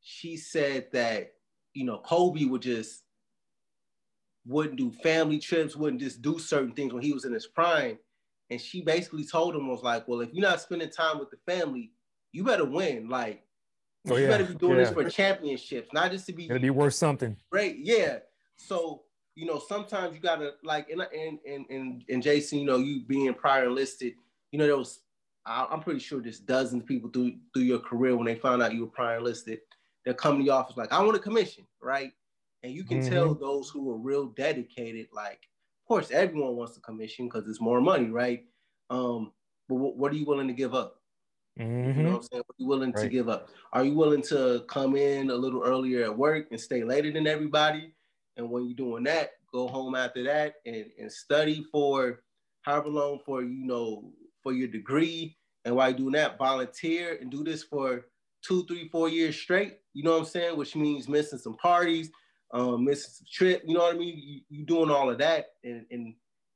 she 0.01 0.37
said 0.37 0.87
that 0.93 1.33
you 1.73 1.85
know 1.85 1.99
Kobe 1.99 2.45
would 2.45 2.61
just 2.61 3.03
wouldn't 4.45 4.77
do 4.77 4.91
family 5.03 5.39
trips, 5.39 5.75
wouldn't 5.75 6.01
just 6.01 6.21
do 6.21 6.39
certain 6.39 6.71
things 6.71 6.93
when 6.93 7.03
he 7.03 7.11
was 7.11 7.25
in 7.25 7.33
his 7.33 7.47
prime. 7.47 7.99
And 8.49 8.61
she 8.61 8.81
basically 8.81 9.25
told 9.25 9.53
him 9.55 9.67
was 9.67 9.83
like, 9.83 10.07
well, 10.07 10.21
if 10.21 10.33
you're 10.33 10.47
not 10.47 10.61
spending 10.61 10.89
time 10.89 11.19
with 11.19 11.29
the 11.29 11.37
family, 11.45 11.91
you 12.31 12.45
better 12.45 12.63
win. 12.63 13.09
Like 13.09 13.43
Oh 14.09 14.15
you 14.15 14.23
yeah. 14.23 14.29
better 14.29 14.45
be 14.45 14.55
doing 14.55 14.77
this 14.77 14.91
for 14.91 15.09
championships, 15.09 15.89
not 15.93 16.11
just 16.11 16.25
to 16.27 16.33
be 16.33 16.45
It'll 16.45 16.59
be 16.59 16.69
worth 16.69 16.93
something. 16.93 17.35
great. 17.51 17.77
Yeah. 17.79 18.19
So 18.55 19.03
you 19.35 19.45
know, 19.45 19.59
sometimes 19.59 20.15
you 20.15 20.21
gotta 20.21 20.53
like, 20.63 20.89
and 20.89 21.01
and 21.01 21.39
and 21.45 21.65
and, 21.69 22.03
and 22.09 22.23
Jason, 22.23 22.59
you 22.59 22.65
know, 22.65 22.77
you 22.77 23.01
being 23.05 23.31
prior 23.33 23.65
enlisted, 23.65 24.13
you 24.51 24.57
know, 24.57 24.65
there 24.65 24.77
was 24.77 25.01
I'm 25.47 25.81
pretty 25.81 25.99
sure 25.99 26.21
there's 26.21 26.39
dozens 26.39 26.81
of 26.81 26.87
people 26.87 27.09
through 27.09 27.33
through 27.53 27.63
your 27.63 27.79
career 27.79 28.15
when 28.17 28.25
they 28.25 28.35
found 28.35 28.61
out 28.61 28.73
you 28.73 28.81
were 28.81 28.87
prior 28.87 29.17
enlisted, 29.17 29.59
they'll 30.05 30.13
come 30.13 30.37
to 30.39 30.43
your 30.43 30.55
office 30.55 30.77
like, 30.77 30.91
I 30.91 31.01
want 31.03 31.15
a 31.15 31.19
commission, 31.19 31.65
right? 31.81 32.11
And 32.63 32.73
you 32.73 32.83
can 32.83 32.99
tell 33.01 33.33
those 33.35 33.69
who 33.69 33.89
are 33.91 33.97
real 33.97 34.27
dedicated, 34.27 35.07
like, 35.13 35.47
of 35.83 35.87
course, 35.87 36.11
everyone 36.11 36.55
wants 36.55 36.75
a 36.77 36.81
commission 36.81 37.27
because 37.27 37.47
it's 37.47 37.61
more 37.61 37.79
money, 37.79 38.09
right? 38.09 38.45
Um, 38.89 39.31
but 39.69 39.75
what, 39.75 39.97
what 39.97 40.11
are 40.11 40.15
you 40.15 40.25
willing 40.25 40.47
to 40.47 40.53
give 40.53 40.73
up? 40.73 41.01
You 41.95 42.03
know 42.03 42.09
hmm 42.09 42.15
what 42.15 42.17
I'm 42.17 42.23
saying? 42.23 42.43
What 42.45 42.53
are 42.53 42.61
you 42.63 42.67
willing 42.67 42.93
to 42.93 43.07
give 43.07 43.29
up? 43.29 43.49
Are 43.73 43.85
you 43.85 43.93
willing 43.93 44.21
to 44.23 44.65
come 44.67 44.95
in 44.95 45.29
a 45.29 45.35
little 45.35 45.63
earlier 45.63 46.03
at 46.03 46.17
work 46.17 46.47
and 46.51 46.59
stay 46.59 46.83
later 46.83 47.11
than 47.11 47.27
everybody? 47.27 47.93
And 48.35 48.49
when 48.49 48.65
you're 48.65 48.75
doing 48.75 49.03
that, 49.05 49.31
go 49.51 49.67
home 49.67 49.95
after 49.95 50.23
that 50.25 50.55
and, 50.65 50.85
and 50.99 51.11
study 51.11 51.65
for 51.71 52.23
however 52.61 52.89
long 52.89 53.19
for 53.25 53.41
you 53.41 53.65
know 53.65 54.11
for 54.47 54.53
your 54.53 54.69
degree. 54.69 55.35
And 55.65 55.75
while 55.75 55.89
you're 55.89 55.97
doing 55.97 56.13
that, 56.13 56.37
volunteer 56.37 57.17
and 57.19 57.29
do 57.29 57.43
this 57.43 57.63
for 57.63 58.05
two, 58.41 58.65
three, 58.65 58.87
four 58.87 59.09
years 59.09 59.35
straight. 59.35 59.79
You 59.93 60.03
know 60.03 60.13
what 60.13 60.19
I'm 60.19 60.25
saying? 60.25 60.57
Which 60.57 60.73
means 60.73 61.09
missing 61.09 61.37
some 61.37 61.57
parties, 61.57 62.09
um, 62.53 62.85
missing 62.85 63.11
some 63.11 63.27
trip. 63.29 63.63
You 63.65 63.73
know 63.73 63.81
what 63.81 63.95
I 63.95 63.97
mean? 63.97 64.17
You, 64.17 64.39
you 64.47 64.65
doing 64.65 64.89
all 64.89 65.09
of 65.09 65.17
that 65.17 65.47
and 65.65 65.85
and 65.91 66.13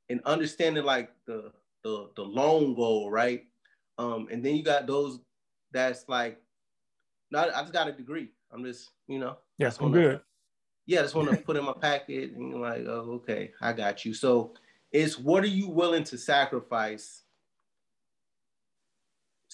and 0.08 0.22
understanding 0.24 0.84
like 0.84 1.10
the 1.26 1.52
the 1.84 2.08
the 2.16 2.22
long 2.22 2.74
goal, 2.74 3.10
right? 3.10 3.42
Um, 3.98 4.28
and 4.32 4.42
then 4.42 4.56
you 4.56 4.62
got 4.62 4.86
those 4.86 5.18
that's 5.70 6.08
like, 6.08 6.40
not 7.30 7.54
I 7.54 7.60
just 7.60 7.74
got 7.74 7.88
a 7.88 7.92
degree. 7.92 8.30
I'm 8.50 8.64
just, 8.64 8.88
you 9.06 9.18
know, 9.18 9.36
Yeah, 9.58 9.70
I'm 9.78 9.92
good. 9.92 10.22
Yeah, 10.86 11.00
I 11.00 11.02
just 11.02 11.14
want 11.14 11.28
to 11.30 11.36
put 11.46 11.58
in 11.58 11.64
my 11.66 11.74
packet 11.78 12.32
and 12.32 12.52
you're 12.52 12.58
like, 12.58 12.86
oh, 12.86 13.20
okay, 13.20 13.50
I 13.60 13.74
got 13.74 14.06
you. 14.06 14.14
So 14.14 14.54
it's 14.92 15.18
what 15.18 15.44
are 15.44 15.48
you 15.48 15.68
willing 15.68 16.04
to 16.04 16.16
sacrifice 16.16 17.21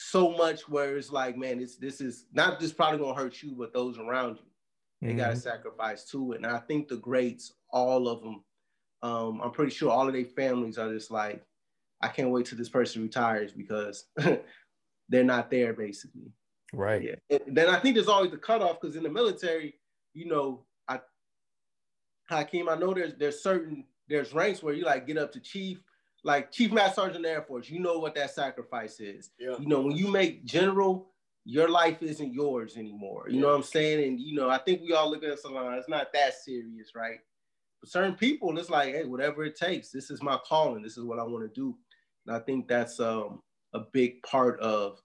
so 0.00 0.30
much 0.30 0.68
where 0.68 0.96
it's 0.96 1.10
like, 1.10 1.36
man, 1.36 1.58
this 1.58 1.76
this 1.76 2.00
is 2.00 2.26
not 2.32 2.60
just 2.60 2.76
probably 2.76 3.00
gonna 3.00 3.14
hurt 3.14 3.42
you, 3.42 3.52
but 3.52 3.72
those 3.72 3.98
around 3.98 4.36
you. 4.36 4.44
They 5.00 5.14
got 5.14 5.28
to 5.30 5.34
Mhm. 5.36 5.42
sacrifice 5.42 6.04
to 6.10 6.32
it. 6.32 6.36
And 6.38 6.46
I 6.46 6.58
think 6.58 6.88
the 6.88 6.96
greats, 6.96 7.54
all 7.70 8.08
of 8.08 8.20
them, 8.22 8.44
um, 9.02 9.40
I'm 9.40 9.52
pretty 9.52 9.70
sure 9.70 9.90
all 9.90 10.08
of 10.08 10.12
their 10.12 10.24
families 10.24 10.76
are 10.76 10.92
just 10.92 11.10
like, 11.10 11.44
I 12.00 12.08
can't 12.08 12.30
wait 12.30 12.46
till 12.46 12.58
this 12.58 12.68
person 12.68 13.02
retires 13.02 13.52
because 13.52 14.06
they're 15.08 15.24
not 15.24 15.50
there 15.50 15.72
basically. 15.72 16.32
Right. 16.72 17.02
Yeah. 17.02 17.14
And 17.30 17.56
then 17.56 17.68
I 17.68 17.78
think 17.78 17.94
there's 17.94 18.08
always 18.08 18.30
the 18.30 18.38
cutoff 18.38 18.80
because 18.80 18.96
in 18.96 19.02
the 19.04 19.10
military, 19.10 19.80
you 20.14 20.26
know, 20.26 20.66
I 20.88 21.00
Hakeem, 22.28 22.68
I 22.68 22.74
know 22.76 22.92
there's 22.94 23.14
there's 23.14 23.42
certain 23.42 23.84
there's 24.08 24.32
ranks 24.32 24.62
where 24.62 24.74
you 24.74 24.84
like 24.84 25.06
get 25.06 25.18
up 25.18 25.32
to 25.32 25.40
chief, 25.40 25.82
like 26.28 26.52
chief 26.52 26.70
master 26.70 26.96
sergeant 26.96 27.24
Air 27.24 27.40
Force. 27.40 27.70
You 27.70 27.80
know 27.80 27.98
what 27.98 28.14
that 28.14 28.30
sacrifice 28.30 29.00
is. 29.00 29.30
Yeah. 29.38 29.56
You 29.58 29.66
know, 29.66 29.80
when 29.80 29.96
you 29.96 30.08
make 30.08 30.44
general, 30.44 31.10
your 31.46 31.70
life 31.70 32.02
isn't 32.02 32.34
yours 32.34 32.76
anymore. 32.76 33.24
You 33.30 33.40
know 33.40 33.48
what 33.48 33.56
I'm 33.56 33.62
saying? 33.62 34.06
And 34.06 34.20
you 34.20 34.34
know, 34.34 34.50
I 34.50 34.58
think 34.58 34.82
we 34.82 34.92
all 34.92 35.10
look 35.10 35.24
at 35.24 35.30
a 35.30 35.36
salon. 35.38 35.72
It's 35.78 35.88
not 35.88 36.12
that 36.12 36.34
serious, 36.34 36.90
right? 36.94 37.20
For 37.80 37.86
certain 37.86 38.14
people, 38.14 38.56
it's 38.58 38.68
like, 38.68 38.94
hey, 38.94 39.04
whatever 39.04 39.42
it 39.44 39.56
takes. 39.56 39.90
This 39.90 40.10
is 40.10 40.22
my 40.22 40.38
calling. 40.46 40.82
This 40.82 40.98
is 40.98 41.04
what 41.04 41.18
I 41.18 41.22
want 41.22 41.44
to 41.44 41.60
do. 41.60 41.74
And 42.26 42.36
I 42.36 42.40
think 42.40 42.68
that's 42.68 43.00
um, 43.00 43.40
a 43.72 43.80
big 43.92 44.22
part 44.22 44.60
of 44.60 45.00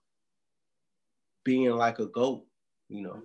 being 1.46 1.72
like 1.72 2.00
a 2.00 2.08
goat, 2.08 2.46
you 2.90 3.02
know. 3.02 3.22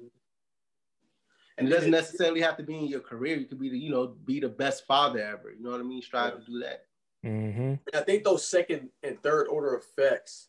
And 1.56 1.66
it 1.66 1.72
doesn't 1.72 1.90
necessarily 1.90 2.40
have 2.42 2.56
to 2.58 2.62
be 2.62 2.78
in 2.78 2.86
your 2.86 3.00
career. 3.00 3.36
You 3.36 3.46
could 3.46 3.58
be 3.58 3.70
the, 3.70 3.78
you 3.78 3.90
know, 3.90 4.14
be 4.24 4.38
the 4.38 4.48
best 4.48 4.86
father 4.86 5.18
ever. 5.20 5.50
You 5.50 5.64
know 5.64 5.72
what 5.72 5.80
I 5.80 5.82
mean? 5.82 6.00
Strive 6.00 6.38
to 6.38 6.44
do 6.46 6.60
that. 6.60 6.84
Hmm 7.22 7.74
I 7.94 8.00
think 8.00 8.24
those 8.24 8.46
second 8.46 8.90
and 9.02 9.20
third 9.22 9.48
order 9.48 9.74
effects, 9.76 10.48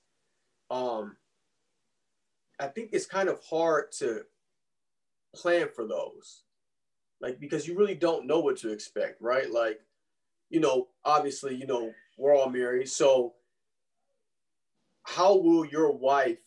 um, 0.69 1.17
I 2.59 2.67
think 2.67 2.89
it's 2.93 3.05
kind 3.05 3.29
of 3.29 3.39
hard 3.43 3.91
to 3.93 4.23
plan 5.35 5.69
for 5.73 5.87
those, 5.87 6.43
like 7.21 7.39
because 7.39 7.67
you 7.67 7.77
really 7.77 7.95
don't 7.95 8.27
know 8.27 8.39
what 8.39 8.57
to 8.57 8.71
expect, 8.71 9.21
right? 9.21 9.49
Like, 9.49 9.79
you 10.49 10.59
know, 10.59 10.89
obviously, 11.05 11.55
you 11.55 11.67
know, 11.67 11.93
we're 12.17 12.35
all 12.35 12.49
married, 12.49 12.89
so 12.89 13.35
how 15.03 15.35
will 15.35 15.65
your 15.65 15.91
wife 15.91 16.37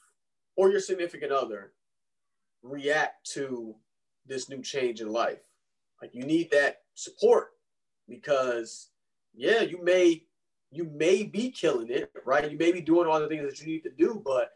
or 0.57 0.71
your 0.71 0.81
significant 0.81 1.33
other 1.33 1.73
react 2.63 3.29
to 3.33 3.75
this 4.27 4.49
new 4.49 4.63
change 4.63 5.01
in 5.01 5.09
life. 5.09 5.41
Like 6.01 6.15
you 6.15 6.25
need 6.25 6.51
that 6.51 6.83
support 6.95 7.51
because 8.09 8.89
yeah, 9.35 9.63
you 9.63 9.83
may 9.83 10.25
you 10.71 10.85
may 10.85 11.23
be 11.23 11.51
killing 11.51 11.91
it, 11.91 12.11
right? 12.25 12.51
You 12.51 12.57
may 12.57 12.73
be 12.73 12.81
doing 12.81 13.07
all 13.07 13.21
the 13.21 13.29
things 13.29 13.45
that 13.45 13.61
you 13.61 13.73
need 13.73 13.83
to 13.83 13.91
do, 13.91 14.23
but 14.25 14.51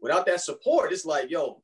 without 0.00 0.24
that 0.26 0.40
support, 0.40 0.92
it's 0.92 1.04
like, 1.04 1.30
yo, 1.30 1.62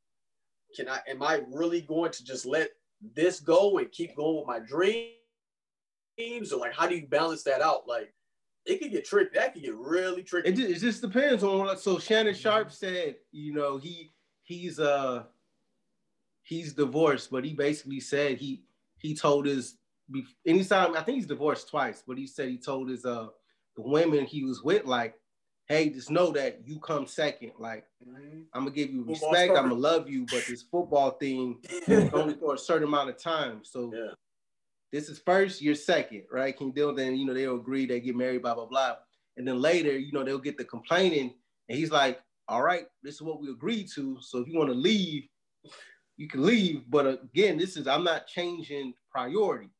can 0.75 0.89
I 0.89 1.01
am 1.09 1.23
I 1.23 1.43
really 1.51 1.81
going 1.81 2.13
to 2.13 2.25
just 2.25 2.47
let 2.47 2.71
this 3.15 3.41
go 3.41 3.79
and 3.79 3.91
keep 3.93 4.17
going 4.17 4.39
with 4.39 4.47
my 4.47 4.59
dreams? 4.59 6.53
Or 6.53 6.59
like 6.61 6.75
how 6.75 6.87
do 6.87 6.97
you 6.97 7.07
balance 7.07 7.43
that 7.45 7.61
out? 7.61 7.87
Like 7.87 8.13
it 8.67 8.81
could 8.81 8.91
get 8.91 9.05
tricky. 9.05 9.31
That 9.35 9.53
could 9.53 9.63
get 9.63 9.77
really 9.77 10.23
tricky. 10.23 10.49
It 10.49 10.57
just, 10.57 10.71
it 10.71 10.87
just 10.87 11.03
depends 11.03 11.43
on 11.45 11.59
what. 11.59 11.81
So 11.81 11.99
Shannon 11.99 12.35
Sharpe 12.35 12.73
said, 12.73 13.17
you 13.31 13.53
know, 13.53 13.77
he 13.77 14.13
he's 14.43 14.81
uh 14.81 15.25
he's 16.43 16.73
divorced, 16.73 17.31
but 17.31 17.45
he 17.45 17.53
basically 17.53 18.01
said 18.01 18.39
he 18.39 18.65
he 18.99 19.15
told 19.15 19.47
his 19.47 19.77
anytime 20.47 20.97
I 20.97 21.03
think 21.03 21.17
he's 21.17 21.27
divorced 21.27 21.69
twice, 21.69 22.03
but 22.07 22.19
he 22.19 22.27
said 22.27 22.49
he 22.49 22.59
told 22.59 22.89
his 22.89 23.05
uh 23.05 23.29
the 23.77 23.83
women 23.83 24.25
he 24.25 24.45
was 24.45 24.63
with 24.63 24.85
like, 24.85 25.15
hey, 25.69 25.89
just 25.89 26.11
know 26.11 26.31
that 26.33 26.61
you 26.65 26.79
come 26.79 27.07
second. 27.07 27.53
Like 27.59 27.85
mm-hmm. 28.07 28.41
I'm 28.53 28.65
gonna 28.65 28.71
give 28.71 28.91
you 28.91 29.05
respect, 29.05 29.51
I'm 29.57 29.69
gonna 29.69 29.75
love 29.75 30.09
you, 30.09 30.27
but 30.27 30.45
this 30.49 30.63
football 30.63 31.13
thing 31.13 31.59
is 31.87 32.11
only 32.13 32.35
for 32.35 32.55
a 32.55 32.59
certain 32.59 32.89
amount 32.89 33.11
of 33.11 33.19
time. 33.19 33.61
So 33.63 33.93
yeah 33.95 34.13
this 34.95 35.09
is 35.09 35.19
first, 35.19 35.61
you're 35.61 35.75
second, 35.75 36.23
right? 36.31 36.57
Can 36.57 36.69
you 36.69 36.73
deal? 36.73 36.95
Then 36.95 37.17
you 37.17 37.27
know 37.27 37.35
they'll 37.35 37.57
agree, 37.57 37.85
they 37.85 37.99
get 37.99 38.15
married, 38.15 38.43
blah 38.43 38.55
blah 38.55 38.67
blah, 38.67 38.95
and 39.37 39.47
then 39.47 39.61
later, 39.61 39.99
you 39.99 40.13
know, 40.13 40.23
they'll 40.23 40.39
get 40.39 40.57
the 40.57 40.65
complaining, 40.65 41.35
and 41.69 41.77
he's 41.77 41.91
like, 41.91 42.21
"All 42.47 42.63
right, 42.63 42.85
this 43.03 43.17
is 43.17 43.23
what 43.23 43.41
we 43.41 43.51
agreed 43.51 43.89
to. 43.97 44.19
So 44.21 44.39
if 44.39 44.47
you 44.47 44.57
want 44.57 44.71
to 44.71 44.77
leave, 44.77 45.25
you 46.17 46.29
can 46.29 46.45
leave. 46.45 46.85
But 46.89 47.07
again, 47.07 47.59
this 47.59 47.77
is 47.77 47.89
I'm 47.89 48.05
not 48.05 48.29
changing 48.29 48.95
priority, 49.11 49.71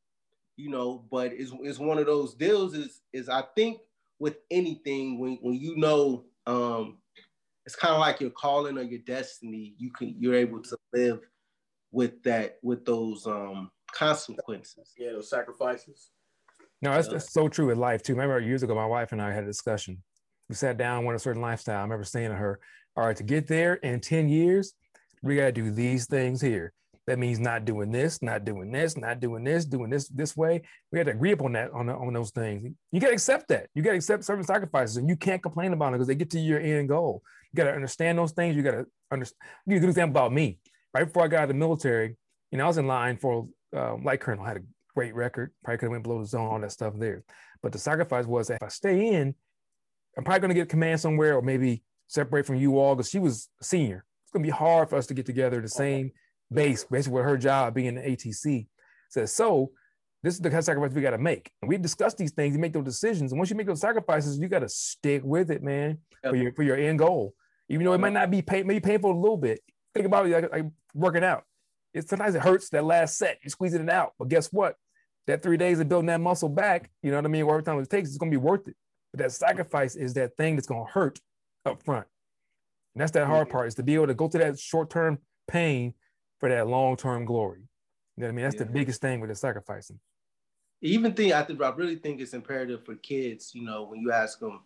you 0.57 0.69
know. 0.69 1.05
But 1.11 1.33
it's, 1.33 1.51
it's 1.61 1.79
one 1.79 1.97
of 1.97 2.05
those 2.05 2.33
deals. 2.33 2.73
Is 2.73 3.01
is 3.13 3.29
I 3.29 3.43
think 3.55 3.79
with 4.19 4.37
anything 4.51 5.19
when 5.19 5.37
when 5.41 5.55
you 5.55 5.75
know 5.77 6.25
um 6.47 6.97
it's 7.65 7.75
kind 7.75 7.93
of 7.93 7.99
like 7.99 8.21
your 8.21 8.29
calling 8.29 8.77
or 8.77 8.83
your 8.83 8.99
destiny 8.99 9.73
you 9.77 9.91
can 9.91 10.15
you're 10.19 10.35
able 10.35 10.61
to 10.61 10.77
live 10.93 11.19
with 11.91 12.21
that 12.23 12.57
with 12.61 12.85
those 12.85 13.25
um 13.25 13.71
consequences. 13.91 14.93
Yeah, 14.97 15.11
those 15.11 15.29
sacrifices. 15.29 16.11
No, 16.81 16.91
that's, 16.91 17.07
that's 17.07 17.33
so 17.33 17.47
true 17.47 17.67
with 17.67 17.77
life 17.77 18.03
too. 18.03 18.13
Remember 18.13 18.39
years 18.39 18.63
ago, 18.63 18.75
my 18.75 18.85
wife 18.85 19.11
and 19.11 19.21
I 19.21 19.31
had 19.31 19.43
a 19.43 19.47
discussion. 19.47 20.01
We 20.49 20.55
sat 20.55 20.77
down, 20.77 21.05
went 21.05 21.15
a 21.15 21.19
certain 21.19 21.41
lifestyle. 21.41 21.79
I 21.79 21.81
remember 21.81 22.03
saying 22.03 22.29
to 22.29 22.35
her, 22.35 22.59
"All 22.95 23.05
right, 23.05 23.15
to 23.15 23.23
get 23.23 23.47
there 23.47 23.75
in 23.75 23.99
ten 24.01 24.29
years, 24.29 24.73
we 25.23 25.37
got 25.37 25.45
to 25.45 25.51
do 25.51 25.71
these 25.71 26.05
things 26.05 26.41
here. 26.41 26.73
That 27.07 27.19
means 27.19 27.39
not 27.39 27.65
doing 27.65 27.91
this, 27.91 28.21
not 28.23 28.45
doing 28.45 28.71
this, 28.71 28.97
not 28.97 29.19
doing 29.19 29.43
this, 29.43 29.65
doing 29.65 29.91
this 29.91 30.07
this 30.07 30.35
way. 30.35 30.63
We 30.91 30.97
had 30.97 31.05
to 31.05 31.13
agree 31.13 31.33
upon 31.33 31.53
that 31.53 31.71
on, 31.71 31.87
on 31.87 32.13
those 32.13 32.31
things. 32.31 32.73
You 32.91 32.99
got 32.99 33.07
to 33.07 33.13
accept 33.13 33.49
that. 33.49 33.67
You 33.75 33.83
got 33.83 33.91
to 33.91 33.97
accept 33.97 34.23
certain 34.23 34.43
sacrifices, 34.43 34.97
and 34.97 35.07
you 35.07 35.15
can't 35.15 35.43
complain 35.43 35.73
about 35.73 35.89
it 35.89 35.91
because 35.93 36.07
they 36.07 36.15
get 36.15 36.31
to 36.31 36.39
your 36.39 36.59
end 36.59 36.89
goal. 36.89 37.21
You 37.51 37.57
got 37.57 37.65
to 37.65 37.75
understand 37.75 38.17
those 38.17 38.31
things. 38.31 38.55
You 38.55 38.63
got 38.63 38.71
to 38.71 38.85
understand. 39.11 39.37
Give 39.67 39.73
you 39.73 39.77
a 39.77 39.81
good 39.81 39.89
example 39.89 40.19
about 40.19 40.33
me. 40.33 40.57
Right 40.95 41.05
before 41.05 41.25
I 41.25 41.27
got 41.27 41.37
out 41.37 41.43
of 41.43 41.49
the 41.49 41.55
military, 41.55 42.15
you 42.51 42.57
know, 42.57 42.63
I 42.63 42.67
was 42.67 42.77
in 42.77 42.87
line 42.87 43.17
for 43.17 43.47
um, 43.75 44.03
like 44.03 44.21
Colonel 44.21 44.43
had 44.43 44.57
a 44.57 44.61
great 44.95 45.13
record, 45.13 45.51
probably 45.63 45.77
could 45.77 45.85
have 45.85 45.91
went 45.91 46.03
below 46.03 46.21
the 46.21 46.27
zone, 46.27 46.47
all 46.47 46.59
that 46.59 46.71
stuff 46.71 46.93
there. 46.97 47.23
But 47.61 47.71
the 47.71 47.79
sacrifice 47.79 48.25
was 48.25 48.47
that 48.47 48.55
if 48.55 48.63
I 48.63 48.69
stay 48.69 49.09
in, 49.13 49.35
I'm 50.17 50.23
probably 50.23 50.39
going 50.39 50.49
to 50.49 50.55
get 50.55 50.69
command 50.69 51.01
somewhere 51.01 51.35
or 51.35 51.41
maybe 51.41 51.83
separate 52.07 52.45
from 52.45 52.55
you 52.55 52.79
all 52.79 52.95
because 52.95 53.09
she 53.09 53.19
was 53.19 53.49
a 53.61 53.63
senior. 53.63 54.05
It's 54.23 54.31
going 54.31 54.43
to 54.43 54.47
be 54.47 54.55
hard 54.55 54.89
for 54.89 54.95
us 54.95 55.07
to 55.07 55.13
get 55.13 55.25
together 55.25 55.61
the 55.61 55.67
same 55.67 56.11
base, 56.55 56.83
basically 56.85 57.15
with 57.15 57.25
her 57.25 57.37
job 57.37 57.73
being 57.73 57.97
an 57.97 58.03
ATC. 58.03 58.67
Says, 59.09 59.31
so 59.31 59.71
this 60.23 60.33
is 60.33 60.39
the 60.39 60.49
kind 60.49 60.59
of 60.59 60.65
sacrifice 60.65 60.93
we 60.93 61.01
got 61.01 61.11
to 61.11 61.17
make. 61.17 61.51
And 61.61 61.69
we 61.69 61.77
discuss 61.77 62.15
these 62.15 62.31
things, 62.31 62.55
you 62.55 62.59
make 62.59 62.73
those 62.73 62.85
decisions. 62.85 63.31
And 63.31 63.39
once 63.39 63.49
you 63.49 63.55
make 63.55 63.67
those 63.67 63.81
sacrifices, 63.81 64.39
you 64.39 64.47
got 64.47 64.59
to 64.59 64.69
stick 64.69 65.21
with 65.23 65.51
it, 65.51 65.61
man, 65.61 65.99
yep. 66.23 66.31
for 66.31 66.35
your 66.35 66.53
for 66.53 66.63
your 66.63 66.77
end 66.77 66.99
goal. 66.99 67.33
Even 67.69 67.85
though 67.85 67.93
it 67.93 67.99
might 67.99 68.13
not 68.13 68.31
be 68.31 68.41
pay, 68.41 68.63
maybe 68.63 68.79
painful 68.79 69.11
a 69.11 69.13
little 69.13 69.37
bit. 69.37 69.59
Think 69.93 70.05
about 70.05 70.25
it 70.25 70.31
like, 70.31 70.51
like 70.51 70.65
working 70.93 71.23
out 71.23 71.43
it 71.95 72.09
sometimes 72.09 72.35
it 72.35 72.41
hurts 72.41 72.69
that 72.69 72.83
last 72.83 73.17
set. 73.17 73.39
You're 73.41 73.49
squeezing 73.49 73.81
it 73.81 73.89
out. 73.89 74.13
But 74.19 74.27
guess 74.27 74.51
what? 74.51 74.75
That 75.27 75.41
three 75.41 75.57
days 75.57 75.79
of 75.79 75.89
building 75.89 76.07
that 76.07 76.21
muscle 76.21 76.49
back, 76.49 76.91
you 77.01 77.09
know 77.09 77.17
what 77.17 77.25
I 77.25 77.29
mean? 77.29 77.45
Whatever 77.47 77.63
time 77.63 77.79
it 77.79 77.89
takes, 77.89 78.09
it's 78.09 78.17
gonna 78.17 78.29
be 78.29 78.37
worth 78.37 78.67
it. 78.67 78.75
But 79.11 79.19
that 79.19 79.31
sacrifice 79.31 79.95
is 79.95 80.13
that 80.15 80.35
thing 80.37 80.55
that's 80.55 80.67
gonna 80.67 80.85
hurt 80.85 81.19
up 81.65 81.81
front. 81.81 82.05
And 82.93 83.01
that's 83.01 83.13
that 83.13 83.27
hard 83.27 83.47
mm-hmm. 83.47 83.53
part 83.53 83.67
is 83.69 83.75
to 83.75 83.83
be 83.83 83.95
able 83.95 84.07
to 84.07 84.13
go 84.13 84.27
through 84.27 84.43
that 84.43 84.59
short-term 84.59 85.19
pain 85.47 85.93
for 86.39 86.49
that 86.49 86.67
long-term 86.67 87.25
glory. 87.25 87.61
You 88.17 88.21
know 88.21 88.27
what 88.27 88.31
I 88.31 88.35
mean? 88.35 88.43
That's 88.45 88.55
yeah. 88.55 88.63
the 88.63 88.71
biggest 88.71 89.01
thing 89.01 89.19
with 89.19 89.29
the 89.29 89.35
sacrificing. 89.35 89.99
Even 90.81 91.13
think 91.13 91.33
I 91.33 91.41
think 91.43 91.61
I 91.61 91.69
really 91.69 91.95
think 91.95 92.21
it's 92.21 92.33
imperative 92.33 92.85
for 92.85 92.95
kids, 92.95 93.51
you 93.55 93.63
know, 93.63 93.83
when 93.83 93.99
you 93.99 94.11
ask 94.11 94.39
them, 94.39 94.61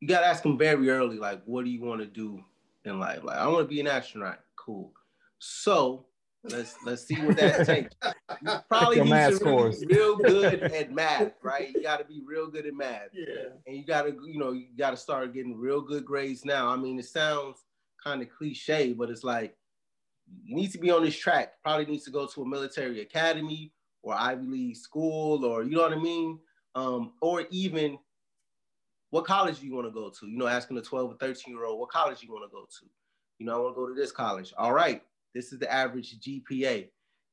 you 0.00 0.08
gotta 0.08 0.26
ask 0.26 0.42
them 0.42 0.58
very 0.58 0.88
early, 0.90 1.16
like, 1.16 1.42
what 1.44 1.64
do 1.64 1.70
you 1.70 1.80
want 1.82 2.00
to 2.00 2.06
do 2.06 2.42
in 2.84 3.00
life? 3.00 3.24
Like, 3.24 3.38
I 3.38 3.46
want 3.48 3.64
to 3.64 3.68
be 3.68 3.80
an 3.80 3.86
astronaut. 3.86 4.40
Cool. 4.56 4.92
So 5.38 6.06
let's 6.44 6.76
let's 6.84 7.04
see 7.04 7.16
what 7.16 7.36
that 7.36 7.66
takes. 7.66 7.94
You 8.44 8.58
probably 8.68 9.00
need 9.00 9.10
math 9.10 9.38
to 9.38 9.44
really 9.44 9.86
be 9.86 9.94
real 9.94 10.16
good 10.16 10.62
at 10.72 10.90
math, 10.90 11.32
right? 11.42 11.70
You 11.72 11.82
got 11.82 11.98
to 11.98 12.04
be 12.04 12.22
real 12.26 12.48
good 12.48 12.66
at 12.66 12.74
math. 12.74 13.10
Yeah. 13.12 13.50
And 13.66 13.76
you 13.76 13.84
got 13.84 14.02
to, 14.02 14.16
you 14.26 14.38
know, 14.38 14.50
you 14.50 14.66
got 14.76 14.90
to 14.90 14.96
start 14.96 15.32
getting 15.32 15.56
real 15.56 15.80
good 15.80 16.04
grades 16.04 16.44
now. 16.44 16.68
I 16.68 16.76
mean, 16.76 16.98
it 16.98 17.04
sounds 17.04 17.58
kind 18.02 18.20
of 18.20 18.30
cliche, 18.30 18.94
but 18.94 19.10
it's 19.10 19.22
like 19.22 19.56
you 20.44 20.56
need 20.56 20.72
to 20.72 20.78
be 20.78 20.90
on 20.90 21.04
this 21.04 21.16
track. 21.16 21.54
Probably 21.62 21.86
needs 21.86 22.04
to 22.04 22.10
go 22.10 22.26
to 22.26 22.42
a 22.42 22.48
military 22.48 23.00
academy 23.00 23.72
or 24.02 24.14
Ivy 24.14 24.46
League 24.46 24.76
school, 24.76 25.44
or 25.44 25.62
you 25.62 25.76
know 25.76 25.82
what 25.82 25.92
I 25.92 26.00
mean, 26.00 26.38
um, 26.74 27.12
or 27.20 27.44
even 27.50 27.98
what 29.10 29.26
college 29.26 29.60
do 29.60 29.66
you 29.66 29.74
want 29.74 29.86
to 29.86 29.92
go 29.92 30.10
to? 30.10 30.26
You 30.26 30.38
know, 30.38 30.46
asking 30.46 30.78
a 30.78 30.82
12 30.82 31.12
or 31.12 31.16
13 31.16 31.54
year 31.54 31.66
old, 31.66 31.78
what 31.78 31.90
college 31.90 32.22
you 32.22 32.32
want 32.32 32.50
to 32.50 32.54
go 32.54 32.62
to? 32.64 32.86
You 33.38 33.46
know, 33.46 33.54
I 33.54 33.58
want 33.58 33.76
to 33.76 33.80
go 33.80 33.88
to 33.88 33.94
this 33.94 34.10
college. 34.10 34.52
All 34.56 34.72
right, 34.72 35.02
this 35.34 35.52
is 35.52 35.58
the 35.58 35.72
average 35.72 36.18
GPA. 36.20 36.88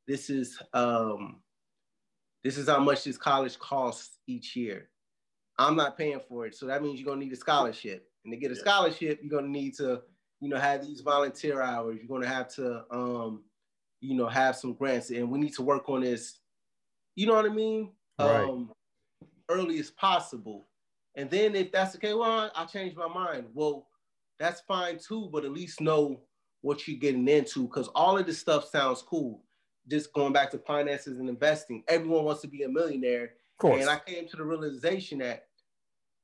This 0.08 0.30
is 0.30 0.62
um, 0.74 1.42
this 2.44 2.58
is 2.58 2.68
how 2.68 2.80
much 2.80 3.04
this 3.04 3.18
college 3.18 3.58
costs 3.60 4.18
each 4.28 4.56
year. 4.56 4.90
I'm 5.58 5.76
not 5.76 5.98
paying 5.98 6.20
for 6.28 6.46
it, 6.46 6.56
so 6.56 6.66
that 6.68 6.82
means 6.82 7.00
you're 7.00 7.08
gonna 7.08 7.24
need 7.24 7.34
a 7.34 7.38
scholarship. 7.38 8.08
And 8.24 8.34
to 8.34 8.38
get 8.38 8.52
a 8.52 8.56
scholarship, 8.56 9.20
you're 9.22 9.32
gonna 9.32 9.52
need 9.52 9.76
to, 9.78 10.02
you 10.40 10.50
know, 10.50 10.58
have 10.58 10.86
these 10.86 11.02
volunteer 11.02 11.62
hours. 11.62 11.98
You're 12.00 12.08
gonna 12.08 12.34
have 12.34 12.48
to, 12.56 12.84
um, 12.92 13.44
you 14.02 14.16
know, 14.16 14.28
have 14.28 14.56
some 14.56 14.74
grants, 14.74 15.10
and 15.10 15.30
we 15.30 15.40
need 15.40 15.54
to 15.56 15.62
work 15.62 15.90
on 15.90 16.02
this. 16.02 16.40
You 17.16 17.28
know 17.28 17.36
what 17.36 17.46
I 17.46 17.50
mean? 17.50 17.92
Right. 18.18 18.44
Um, 18.44 18.72
early 19.50 19.80
as 19.80 19.92
possible. 19.92 20.68
And 21.16 21.30
then 21.30 21.56
if 21.56 21.72
that's 21.72 21.96
okay, 21.96 22.14
well, 22.14 22.52
I'll 22.56 22.68
change 22.68 22.96
my 22.96 23.08
mind. 23.08 23.48
Well, 23.54 23.88
that's 24.40 24.62
fine 24.62 25.00
too, 25.00 25.30
but 25.32 25.44
at 25.44 25.52
least 25.52 25.82
know 25.82 26.22
what 26.62 26.88
you're 26.88 27.00
getting 27.00 27.28
into 27.28 27.64
because 27.64 27.90
all 27.90 28.18
of 28.18 28.26
this 28.26 28.40
stuff 28.40 28.70
sounds 28.70 29.02
cool. 29.02 29.44
Just 29.88 30.14
going 30.14 30.34
back 30.34 30.52
to 30.52 30.60
finances 30.60 31.20
and 31.20 31.28
investing, 31.28 31.84
everyone 31.88 32.26
wants 32.26 32.42
to 32.42 32.48
be 32.48 32.64
a 32.64 32.70
millionaire. 32.70 33.34
And 33.82 33.90
I 33.90 34.00
came 34.00 34.28
to 34.30 34.38
the 34.38 34.44
realization 34.44 35.20
that 35.20 35.49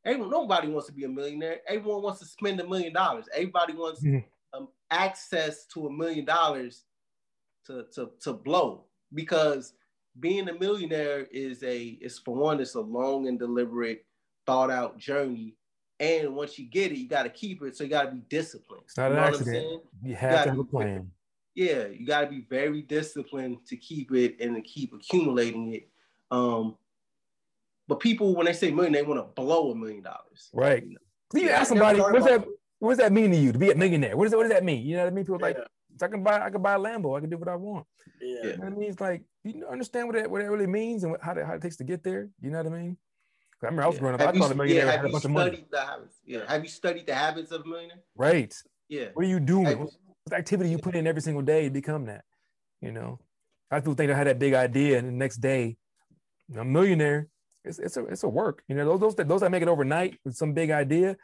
everyone, 0.05 0.29
nobody 0.29 0.67
wants 0.67 0.87
to 0.87 0.93
be 0.93 1.03
a 1.03 1.09
millionaire. 1.09 1.59
Everyone 1.67 2.01
wants 2.01 2.19
to 2.19 2.25
spend 2.25 2.59
a 2.59 2.67
million 2.67 2.93
dollars. 2.93 3.25
Everybody 3.33 3.73
wants 3.73 4.03
mm-hmm. 4.03 4.19
um, 4.57 4.69
access 4.91 5.65
to 5.73 5.87
a 5.87 5.91
million 5.91 6.25
dollars 6.25 6.83
to, 7.67 7.85
to, 7.95 8.11
to 8.21 8.33
blow 8.33 8.85
because 9.13 9.73
being 10.19 10.47
a 10.49 10.53
millionaire 10.53 11.27
is 11.31 11.63
a, 11.63 11.97
is 12.01 12.19
for 12.19 12.35
one, 12.35 12.59
it's 12.59 12.75
a 12.75 12.81
long 12.81 13.27
and 13.27 13.39
deliberate, 13.39 14.05
thought 14.45 14.71
out 14.71 14.97
journey 14.97 15.55
and 15.99 16.35
once 16.35 16.59
you 16.59 16.65
get 16.65 16.91
it, 16.91 16.97
you 16.97 17.07
got 17.07 17.23
to 17.23 17.29
keep 17.29 17.61
it. 17.63 17.75
So 17.75 17.83
you 17.83 17.89
got 17.89 18.03
to 18.03 18.11
be 18.11 18.21
disciplined. 18.29 18.83
It's 18.85 18.97
not 18.97 19.11
you 19.11 19.17
an 19.17 19.23
accident. 19.23 19.83
You 20.03 20.15
have 20.15 20.31
you 20.31 20.37
to 20.37 20.49
have 20.49 20.59
a 20.59 20.63
plan. 20.63 21.11
Yeah, 21.53 21.87
you 21.87 22.05
got 22.05 22.21
to 22.21 22.27
be 22.27 22.45
very 22.49 22.81
disciplined 22.81 23.65
to 23.67 23.77
keep 23.77 24.13
it 24.13 24.35
and 24.41 24.55
to 24.55 24.61
keep 24.61 24.93
accumulating 24.93 25.73
it. 25.73 25.89
Um, 26.31 26.75
but 27.87 27.99
people, 27.99 28.35
when 28.35 28.45
they 28.45 28.53
say 28.53 28.71
million, 28.71 28.93
they 28.93 29.03
want 29.03 29.19
to 29.19 29.41
blow 29.41 29.71
a 29.71 29.75
million 29.75 30.03
dollars. 30.03 30.49
Right. 30.53 30.83
You, 30.83 30.97
know? 31.33 31.41
you 31.41 31.49
ask 31.49 31.69
somebody, 31.69 31.99
what's 31.99 32.25
that? 32.25 32.45
What 32.79 32.89
does 32.89 32.97
that 32.99 33.11
mean 33.11 33.31
to 33.31 33.37
you 33.37 33.51
to 33.51 33.59
be 33.59 33.71
a 33.71 33.75
millionaire? 33.75 34.17
What, 34.17 34.27
is, 34.27 34.35
what 34.35 34.43
does 34.43 34.51
that 34.51 34.63
mean? 34.63 34.85
You 34.85 34.97
know 34.97 35.03
what 35.03 35.13
I 35.13 35.15
mean? 35.15 35.25
People 35.25 35.39
yeah. 35.39 35.47
like, 35.47 35.57
I 36.01 36.07
can 36.07 36.23
buy, 36.23 36.45
I 36.45 36.49
can 36.49 36.61
buy 36.61 36.73
a 36.73 36.79
Lambo. 36.79 37.17
I 37.17 37.21
can 37.21 37.29
do 37.29 37.37
what 37.37 37.47
I 37.47 37.55
want. 37.55 37.85
Yeah. 38.21 38.43
You 38.43 38.57
know 38.57 38.65
I 38.65 38.69
mean, 38.69 38.89
it's 38.89 38.99
like, 38.99 39.23
you 39.43 39.65
understand 39.71 40.07
what 40.07 40.17
that, 40.17 40.29
what 40.29 40.41
that 40.41 40.51
really 40.51 40.67
means 40.67 41.03
and 41.03 41.11
what, 41.13 41.21
how, 41.21 41.33
that, 41.33 41.45
how 41.45 41.53
it 41.53 41.61
takes 41.61 41.77
to 41.77 41.83
get 41.83 42.03
there. 42.03 42.29
You 42.41 42.51
know 42.51 42.57
what 42.57 42.67
I 42.67 42.69
mean? 42.69 42.97
I 43.63 43.67
remember 43.67 43.83
I 43.83 43.87
was 43.87 43.97
growing 43.97 44.15
up. 44.15 44.21
Have 44.21 44.35
I 44.35 44.37
thought 44.37 44.51
a 44.51 44.55
millionaire 44.55 44.85
yeah, 44.85 44.91
had 44.91 45.05
a 45.05 45.09
bunch 45.09 45.25
of 45.25 45.31
money. 45.31 45.65
The 45.71 45.79
habits? 45.79 46.15
Yeah. 46.25 46.39
Have 46.47 46.63
you 46.63 46.69
studied 46.69 47.07
the 47.07 47.15
habits 47.15 47.51
of 47.51 47.61
a 47.61 47.67
millionaire? 47.67 48.03
Right. 48.15 48.53
Yeah. 48.89 49.07
What 49.13 49.25
are 49.25 49.29
you 49.29 49.39
doing? 49.39 49.65
Have, 49.65 49.79
What's 49.79 49.97
the 50.27 50.35
activity 50.35 50.69
you 50.69 50.77
put 50.77 50.95
in 50.95 51.07
every 51.07 51.21
single 51.21 51.41
day 51.41 51.63
to 51.63 51.69
become 51.69 52.05
that? 52.05 52.25
You 52.81 52.91
know, 52.91 53.19
I 53.71 53.79
people 53.79 53.95
think 53.95 54.11
I 54.11 54.15
had 54.15 54.27
that 54.27 54.37
big 54.37 54.53
idea, 54.53 54.99
and 54.99 55.07
the 55.07 55.11
next 55.11 55.37
day, 55.37 55.77
I'm 56.51 56.59
a 56.59 56.65
millionaire. 56.65 57.29
It's 57.65 57.79
it's 57.79 57.97
a 57.97 58.05
it's 58.05 58.23
a 58.23 58.29
work. 58.29 58.63
You 58.67 58.75
know, 58.75 58.85
those 58.85 58.99
those 58.99 59.15
that 59.15 59.27
those 59.27 59.41
that 59.41 59.51
make 59.51 59.61
it 59.61 59.67
overnight 59.67 60.19
with 60.23 60.35
some 60.35 60.53
big 60.53 60.71
idea, 60.71 61.17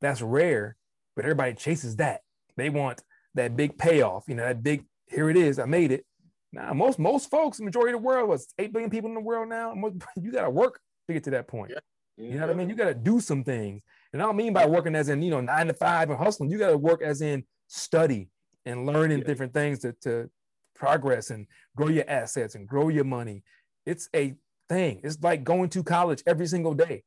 that's 0.00 0.22
rare. 0.22 0.76
But 1.16 1.24
everybody 1.24 1.54
chases 1.54 1.96
that. 1.96 2.20
They 2.56 2.70
want 2.70 3.02
that 3.34 3.56
big 3.56 3.78
payoff, 3.78 4.24
you 4.28 4.34
know, 4.34 4.44
that 4.44 4.62
big, 4.62 4.84
here 5.06 5.30
it 5.30 5.36
is, 5.36 5.58
I 5.58 5.64
made 5.64 5.92
it. 5.92 6.04
Now, 6.52 6.72
most 6.72 6.98
most 6.98 7.30
folks, 7.30 7.60
majority 7.60 7.94
of 7.94 8.00
the 8.00 8.06
world 8.06 8.28
was 8.28 8.48
8 8.58 8.72
billion 8.72 8.90
people 8.90 9.08
in 9.08 9.14
the 9.14 9.20
world 9.20 9.48
now. 9.48 9.74
You 10.16 10.32
got 10.32 10.42
to 10.42 10.50
work 10.50 10.80
to 11.06 11.14
get 11.14 11.24
to 11.24 11.30
that 11.30 11.48
point. 11.48 11.72
Yeah. 11.72 11.80
You 12.16 12.34
know 12.34 12.46
what 12.46 12.50
I 12.50 12.54
mean? 12.54 12.68
You 12.68 12.74
got 12.74 12.88
to 12.88 12.94
do 12.94 13.20
some 13.20 13.44
things. 13.44 13.82
And 14.12 14.20
I 14.20 14.24
don't 14.24 14.36
mean 14.36 14.52
by 14.52 14.66
working 14.66 14.96
as 14.96 15.08
in, 15.08 15.22
you 15.22 15.30
know, 15.30 15.40
nine 15.40 15.68
to 15.68 15.74
five 15.74 16.10
and 16.10 16.18
hustling. 16.18 16.50
You 16.50 16.58
got 16.58 16.70
to 16.70 16.78
work 16.78 17.00
as 17.02 17.20
in 17.20 17.44
study 17.68 18.28
and 18.66 18.86
learning 18.86 19.18
yeah. 19.18 19.24
different 19.24 19.54
things 19.54 19.80
to, 19.80 19.92
to 20.02 20.30
progress 20.74 21.30
and 21.30 21.46
grow 21.76 21.88
your 21.88 22.08
assets 22.08 22.54
and 22.54 22.66
grow 22.66 22.88
your 22.88 23.04
money. 23.04 23.44
It's 23.86 24.08
a 24.16 24.34
thing. 24.68 25.00
It's 25.02 25.18
like 25.22 25.44
going 25.44 25.68
to 25.70 25.82
college 25.82 26.22
every 26.26 26.46
single 26.46 26.74
day. 26.74 27.02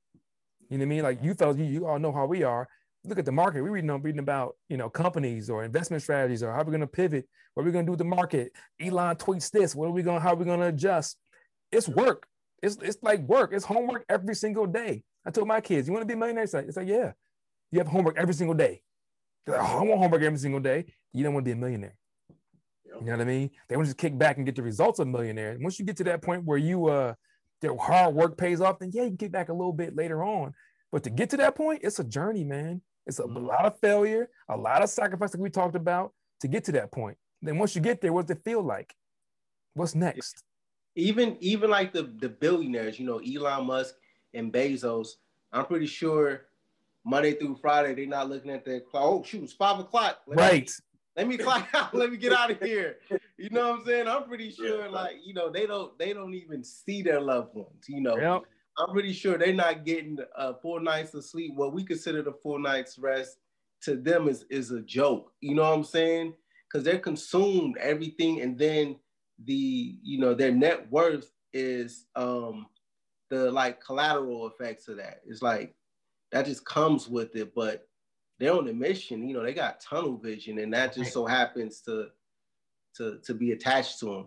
You 0.69 0.77
know 0.77 0.83
what 0.83 0.85
I 0.85 0.89
mean? 0.89 1.03
Like 1.03 1.23
you 1.23 1.33
fellas, 1.33 1.57
you, 1.57 1.65
you 1.65 1.85
all 1.87 1.99
know 1.99 2.11
how 2.11 2.25
we 2.25 2.43
are. 2.43 2.67
Look 3.03 3.19
at 3.19 3.25
the 3.25 3.31
market. 3.31 3.63
We're 3.63 3.71
reading, 3.71 3.89
reading 4.01 4.19
about, 4.19 4.55
you 4.69 4.77
know, 4.77 4.89
companies 4.89 5.49
or 5.49 5.63
investment 5.63 6.03
strategies 6.03 6.43
or 6.43 6.51
how 6.51 6.59
we're 6.59 6.65
going 6.65 6.81
to 6.81 6.87
pivot. 6.87 7.27
What 7.53 7.63
are 7.63 7.65
we 7.65 7.71
going 7.71 7.85
to 7.85 7.87
do 7.87 7.91
with 7.93 7.99
the 7.99 8.05
market? 8.05 8.51
Elon 8.79 9.15
tweets 9.15 9.49
this. 9.49 9.75
What 9.75 9.87
are 9.87 9.91
we 9.91 10.03
going 10.03 10.19
to, 10.19 10.23
how 10.23 10.33
are 10.33 10.35
we 10.35 10.45
going 10.45 10.59
to 10.59 10.67
adjust? 10.67 11.17
It's 11.71 11.87
work. 11.87 12.27
It's, 12.61 12.77
it's 12.81 12.97
like 13.01 13.21
work. 13.21 13.53
It's 13.53 13.65
homework 13.65 14.05
every 14.07 14.35
single 14.35 14.67
day. 14.67 15.03
I 15.25 15.31
told 15.31 15.47
my 15.47 15.61
kids, 15.61 15.87
you 15.87 15.93
want 15.93 16.03
to 16.03 16.07
be 16.07 16.13
a 16.13 16.17
millionaire? 16.17 16.43
It's 16.43 16.53
like, 16.53 16.67
it's 16.67 16.77
like 16.77 16.87
yeah. 16.87 17.13
You 17.71 17.79
have 17.79 17.87
homework 17.87 18.17
every 18.17 18.33
single 18.33 18.55
day. 18.55 18.81
Like, 19.47 19.59
oh, 19.59 19.79
I 19.79 19.83
want 19.83 19.99
homework 19.99 20.21
every 20.21 20.39
single 20.39 20.59
day. 20.59 20.85
You 21.13 21.23
don't 21.23 21.33
want 21.33 21.45
to 21.45 21.49
be 21.49 21.53
a 21.53 21.55
millionaire. 21.55 21.95
You 22.85 23.05
know 23.05 23.13
what 23.13 23.21
I 23.21 23.25
mean? 23.25 23.49
They 23.67 23.75
want 23.75 23.87
to 23.87 23.89
just 23.89 23.97
kick 23.97 24.17
back 24.17 24.37
and 24.37 24.45
get 24.45 24.55
the 24.55 24.61
results 24.61 24.99
of 24.99 25.07
a 25.07 25.09
millionaire. 25.09 25.57
Once 25.59 25.79
you 25.79 25.85
get 25.85 25.97
to 25.97 26.03
that 26.05 26.21
point 26.21 26.43
where 26.43 26.57
you 26.57 26.87
uh 26.87 27.13
their 27.61 27.75
hard 27.75 28.15
work 28.15 28.37
pays 28.37 28.59
off, 28.59 28.79
then 28.79 28.91
yeah, 28.93 29.03
you 29.03 29.09
can 29.09 29.17
kick 29.17 29.31
back 29.31 29.49
a 29.49 29.53
little 29.53 29.73
bit 29.73 29.95
later 29.95 30.23
on. 30.23 30.53
But 30.91 31.03
to 31.03 31.09
get 31.09 31.29
to 31.31 31.37
that 31.37 31.55
point, 31.55 31.81
it's 31.83 31.99
a 31.99 32.03
journey, 32.03 32.43
man. 32.43 32.81
It's 33.07 33.19
a 33.19 33.23
mm-hmm. 33.23 33.45
lot 33.45 33.65
of 33.65 33.79
failure, 33.79 34.29
a 34.49 34.57
lot 34.57 34.83
of 34.83 34.89
sacrifice 34.89 35.31
that 35.31 35.39
we 35.39 35.49
talked 35.49 35.75
about 35.75 36.13
to 36.41 36.47
get 36.47 36.63
to 36.65 36.71
that 36.73 36.91
point. 36.91 37.17
Then 37.41 37.57
once 37.57 37.75
you 37.75 37.81
get 37.81 38.01
there, 38.01 38.13
what 38.13 38.27
does 38.27 38.37
it 38.37 38.43
feel 38.43 38.61
like? 38.61 38.93
What's 39.73 39.95
next? 39.95 40.43
Even 40.95 41.37
even 41.39 41.69
like 41.69 41.93
the 41.93 42.13
the 42.19 42.29
billionaires, 42.29 42.99
you 42.99 43.05
know, 43.05 43.19
Elon 43.19 43.65
Musk 43.65 43.95
and 44.33 44.51
Bezos, 44.51 45.07
I'm 45.53 45.65
pretty 45.65 45.87
sure 45.87 46.41
Monday 47.05 47.33
through 47.33 47.57
Friday 47.61 47.95
they're 47.95 48.05
not 48.05 48.29
looking 48.29 48.51
at 48.51 48.65
their 48.65 48.81
clock. 48.81 49.03
Oh 49.03 49.23
shoot, 49.23 49.43
it's 49.43 49.53
five 49.53 49.79
o'clock. 49.79 50.19
Let 50.27 50.37
right. 50.37 50.71
Me, 51.15 51.23
let 51.23 51.27
me 51.27 51.37
clock 51.37 51.67
out. 51.73 51.93
Let 51.93 52.11
me 52.11 52.17
get 52.17 52.33
out 52.33 52.51
of 52.51 52.61
here. 52.61 52.97
You 53.37 53.49
know 53.49 53.71
what 53.71 53.79
I'm 53.79 53.85
saying? 53.85 54.07
I'm 54.07 54.23
pretty 54.23 54.51
sure, 54.51 54.89
like 54.89 55.17
you 55.23 55.33
know, 55.33 55.49
they 55.49 55.65
don't 55.65 55.97
they 55.97 56.13
don't 56.13 56.33
even 56.33 56.63
see 56.63 57.01
their 57.01 57.21
loved 57.21 57.55
ones. 57.55 57.85
You 57.87 58.01
know, 58.01 58.17
yep. 58.17 58.43
I'm 58.77 58.93
pretty 58.93 59.13
sure 59.13 59.37
they're 59.37 59.53
not 59.53 59.85
getting 59.85 60.17
uh, 60.35 60.53
four 60.61 60.79
nights 60.79 61.13
of 61.13 61.25
sleep. 61.25 61.53
What 61.55 61.73
we 61.73 61.83
consider 61.83 62.21
the 62.21 62.33
four 62.43 62.59
nights 62.59 62.97
rest 62.97 63.37
to 63.83 63.95
them 63.95 64.27
is 64.27 64.45
is 64.49 64.71
a 64.71 64.81
joke. 64.81 65.31
You 65.41 65.55
know 65.55 65.63
what 65.63 65.73
I'm 65.73 65.83
saying? 65.83 66.33
Because 66.71 66.85
they're 66.85 66.99
consumed 66.99 67.77
everything, 67.77 68.41
and 68.41 68.57
then 68.57 68.97
the 69.45 69.97
you 70.03 70.19
know 70.19 70.33
their 70.33 70.51
net 70.51 70.89
worth 70.91 71.31
is 71.53 72.05
um 72.15 72.67
the 73.29 73.51
like 73.51 73.83
collateral 73.83 74.47
effects 74.47 74.87
of 74.87 74.97
that. 74.97 75.21
It's 75.27 75.41
like 75.41 75.75
that 76.31 76.45
just 76.45 76.65
comes 76.65 77.09
with 77.09 77.35
it, 77.35 77.53
but 77.53 77.87
they're 78.41 78.53
on 78.53 78.67
a 78.67 78.73
mission. 78.73 79.27
You 79.27 79.35
know, 79.35 79.43
they 79.43 79.53
got 79.53 79.79
tunnel 79.79 80.17
vision, 80.17 80.57
and 80.57 80.73
that 80.73 80.95
just 80.95 81.13
so 81.13 81.25
happens 81.25 81.81
to 81.81 82.07
to 82.97 83.19
to 83.23 83.33
be 83.35 83.51
attached 83.51 83.99
to 83.99 84.05
them. 84.05 84.25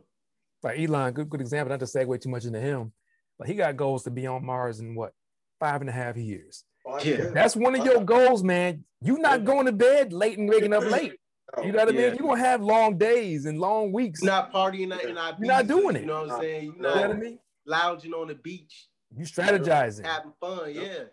Like 0.62 0.78
Elon, 0.78 1.12
good 1.12 1.28
good 1.28 1.40
example. 1.40 1.70
Not 1.70 1.80
to 1.80 1.86
segue 1.86 2.20
too 2.20 2.28
much 2.28 2.44
into 2.44 2.60
him, 2.60 2.92
but 3.38 3.48
he 3.48 3.54
got 3.54 3.76
goals 3.76 4.04
to 4.04 4.10
be 4.10 4.26
on 4.26 4.46
Mars 4.46 4.78
in 4.78 4.94
what 4.94 5.12
five 5.58 5.80
and 5.80 5.90
a 5.90 5.92
half 5.92 6.16
years. 6.16 6.64
Yeah. 7.02 7.30
That's 7.34 7.56
one 7.56 7.74
of 7.74 7.84
your 7.84 8.04
goals, 8.04 8.44
man. 8.44 8.84
You're 9.02 9.18
not 9.18 9.44
going 9.44 9.66
to 9.66 9.72
bed 9.72 10.12
late 10.12 10.38
and 10.38 10.48
waking 10.48 10.72
up 10.72 10.84
late. 10.84 11.14
You 11.62 11.72
know 11.72 11.78
what. 11.78 11.88
I 11.88 11.92
mean? 11.92 12.00
You're 12.00 12.16
gonna 12.16 12.40
have 12.40 12.62
long 12.62 12.96
days 12.96 13.46
and 13.46 13.58
long 13.58 13.92
weeks. 13.92 14.22
not 14.22 14.52
partying, 14.52 14.88
not, 14.88 15.04
not, 15.12 15.38
You're 15.38 15.48
not 15.48 15.66
doing 15.66 15.96
it. 15.96 16.02
You 16.02 16.06
know 16.06 16.22
what 16.22 16.32
I'm 16.32 16.40
saying? 16.40 16.64
You 16.64 16.82
know, 16.82 16.88
you 16.88 16.94
know 16.94 17.08
what 17.08 17.16
I 17.16 17.20
mean? 17.20 17.38
Lounging 17.66 18.12
on 18.12 18.28
the 18.28 18.34
beach. 18.34 18.88
You 19.16 19.24
strategizing. 19.24 20.04
Having 20.04 20.32
fun, 20.40 20.72
yeah. 20.72 21.04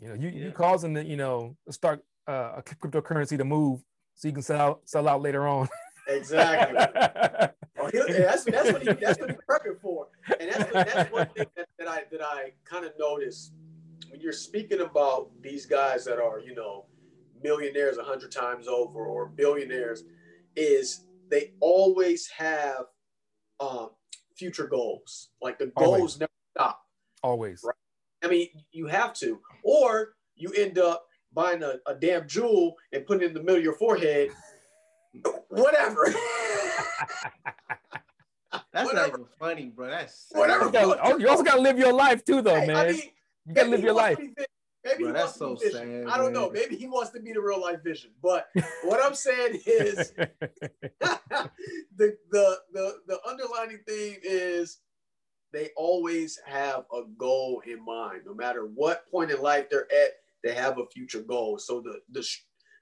You 0.00 0.08
know, 0.08 0.14
you 0.14 0.28
yeah. 0.28 0.44
you 0.46 0.52
causing 0.52 0.92
the, 0.92 1.04
you 1.04 1.16
know, 1.16 1.56
start 1.70 2.04
uh, 2.28 2.52
a 2.56 2.62
cryptocurrency 2.62 3.38
to 3.38 3.44
move 3.44 3.80
so 4.14 4.28
you 4.28 4.34
can 4.34 4.42
sell 4.42 4.60
out, 4.60 4.80
sell 4.84 5.08
out 5.08 5.22
later 5.22 5.46
on. 5.46 5.68
Exactly. 6.08 6.78
oh, 7.80 7.90
that's, 7.92 8.44
that's 8.44 8.72
what 8.72 8.82
he 8.82 8.92
that's 8.92 9.18
what 9.18 9.30
he's 9.30 9.38
prepping 9.48 9.80
for. 9.80 10.08
And 10.38 10.50
that's, 10.50 10.72
that's 10.72 11.12
one 11.12 11.26
thing 11.28 11.46
that, 11.56 11.68
that 11.78 11.88
I 11.88 12.02
that 12.12 12.22
I 12.22 12.52
kind 12.64 12.84
of 12.84 12.92
noticed 12.98 13.52
when 14.10 14.20
you're 14.20 14.32
speaking 14.32 14.80
about 14.80 15.30
these 15.40 15.66
guys 15.66 16.04
that 16.04 16.18
are, 16.18 16.40
you 16.40 16.54
know, 16.54 16.86
millionaires 17.42 17.98
a 17.98 18.04
hundred 18.04 18.32
times 18.32 18.68
over 18.68 19.06
or 19.06 19.26
billionaires, 19.26 20.04
is 20.56 21.06
they 21.30 21.52
always 21.60 22.28
have 22.28 22.86
um, 23.60 23.90
future 24.36 24.66
goals. 24.66 25.30
Like 25.40 25.58
the 25.58 25.66
goals 25.76 25.96
always. 25.96 26.20
never 26.20 26.32
stop. 26.56 26.82
Always. 27.22 27.62
Right? 27.64 27.74
I 28.24 28.28
mean, 28.28 28.48
you 28.72 28.86
have 28.86 29.12
to, 29.14 29.40
or 29.62 30.14
you 30.34 30.50
end 30.52 30.78
up 30.78 31.06
buying 31.32 31.62
a, 31.62 31.74
a 31.86 31.94
damn 31.94 32.26
jewel 32.26 32.76
and 32.92 33.06
putting 33.06 33.22
it 33.22 33.26
in 33.28 33.34
the 33.34 33.40
middle 33.40 33.56
of 33.56 33.62
your 33.62 33.74
forehead. 33.74 34.30
Whatever. 35.48 36.06
That's 38.72 38.86
whatever. 38.86 38.94
not 38.94 39.08
even 39.08 39.24
funny, 39.38 39.66
bro. 39.66 39.90
That's 39.90 40.26
whatever. 40.32 40.66
You, 40.66 40.72
gotta, 40.72 41.00
oh, 41.02 41.18
you 41.18 41.28
also 41.28 41.42
gotta 41.42 41.60
live 41.60 41.78
your 41.78 41.92
life 41.92 42.24
too, 42.24 42.40
though, 42.40 42.54
hey, 42.54 42.66
man. 42.66 42.76
I 42.76 42.92
mean, 42.92 43.02
you 43.46 43.54
gotta 43.54 43.68
live 43.68 43.82
your 43.82 43.94
life. 43.94 44.18
Maybe 44.84 45.04
bro, 45.04 45.12
that's 45.12 45.36
so 45.36 45.56
sad. 45.56 46.06
I 46.08 46.18
don't 46.18 46.32
know. 46.32 46.50
Maybe 46.50 46.76
he 46.76 46.86
wants 46.86 47.10
to 47.12 47.20
be 47.20 47.32
the 47.32 47.40
real 47.40 47.60
life 47.60 47.82
vision. 47.82 48.10
But 48.22 48.48
what 48.82 49.04
I'm 49.04 49.14
saying 49.14 49.60
is 49.66 50.12
the, 51.00 51.18
the 51.96 52.58
the 52.72 52.98
the 53.06 53.18
underlining 53.26 53.80
theme 53.88 54.18
is 54.22 54.78
they 55.54 55.70
always 55.76 56.38
have 56.44 56.84
a 56.92 57.02
goal 57.16 57.62
in 57.64 57.82
mind. 57.84 58.22
No 58.26 58.34
matter 58.34 58.66
what 58.74 59.08
point 59.10 59.30
in 59.30 59.40
life 59.40 59.70
they're 59.70 59.90
at, 59.92 60.10
they 60.42 60.52
have 60.52 60.78
a 60.78 60.86
future 60.92 61.22
goal. 61.22 61.58
So 61.58 61.80
the 61.80 62.00
the 62.10 62.26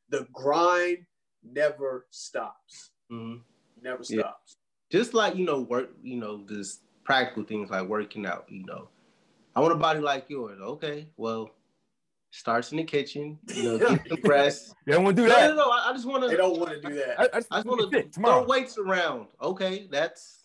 the 0.08 0.26
grind 0.32 0.98
never 1.44 2.06
stops. 2.10 2.90
Mm-hmm. 3.12 3.40
Never 3.82 4.02
yeah. 4.08 4.20
stops. 4.20 4.56
Just 4.90 5.12
like 5.12 5.36
you 5.36 5.44
know, 5.44 5.60
work. 5.60 5.90
You 6.02 6.16
know, 6.16 6.44
just 6.48 6.80
practical 7.04 7.44
things 7.44 7.70
like 7.70 7.86
working 7.86 8.24
out. 8.26 8.46
You 8.48 8.64
know, 8.64 8.88
I 9.54 9.60
want 9.60 9.72
a 9.72 9.76
body 9.76 10.00
like 10.00 10.24
yours. 10.28 10.58
Okay, 10.60 11.08
well, 11.18 11.50
starts 12.30 12.72
in 12.72 12.78
the 12.78 12.84
kitchen. 12.84 13.38
You 13.54 13.62
know, 13.64 13.78
get 13.78 14.04
the 14.08 14.16
press. 14.16 14.72
they 14.86 14.92
don't 14.92 15.04
want 15.04 15.16
to 15.16 15.22
do 15.22 15.28
that. 15.28 15.50
No, 15.50 15.56
no, 15.56 15.64
no. 15.66 15.70
I, 15.70 15.92
just 15.92 16.06
want 16.06 16.22
to. 16.22 16.30
They 16.30 16.36
don't 16.36 16.58
want 16.58 16.72
to 16.72 16.88
do 16.88 16.94
that. 16.94 17.20
I, 17.20 17.24
I 17.24 17.26
just, 17.40 17.50
just 17.50 17.66
want 17.66 17.92
to 17.92 18.02
throw 18.10 18.44
weights 18.44 18.78
around. 18.78 19.26
Okay, 19.42 19.88
that's 19.90 20.41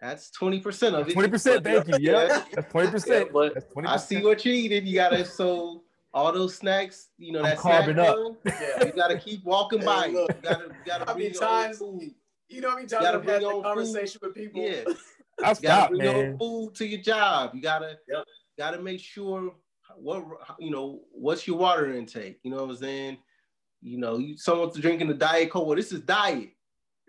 that's 0.00 0.30
twenty 0.30 0.60
percent 0.60 0.94
of 0.94 1.08
it. 1.08 1.12
Twenty 1.12 1.28
percent, 1.28 1.64
thank 1.64 1.88
you. 1.88 1.94
Yeah, 2.00 2.42
that's 2.52 2.70
twenty 2.70 2.90
percent. 2.90 3.32
But 3.32 3.54
20%. 3.74 3.86
I 3.86 3.96
see 3.96 4.22
what 4.22 4.44
you're 4.44 4.54
eating. 4.54 4.86
You 4.86 4.94
gotta 4.94 5.24
so 5.24 5.82
all 6.12 6.32
those 6.32 6.56
snacks. 6.56 7.08
You 7.18 7.32
know 7.32 7.42
that 7.42 7.58
carbon 7.58 7.98
up. 7.98 8.16
yeah, 8.44 8.84
you 8.84 8.92
gotta 8.92 9.18
keep 9.18 9.44
walking 9.44 9.84
by. 9.84 10.08
Look, 10.08 10.30
you 10.30 10.42
gotta, 10.42 10.64
you 10.64 10.74
gotta 10.84 11.10
I 11.10 11.14
mean, 11.14 11.32
times. 11.32 11.78
Food. 11.78 12.14
You 12.48 12.60
know 12.60 12.70
how 12.70 12.76
many 12.76 12.88
times 12.88 13.06
I've 13.06 13.24
had 13.24 13.42
that 13.42 13.62
conversation 13.62 14.20
food. 14.20 14.28
with 14.28 14.34
people. 14.34 14.62
Yeah, 14.62 14.84
I 15.44 15.52
stop, 15.52 15.90
bring 15.90 16.02
man. 16.02 16.16
your 16.16 16.38
food 16.38 16.74
to 16.76 16.86
your 16.86 17.02
job. 17.02 17.54
You 17.54 17.62
gotta, 17.62 17.98
yep. 18.08 18.24
gotta 18.58 18.80
make 18.80 19.00
sure 19.00 19.54
what 19.96 20.24
you 20.58 20.70
know. 20.70 21.00
What's 21.12 21.46
your 21.46 21.58
water 21.58 21.92
intake? 21.92 22.38
You 22.42 22.50
know 22.50 22.58
what 22.58 22.70
I'm 22.70 22.76
saying? 22.76 23.18
You 23.82 23.98
know, 23.98 24.16
you 24.18 24.36
someone's 24.38 24.76
drinking 24.76 25.08
the 25.08 25.14
diet 25.14 25.50
coke. 25.50 25.66
Well, 25.66 25.76
this 25.76 25.92
is 25.92 26.00
diet. 26.00 26.50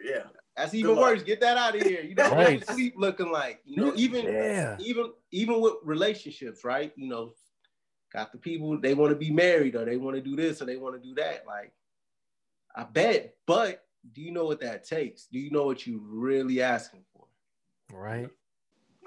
Yeah. 0.04 0.24
That's 0.58 0.74
even 0.74 0.96
Good 0.96 1.02
worse. 1.02 1.18
Luck. 1.20 1.28
Get 1.28 1.40
that 1.42 1.58
out 1.58 1.76
of 1.76 1.84
here. 1.84 2.02
You 2.02 2.16
know 2.16 2.32
right. 2.32 2.60
what 2.60 2.76
sleep 2.76 2.96
looking 2.98 3.32
like. 3.32 3.62
You 3.64 3.78
know, 3.78 3.94
even 3.96 4.26
yeah. 4.26 4.76
even 4.80 5.12
even 5.32 5.62
with 5.62 5.76
relationships, 5.84 6.64
right? 6.64 6.92
You 6.96 7.08
know, 7.08 7.34
got 8.12 8.32
the 8.32 8.40
people 8.40 8.80
they 8.80 8.96
want 8.96 9.12
to 9.12 9.16
be 9.16 9.30
married 9.30 9.76
or 9.76 9.86
they 9.86 9.98
want 9.98 10.16
to 10.16 10.22
do 10.22 10.36
this 10.36 10.60
or 10.60 10.66
they 10.66 10.78
want 10.78 11.00
to 11.00 11.08
do 11.08 11.14
that. 11.16 11.44
Like, 11.46 11.72
I 12.76 12.86
bet. 12.86 13.36
But 13.46 13.86
do 14.14 14.22
you 14.22 14.32
know 14.32 14.46
what 14.46 14.60
that 14.62 14.84
takes? 14.84 15.28
Do 15.28 15.38
you 15.38 15.52
know 15.52 15.64
what 15.64 15.86
you 15.86 16.02
really 16.04 16.60
asking 16.62 17.04
for? 17.14 17.28
Right. 17.94 18.30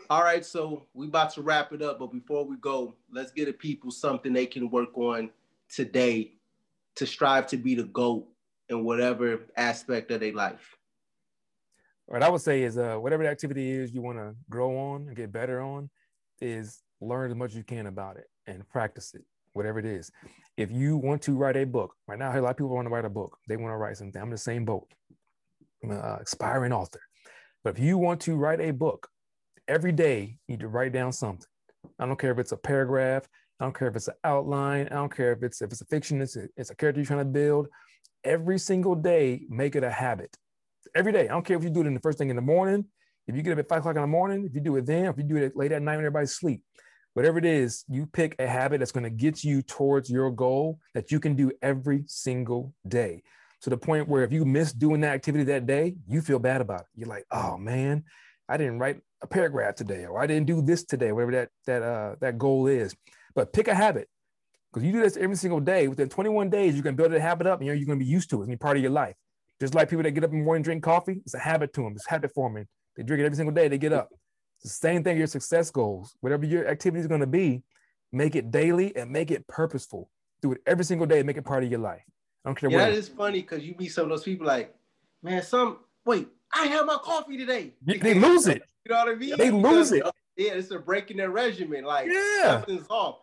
All 0.09 0.23
right, 0.23 0.45
so 0.45 0.87
we 0.95 1.07
about 1.07 1.35
to 1.35 1.43
wrap 1.43 1.73
it 1.73 1.83
up, 1.83 1.99
but 1.99 2.11
before 2.11 2.45
we 2.45 2.57
go, 2.57 2.97
let's 3.13 3.31
get 3.31 3.47
the 3.47 3.53
people 3.53 3.91
something 3.91 4.33
they 4.33 4.47
can 4.47 4.71
work 4.71 4.97
on 4.97 5.31
today 5.69 6.33
to 6.97 7.07
strive 7.07 7.47
to 7.49 7.57
be 7.57 7.75
the 7.75 7.85
GOAT 7.85 8.27
in 8.71 8.83
whatever 8.83 9.43
aspect 9.57 10.11
of 10.11 10.21
their 10.21 10.33
life 10.33 10.79
what 12.11 12.25
I 12.25 12.29
would 12.29 12.41
say 12.41 12.63
is 12.63 12.77
uh, 12.77 12.97
whatever 12.97 13.23
the 13.23 13.29
activity 13.29 13.71
is 13.71 13.95
you 13.95 14.03
want 14.03 14.19
to 14.19 14.35
grow 14.49 14.77
on 14.77 15.07
and 15.07 15.17
get 15.17 15.31
better 15.33 15.61
on, 15.61 15.89
is 16.41 16.83
learn 17.01 17.31
as 17.31 17.37
much 17.37 17.51
as 17.51 17.57
you 17.57 17.63
can 17.63 17.87
about 17.87 18.17
it 18.17 18.25
and 18.47 18.69
practice 18.69 19.15
it, 19.15 19.23
whatever 19.53 19.79
it 19.79 19.87
is. 19.87 20.11
If 20.57 20.73
you 20.73 20.97
want 20.97 21.23
to 21.23 21.37
write 21.37 21.57
a 21.57 21.65
book, 21.65 21.95
right 22.09 22.19
now, 22.19 22.37
a 22.37 22.41
lot 22.41 22.51
of 22.51 22.57
people 22.57 22.75
want 22.75 22.87
to 22.87 22.93
write 22.93 23.05
a 23.05 23.11
book. 23.11 23.39
They 23.49 23.57
want 23.57 23.73
to 23.73 23.77
write 23.77 23.97
something. 23.97 24.21
I'm 24.21 24.27
in 24.29 24.33
the 24.33 24.39
same 24.39 24.65
boat. 24.65 24.89
I'm 25.85 25.93
an 25.93 25.99
uh, 25.99 26.19
aspiring 26.21 26.73
author. 26.73 27.01
But 27.63 27.77
if 27.77 27.83
you 27.83 27.97
want 27.97 28.21
to 28.23 28.35
write 28.35 28.61
a 28.61 28.73
book, 28.73 29.09
every 29.69 29.93
day 29.93 30.37
you 30.49 30.55
need 30.55 30.61
to 30.61 30.69
write 30.69 30.93
down 30.93 31.13
something. 31.13 31.47
I 32.01 32.07
don't 32.07 32.19
care 32.19 32.33
if 32.33 32.39
it's 32.39 32.53
a 32.53 32.57
paragraph. 32.57 33.23
I 33.61 33.65
don't 33.65 33.79
care 33.79 33.89
if 33.89 33.95
it's 33.95 34.09
an 34.09 34.15
outline. 34.25 34.89
I 34.89 34.95
don't 34.95 35.15
care 35.15 35.33
if 35.33 35.43
it's 35.45 35.63
if 35.63 35.71
it's 35.71 35.81
a 35.81 35.87
fiction. 35.87 36.21
It's 36.21 36.37
a, 36.37 36.49
it's 36.57 36.71
a 36.71 36.75
character 36.75 37.01
you're 37.01 37.07
trying 37.07 37.21
to 37.21 37.25
build. 37.27 37.69
every 38.25 38.59
single 38.59 38.95
day, 38.95 39.43
make 39.49 39.77
it 39.77 39.85
a 39.85 39.91
habit. 39.91 40.37
Every 40.95 41.13
day. 41.13 41.25
I 41.25 41.33
don't 41.33 41.45
care 41.45 41.57
if 41.57 41.65
you 41.65 41.71
do 41.71 41.81
it 41.81 41.87
in 41.87 41.95
the 41.95 42.01
first 42.01 42.19
thing 42.19 42.31
in 42.31 42.37
the 42.37 42.43
morning, 42.43 42.87
if 43.27 43.37
you 43.37 43.43
get 43.43 43.53
up 43.53 43.59
at 43.59 43.69
five 43.69 43.79
o'clock 43.79 43.97
in 43.97 44.03
the 44.03 44.09
morning, 44.09 44.45
if 44.45 44.55
you 44.55 44.61
do 44.61 44.77
it 44.77 44.87
then, 44.87 45.07
if 45.07 45.17
you 45.17 45.25
do 45.25 45.37
it 45.37 45.57
late 45.57 45.73
at 45.73 45.83
night 45.83 45.97
when 45.97 46.05
everybody's 46.05 46.33
asleep, 46.33 46.63
whatever 47.15 47.39
it 47.39 47.45
is, 47.45 47.85
you 47.89 48.07
pick 48.07 48.35
a 48.39 48.47
habit 48.47 48.79
that's 48.79 48.93
going 48.93 49.05
to 49.05 49.11
get 49.11 49.45
you 49.45 49.63
towards 49.63 50.11
your 50.11 50.31
goal 50.31 50.79
that 50.95 51.11
you 51.11 51.21
can 51.21 51.37
do 51.37 51.53
every 51.63 52.05
single 52.07 52.75
day. 52.87 53.23
To 53.63 53.71
the 53.71 53.77
point 53.77 54.09
where 54.09 54.25
if 54.25 54.33
you 54.33 54.45
miss 54.45 54.73
doing 54.73 55.03
that 55.03 55.15
activity 55.15 55.45
that 55.45 55.67
day, 55.67 55.95
you 56.09 56.23
feel 56.23 56.39
bad 56.39 56.61
about 56.61 56.81
it. 56.81 56.87
You're 56.95 57.09
like, 57.09 57.27
oh 57.31 57.59
man, 57.59 58.05
I 58.49 58.57
didn't 58.57 58.79
write 58.79 59.01
a 59.23 59.27
paragraph 59.27 59.75
today, 59.75 60.07
or 60.07 60.21
I 60.21 60.27
didn't 60.27 60.47
do 60.47 60.63
this 60.63 60.83
today, 60.85 61.13
whatever 61.13 61.33
that 61.33 61.49
that 61.67 61.83
uh, 61.83 62.15
that 62.21 62.39
goal 62.39 62.67
is. 62.67 62.97
But 63.35 63.53
pick 63.53 63.69
a 63.69 63.75
habit 63.75 64.09
because 64.73 64.85
you 64.85 64.93
do 64.93 65.01
this 65.01 65.17
every 65.17 65.37
single 65.37 65.61
day. 65.61 65.89
Within 65.89 66.09
21 66.09 66.49
days, 66.49 66.75
you 66.75 66.83
can 66.83 66.97
build 66.97 67.13
a 67.13 67.21
habit 67.21 67.47
up, 67.47 67.61
and 67.61 67.67
you're, 67.67 67.77
you're 67.77 67.87
going 67.87 67.99
to 67.99 68.05
be 68.05 68.11
used 68.11 68.31
to 68.31 68.37
it. 68.37 68.41
It's 68.41 68.47
going 68.47 68.57
to 68.57 68.59
be 68.59 68.63
part 68.63 68.77
of 68.79 68.83
your 68.83 68.93
life. 68.93 69.15
Just 69.61 69.75
like 69.75 69.91
people 69.91 70.03
that 70.03 70.13
get 70.13 70.25
up 70.25 70.31
in 70.31 70.39
the 70.39 70.45
morning, 70.45 70.61
and 70.61 70.65
drink 70.65 70.83
coffee, 70.83 71.21
it's 71.25 71.35
a 71.35 71.39
habit 71.39 71.73
to 71.75 71.83
them. 71.83 71.93
It's 71.95 72.07
habit 72.07 72.33
forming. 72.35 72.67
They 72.97 73.03
drink 73.03 73.21
it 73.21 73.27
every 73.27 73.37
single 73.37 73.55
day. 73.55 73.69
They 73.69 73.79
get 73.79 73.93
up. 73.93 74.09
It's 74.63 74.79
the 74.79 74.89
same 74.89 75.05
thing. 75.05 75.19
Your 75.19 75.27
success 75.27 75.71
goals, 75.71 76.17
whatever 76.21 76.47
your 76.47 76.67
activity 76.67 77.01
is 77.01 77.07
going 77.07 77.21
to 77.21 77.27
be, 77.27 77.63
make 78.13 78.37
it 78.37 78.51
daily 78.51 78.95
and 78.97 79.11
make 79.11 79.31
it 79.31 79.47
purposeful. 79.47 80.11
Do 80.43 80.53
it 80.53 80.59
every 80.67 80.85
single 80.85 81.07
day. 81.07 81.19
and 81.19 81.27
Make 81.27 81.37
it 81.37 81.45
part 81.45 81.63
of 81.63 81.71
your 81.71 81.81
life. 81.81 82.03
I 82.45 82.49
don't 82.49 82.55
care. 82.55 82.71
Yeah, 82.71 82.79
that 82.79 82.93
is 82.93 83.09
funny 83.09 83.43
because 83.43 83.63
you 83.63 83.75
meet 83.79 83.89
some 83.89 84.05
of 84.05 84.11
those 84.11 84.23
people 84.23 84.47
like, 84.47 84.75
man, 85.23 85.43
some 85.43 85.79
wait, 86.07 86.29
I 86.55 86.67
had 86.67 86.87
my 86.87 86.97
coffee 87.03 87.37
today. 87.37 87.73
They, 87.83 87.99
they 87.99 88.15
lose 88.15 88.47
it. 88.47 88.63
You 88.87 88.95
know 88.95 89.05
what 89.05 89.15
I 89.15 89.15
mean? 89.15 89.37
They 89.37 89.51
lose 89.51 89.93
it. 89.93 90.03
Yeah, 90.39 90.53
it's 90.53 90.71
a 90.71 90.79
break 90.79 91.11
in 91.11 91.19
their 91.19 91.31
regimen. 91.31 91.85
Like 91.85 92.09
yeah. 92.11 92.63
something's 92.63 92.87
off. 92.89 93.19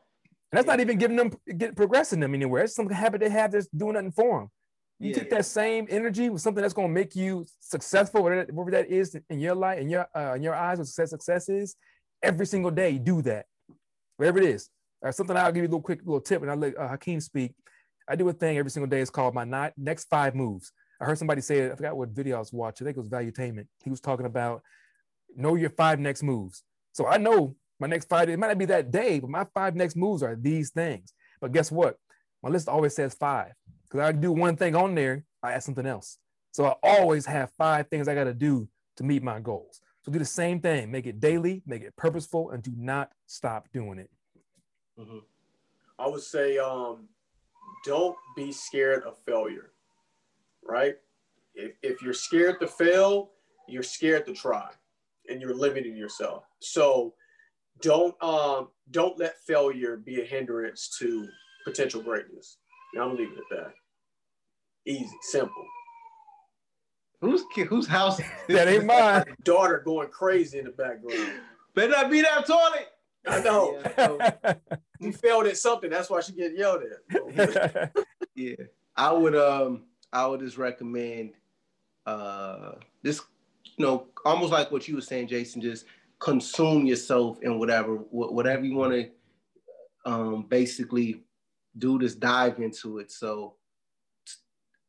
And 0.52 0.58
that's 0.58 0.68
not 0.68 0.80
even 0.80 1.00
giving 1.00 1.18
them 1.18 1.32
get 1.58 1.76
progressing 1.76 2.20
them 2.20 2.36
anywhere. 2.36 2.66
It's 2.66 2.76
some 2.76 2.88
habit 2.88 3.22
they 3.22 3.30
have 3.30 3.52
that's 3.52 3.68
doing 3.76 3.94
nothing 3.94 4.12
for 4.12 4.42
them. 4.42 4.52
You 5.00 5.10
yeah, 5.10 5.16
take 5.16 5.32
yeah. 5.32 5.38
that 5.38 5.46
same 5.46 5.88
energy 5.90 6.30
with 6.30 6.42
something 6.42 6.62
that's 6.62 6.74
going 6.74 6.88
to 6.88 6.94
make 6.94 7.16
you 7.16 7.46
successful, 7.60 8.24
whatever, 8.24 8.72
that 8.72 8.90
is 8.90 9.16
in 9.30 9.40
your 9.40 9.54
life, 9.54 9.80
in 9.80 9.90
your 9.90 10.08
uh, 10.16 10.34
in 10.36 10.42
your 10.42 10.56
eyes, 10.56 10.80
what 10.80 10.88
success 10.88 11.12
success 11.12 11.50
is. 11.50 11.76
Every 12.24 12.48
single 12.48 12.72
day, 12.72 12.98
do 12.98 13.22
that, 13.22 13.46
whatever 14.18 14.40
it 14.40 14.46
is. 14.46 14.70
Or 15.02 15.12
something 15.12 15.38
I'll 15.38 15.52
give 15.52 15.62
you 15.62 15.68
a 15.68 15.70
little 15.70 15.82
quick 15.82 16.00
little 16.04 16.22
tip, 16.22 16.42
and 16.42 16.50
I'll 16.50 16.58
let 16.58 16.76
uh, 16.76 16.88
Hakeem 16.88 17.20
speak. 17.20 17.54
I 18.10 18.16
do 18.16 18.28
a 18.30 18.34
thing 18.34 18.58
every 18.58 18.72
single 18.72 18.90
day. 18.90 19.02
It's 19.02 19.12
called 19.12 19.36
my 19.36 19.72
next 19.78 20.06
five 20.06 20.34
moves. 20.34 20.72
I 21.00 21.06
heard 21.06 21.20
somebody 21.20 21.42
say 21.42 21.60
it. 21.60 21.72
I 21.72 21.76
forgot 21.76 21.96
what 21.96 22.10
video 22.10 22.38
I 22.38 22.40
was 22.40 22.52
watching. 22.52 22.88
I 22.88 22.90
think 22.90 22.98
it 22.98 23.02
was 23.02 23.10
Valuetainment. 23.10 23.68
He 23.84 23.92
was 23.92 24.02
talking 24.02 24.26
about 24.26 24.64
know 25.36 25.54
your 25.54 25.70
five 25.70 26.00
next 26.00 26.24
moves. 26.24 26.64
So 26.94 27.06
I 27.06 27.18
know 27.18 27.56
my 27.80 27.86
next 27.86 28.10
five. 28.10 28.30
It 28.30 28.40
might 28.40 28.48
not 28.48 28.58
be 28.58 28.66
that 28.66 28.90
day, 28.90 29.20
but 29.20 29.30
my 29.30 29.46
five 29.54 29.76
next 29.76 29.96
moves 29.96 30.24
are 30.24 30.36
these 30.36 30.72
things. 30.72 31.14
But 31.40 31.52
guess 31.52 31.72
what? 31.72 31.98
My 32.42 32.50
list 32.50 32.68
always 32.68 32.96
says 32.96 33.14
five 33.14 33.54
because 33.90 34.08
I 34.08 34.12
do 34.12 34.32
one 34.32 34.56
thing 34.56 34.76
on 34.76 34.96
there, 34.96 35.24
I 35.44 35.54
add 35.54 35.64
something 35.64 35.86
else. 35.86 36.18
So 36.52 36.66
I 36.66 36.76
always 36.84 37.26
have 37.26 37.52
five 37.58 37.88
things 37.88 38.08
I 38.08 38.16
got 38.16 38.26
to 38.26 38.34
do 38.34 38.68
to 38.98 39.04
meet 39.04 39.24
my 39.24 39.40
goals. 39.40 39.82
So 40.02 40.12
do 40.12 40.20
the 40.20 40.26
same 40.26 40.60
thing, 40.60 40.90
make 40.92 41.06
it 41.06 41.20
daily, 41.20 41.62
make 41.66 41.84
it 41.84 41.96
purposeful, 41.96 42.52
and 42.52 42.64
do 42.64 42.72
not 42.76 43.12
stop 43.26 43.68
doing 43.74 44.00
it. 44.00 44.10
Mm-hmm. 45.00 45.20
I 46.00 46.08
would 46.08 46.22
say, 46.22 46.58
um, 46.58 47.08
don't 47.86 48.16
be 48.36 48.52
scared 48.52 49.04
of 49.04 49.18
failure, 49.26 49.72
right? 50.64 50.96
If, 51.56 51.74
if 51.82 52.02
you're 52.02 52.14
scared 52.14 52.60
to 52.62 52.68
fail, 52.68 53.32
you're 53.68 53.84
scared 53.84 54.26
to 54.28 54.34
try 54.34 54.70
and 55.30 55.42
you're 55.42 55.56
limiting 55.56 55.96
yourself. 55.96 56.46
So 56.60 57.14
don't 57.82 58.22
um, 58.24 58.70
don't 58.92 59.18
let 59.20 59.40
failure 59.46 59.98
be 59.98 60.22
a 60.22 60.26
hindrance 60.26 60.96
to 61.00 61.28
potential 61.66 62.02
greatness. 62.02 62.58
And 62.98 63.04
I'm 63.04 63.16
gonna 63.16 63.20
leave 63.20 63.34
it 63.34 63.38
at 63.38 63.58
that. 63.58 63.74
Easy, 64.88 65.16
simple. 65.22 65.68
Who's 67.22 67.44
whose 67.70 67.86
house? 67.86 68.20
that 68.50 68.68
ain't 68.68 68.86
mine. 68.86 69.24
Daughter 69.44 69.84
going 69.86 70.10
crazy 70.10 70.58
in 70.58 70.66
the 70.66 70.72
background. 70.72 71.34
Better 71.76 71.92
not 71.92 72.10
be 72.10 72.24
that 72.24 72.48
toilet. 72.48 72.88
I 73.28 73.42
know. 73.42 73.80
Yeah, 73.98 74.06
so. 74.08 74.78
he 75.00 75.12
failed 75.12 75.46
at 75.46 75.58
something. 75.58 75.92
That's 75.92 76.10
why 76.10 76.22
she 76.22 76.32
get 76.32 76.58
yelled 76.58 76.82
at. 76.82 77.92
yeah, 78.34 78.56
I 78.96 79.12
would 79.12 79.36
um 79.36 79.84
I 80.12 80.26
would 80.26 80.40
just 80.40 80.58
recommend 80.58 81.34
uh 82.08 82.72
this 83.04 83.22
you 83.78 83.86
know 83.86 84.08
almost 84.26 84.52
like 84.52 84.72
what 84.72 84.88
you 84.88 84.96
were 84.96 85.02
saying, 85.02 85.28
Jason. 85.28 85.62
Just 85.62 85.86
consume 86.18 86.88
yourself 86.88 87.38
in 87.44 87.60
whatever 87.60 87.98
whatever 88.10 88.66
you 88.66 88.76
want 88.76 88.94
to 88.94 89.10
um 90.10 90.48
basically 90.50 91.27
do 91.78 92.00
this 92.00 92.16
dive 92.16 92.60
into 92.60 93.00
it. 93.00 93.12
So 93.12 93.56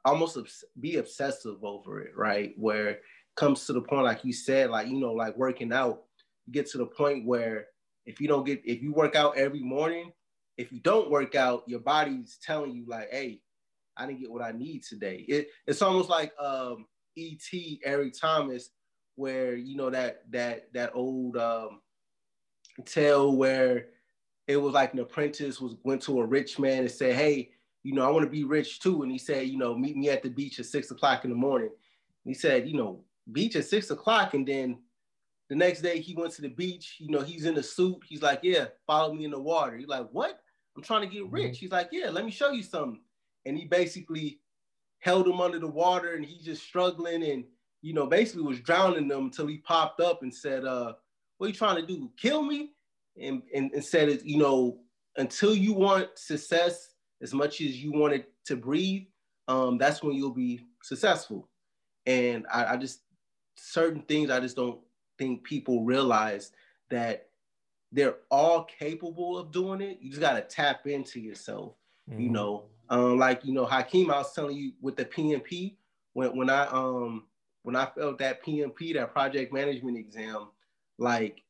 almost 0.05 0.39
be 0.80 0.97
obsessive 0.97 1.62
over 1.62 2.01
it, 2.01 2.16
right? 2.16 2.53
Where 2.57 2.89
it 2.89 3.03
comes 3.36 3.66
to 3.66 3.72
the 3.72 3.80
point, 3.80 4.05
like 4.05 4.24
you 4.24 4.32
said, 4.32 4.70
like, 4.70 4.89
you 4.89 4.99
know, 4.99 5.12
like 5.12 5.36
working 5.36 5.72
out, 5.72 6.03
you 6.47 6.53
get 6.53 6.66
to 6.70 6.78
the 6.78 6.86
point 6.86 7.26
where 7.26 7.66
if 8.07 8.20
you 8.20 8.28
don't 8.28 8.45
get, 8.45 8.62
if 8.64 8.82
you 8.82 8.93
work 8.93 9.16
out 9.16 9.36
every 9.36 9.61
morning, 9.61 10.12
if 10.57 10.72
you 10.72 10.80
don't 10.80 11.11
work 11.11 11.34
out, 11.34 11.62
your 11.66 11.80
body's 11.80 12.39
telling 12.43 12.72
you 12.72 12.84
like, 12.86 13.09
hey, 13.11 13.41
I 13.97 14.07
didn't 14.07 14.20
get 14.20 14.30
what 14.30 14.43
I 14.43 14.53
need 14.53 14.82
today. 14.82 15.24
It, 15.28 15.49
it's 15.66 15.82
almost 15.82 16.09
like 16.09 16.32
um, 16.41 16.86
E.T. 17.16 17.80
Eric 17.84 18.14
Thomas, 18.18 18.70
where 19.16 19.57
you 19.57 19.76
know 19.76 19.91
that 19.91 20.22
that 20.30 20.72
that 20.74 20.93
old 20.95 21.36
um, 21.36 21.80
tale 22.84 23.36
where 23.36 23.86
it 24.49 24.57
was 24.57 24.72
like 24.72 24.94
an 24.94 24.99
apprentice 24.99 25.61
was 25.61 25.76
went 25.84 26.03
to 26.03 26.20
a 26.20 26.26
rich 26.26 26.59
man 26.59 26.80
and 26.80 26.90
said, 26.90 27.14
"Hey, 27.14 27.51
you 27.84 27.92
know, 27.92 28.05
I 28.05 28.11
want 28.11 28.24
to 28.24 28.30
be 28.30 28.44
rich 28.44 28.80
too." 28.80 29.03
And 29.03 29.12
he 29.12 29.18
said, 29.18 29.46
"You 29.46 29.59
know, 29.59 29.74
meet 29.76 29.96
me 29.96 30.09
at 30.09 30.22
the 30.22 30.30
beach 30.30 30.59
at 30.59 30.66
six 30.66 30.90
o'clock 30.90 31.24
in 31.24 31.30
the 31.30 31.36
morning." 31.36 31.68
And 31.68 32.34
he 32.34 32.34
said, 32.34 32.66
"You 32.66 32.76
know, 32.78 33.05
beach 33.30 33.55
at 33.57 33.66
six 33.66 33.90
o'clock," 33.90 34.34
and 34.34 34.49
then 34.49 34.78
the 35.51 35.55
next 35.55 35.82
day 35.82 36.01
he 36.01 36.14
went 36.14 36.32
to 36.32 36.42
the 36.42 36.49
beach. 36.49 36.96
You 36.99 37.11
know, 37.11 37.20
he's 37.20 37.44
in 37.44 37.59
a 37.59 37.62
suit. 37.62 38.03
He's 38.09 38.22
like, 38.22 38.40
"Yeah, 38.42 38.66
follow 38.86 39.12
me 39.12 39.26
in 39.26 39.30
the 39.30 39.38
water." 39.38 39.76
He's 39.76 39.86
like, 39.86 40.09
"What? 40.11 40.40
I'm 40.74 40.82
trying 40.82 41.03
to 41.03 41.14
get 41.14 41.24
mm-hmm. 41.24 41.34
rich." 41.34 41.59
He's 41.59 41.70
like, 41.70 41.90
"Yeah, 41.92 42.09
let 42.09 42.24
me 42.24 42.30
show 42.30 42.51
you 42.51 42.62
something." 42.62 43.03
And 43.44 43.57
he 43.57 43.66
basically 43.66 44.40
held 45.01 45.28
him 45.28 45.40
under 45.40 45.59
the 45.59 45.68
water, 45.68 46.14
and 46.14 46.24
he's 46.24 46.44
just 46.44 46.62
struggling, 46.62 47.22
and 47.22 47.44
you 47.82 47.92
know, 47.92 48.07
basically 48.07 48.42
was 48.42 48.61
drowning 48.61 49.09
them 49.09 49.26
until 49.26 49.46
he 49.46 49.59
popped 49.59 50.01
up 50.01 50.22
and 50.22 50.34
said, 50.34 50.64
"Uh, 50.64 50.94
what 51.36 51.46
are 51.46 51.51
you 51.51 51.55
trying 51.55 51.76
to 51.76 51.86
do? 51.86 52.11
Kill 52.16 52.42
me?" 52.42 52.72
And, 53.21 53.43
and, 53.73 53.85
said, 53.85 54.21
you 54.25 54.39
know, 54.39 54.79
until 55.16 55.55
you 55.55 55.73
want 55.73 56.09
success 56.16 56.91
as 57.23 57.35
much 57.35 57.61
as 57.61 57.83
you 57.83 57.93
want 57.93 58.14
it 58.14 58.33
to 58.47 58.57
breathe, 58.57 59.05
um, 59.49 59.79
that's 59.79 60.03
when 60.03 60.14
you'll 60.14 60.31
be 60.31 60.61
successful. 60.83 61.49
And 62.07 62.47
I, 62.53 62.75
I 62.75 62.77
just, 62.77 63.01
certain 63.57 64.03
things 64.03 64.31
I 64.31 64.41
just 64.41 64.57
don't 64.57 64.81
think 65.19 65.43
people 65.43 65.85
realize 65.85 66.53
that 66.91 67.29
they're 67.93 68.16
all 68.31 68.64
capable 68.64 69.39
of 69.39 69.51
doing 69.51 69.81
it. 69.81 69.99
You 70.01 70.11
just 70.11 70.21
got 70.21 70.35
to 70.35 70.43
tap 70.43 70.87
into 70.87 71.21
yourself, 71.21 71.75
mm-hmm. 72.11 72.21
you 72.21 72.31
know. 72.31 72.64
Um, 72.91 73.19
like 73.19 73.45
you 73.45 73.53
know, 73.53 73.66
Hakeem, 73.66 74.11
I 74.11 74.19
was 74.19 74.33
telling 74.33 74.57
you 74.57 74.73
with 74.81 74.97
the 74.97 75.05
PMP 75.05 75.77
when 76.14 76.37
when 76.37 76.49
I 76.51 76.66
um 76.66 77.25
when 77.62 77.77
I 77.77 77.87
felt 77.87 78.19
that 78.19 78.43
PMP, 78.43 78.95
that 78.95 79.12
project 79.12 79.53
management 79.53 79.99
exam, 79.99 80.49
like 80.99 81.43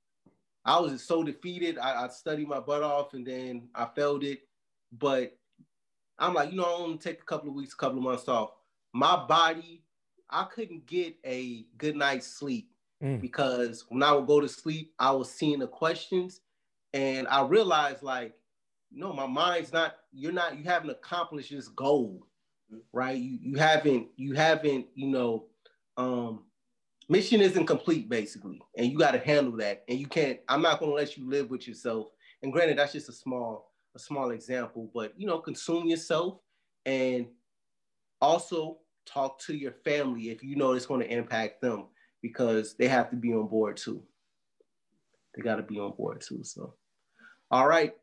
I 0.68 0.78
was 0.78 1.02
so 1.02 1.24
defeated. 1.24 1.78
I, 1.78 2.04
I, 2.04 2.08
studied 2.08 2.46
my 2.46 2.60
butt 2.60 2.82
off 2.82 3.14
and 3.14 3.26
then 3.26 3.68
I 3.74 3.86
failed 3.96 4.22
it. 4.22 4.40
But 4.92 5.34
I'm 6.18 6.34
like, 6.34 6.50
you 6.50 6.58
know, 6.58 6.64
I'm 6.64 6.82
gonna 6.82 6.98
take 6.98 7.22
a 7.22 7.24
couple 7.24 7.48
of 7.48 7.54
weeks, 7.54 7.72
a 7.72 7.76
couple 7.78 7.96
of 7.96 8.04
months 8.04 8.28
off. 8.28 8.50
My 8.92 9.24
body, 9.26 9.82
I 10.28 10.44
couldn't 10.44 10.86
get 10.86 11.16
a 11.24 11.64
good 11.78 11.96
night's 11.96 12.26
sleep 12.26 12.70
mm. 13.02 13.18
because 13.18 13.86
when 13.88 14.02
I 14.02 14.12
would 14.12 14.26
go 14.26 14.40
to 14.40 14.48
sleep, 14.48 14.92
I 14.98 15.10
was 15.12 15.32
seeing 15.32 15.60
the 15.60 15.66
questions 15.66 16.42
and 16.92 17.26
I 17.28 17.46
realized 17.46 18.02
like, 18.02 18.34
no, 18.92 19.14
my 19.14 19.26
mind's 19.26 19.72
not, 19.72 19.96
you're 20.12 20.32
not, 20.32 20.58
you 20.58 20.64
haven't 20.64 20.90
accomplished 20.90 21.50
this 21.50 21.68
goal, 21.68 22.26
right? 22.92 23.16
You 23.16 23.38
you 23.40 23.54
haven't, 23.56 24.08
you 24.16 24.34
haven't, 24.34 24.86
you 24.94 25.06
know, 25.06 25.46
um, 25.96 26.44
mission 27.08 27.40
isn't 27.40 27.66
complete 27.66 28.08
basically 28.08 28.60
and 28.76 28.90
you 28.90 28.98
got 28.98 29.12
to 29.12 29.18
handle 29.18 29.56
that 29.56 29.84
and 29.88 29.98
you 29.98 30.06
can't 30.06 30.38
i'm 30.48 30.62
not 30.62 30.78
going 30.78 30.90
to 30.90 30.96
let 30.96 31.16
you 31.16 31.28
live 31.28 31.50
with 31.50 31.66
yourself. 31.66 32.08
And 32.42 32.52
granted 32.52 32.78
that's 32.78 32.92
just 32.92 33.08
a 33.08 33.12
small 33.12 33.72
a 33.96 33.98
small 33.98 34.30
example 34.30 34.90
but 34.94 35.12
you 35.16 35.26
know 35.26 35.38
consume 35.38 35.88
yourself 35.88 36.38
and 36.86 37.26
also 38.20 38.78
talk 39.06 39.38
to 39.40 39.54
your 39.54 39.72
family 39.84 40.30
if 40.30 40.42
you 40.42 40.56
know 40.56 40.72
it's 40.72 40.86
going 40.86 41.00
to 41.00 41.12
impact 41.12 41.60
them 41.62 41.86
because 42.22 42.74
they 42.76 42.88
have 42.88 43.10
to 43.10 43.16
be 43.16 43.32
on 43.32 43.46
board 43.48 43.76
too. 43.76 44.02
They 45.34 45.42
got 45.42 45.56
to 45.56 45.62
be 45.62 45.78
on 45.78 45.92
board 45.92 46.20
too 46.20 46.42
so. 46.42 46.74
All 47.50 47.68
right. 47.68 47.94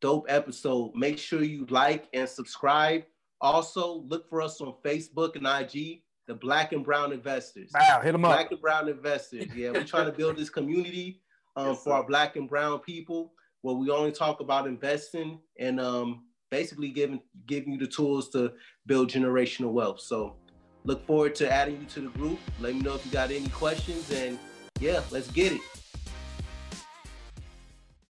Dope 0.00 0.26
episode. 0.28 0.92
Make 0.94 1.18
sure 1.18 1.42
you 1.42 1.66
like 1.70 2.08
and 2.12 2.28
subscribe. 2.28 3.04
Also 3.40 4.04
look 4.08 4.28
for 4.28 4.40
us 4.42 4.60
on 4.60 4.74
facebook 4.84 5.36
and 5.36 5.46
ig 5.46 6.02
the 6.26 6.34
black 6.34 6.72
and 6.72 6.84
brown 6.84 7.12
investors. 7.12 7.70
Wow, 7.74 8.00
hit 8.02 8.12
them 8.12 8.24
up. 8.24 8.32
Black 8.32 8.50
and 8.50 8.60
brown 8.60 8.88
investors. 8.88 9.46
Yeah, 9.54 9.70
we're 9.70 9.84
trying 9.84 10.06
to 10.10 10.12
build 10.12 10.36
this 10.36 10.50
community 10.50 11.20
um, 11.56 11.68
yes, 11.68 11.82
for 11.82 11.92
our 11.92 12.04
black 12.04 12.36
and 12.36 12.48
brown 12.48 12.80
people 12.80 13.32
where 13.62 13.74
we 13.74 13.90
only 13.90 14.12
talk 14.12 14.40
about 14.40 14.66
investing 14.66 15.40
and 15.58 15.80
um, 15.80 16.24
basically 16.50 16.88
giving 16.88 17.20
giving 17.46 17.72
you 17.72 17.78
the 17.78 17.86
tools 17.86 18.28
to 18.30 18.52
build 18.86 19.10
generational 19.10 19.72
wealth. 19.72 20.00
So 20.00 20.36
look 20.84 21.06
forward 21.06 21.34
to 21.36 21.52
adding 21.52 21.80
you 21.80 21.86
to 21.86 22.00
the 22.02 22.10
group. 22.10 22.38
Let 22.60 22.74
me 22.74 22.80
know 22.80 22.94
if 22.94 23.04
you 23.04 23.12
got 23.12 23.30
any 23.30 23.48
questions 23.48 24.10
and 24.10 24.38
yeah, 24.80 25.02
let's 25.10 25.30
get 25.30 25.52
it. 25.52 25.60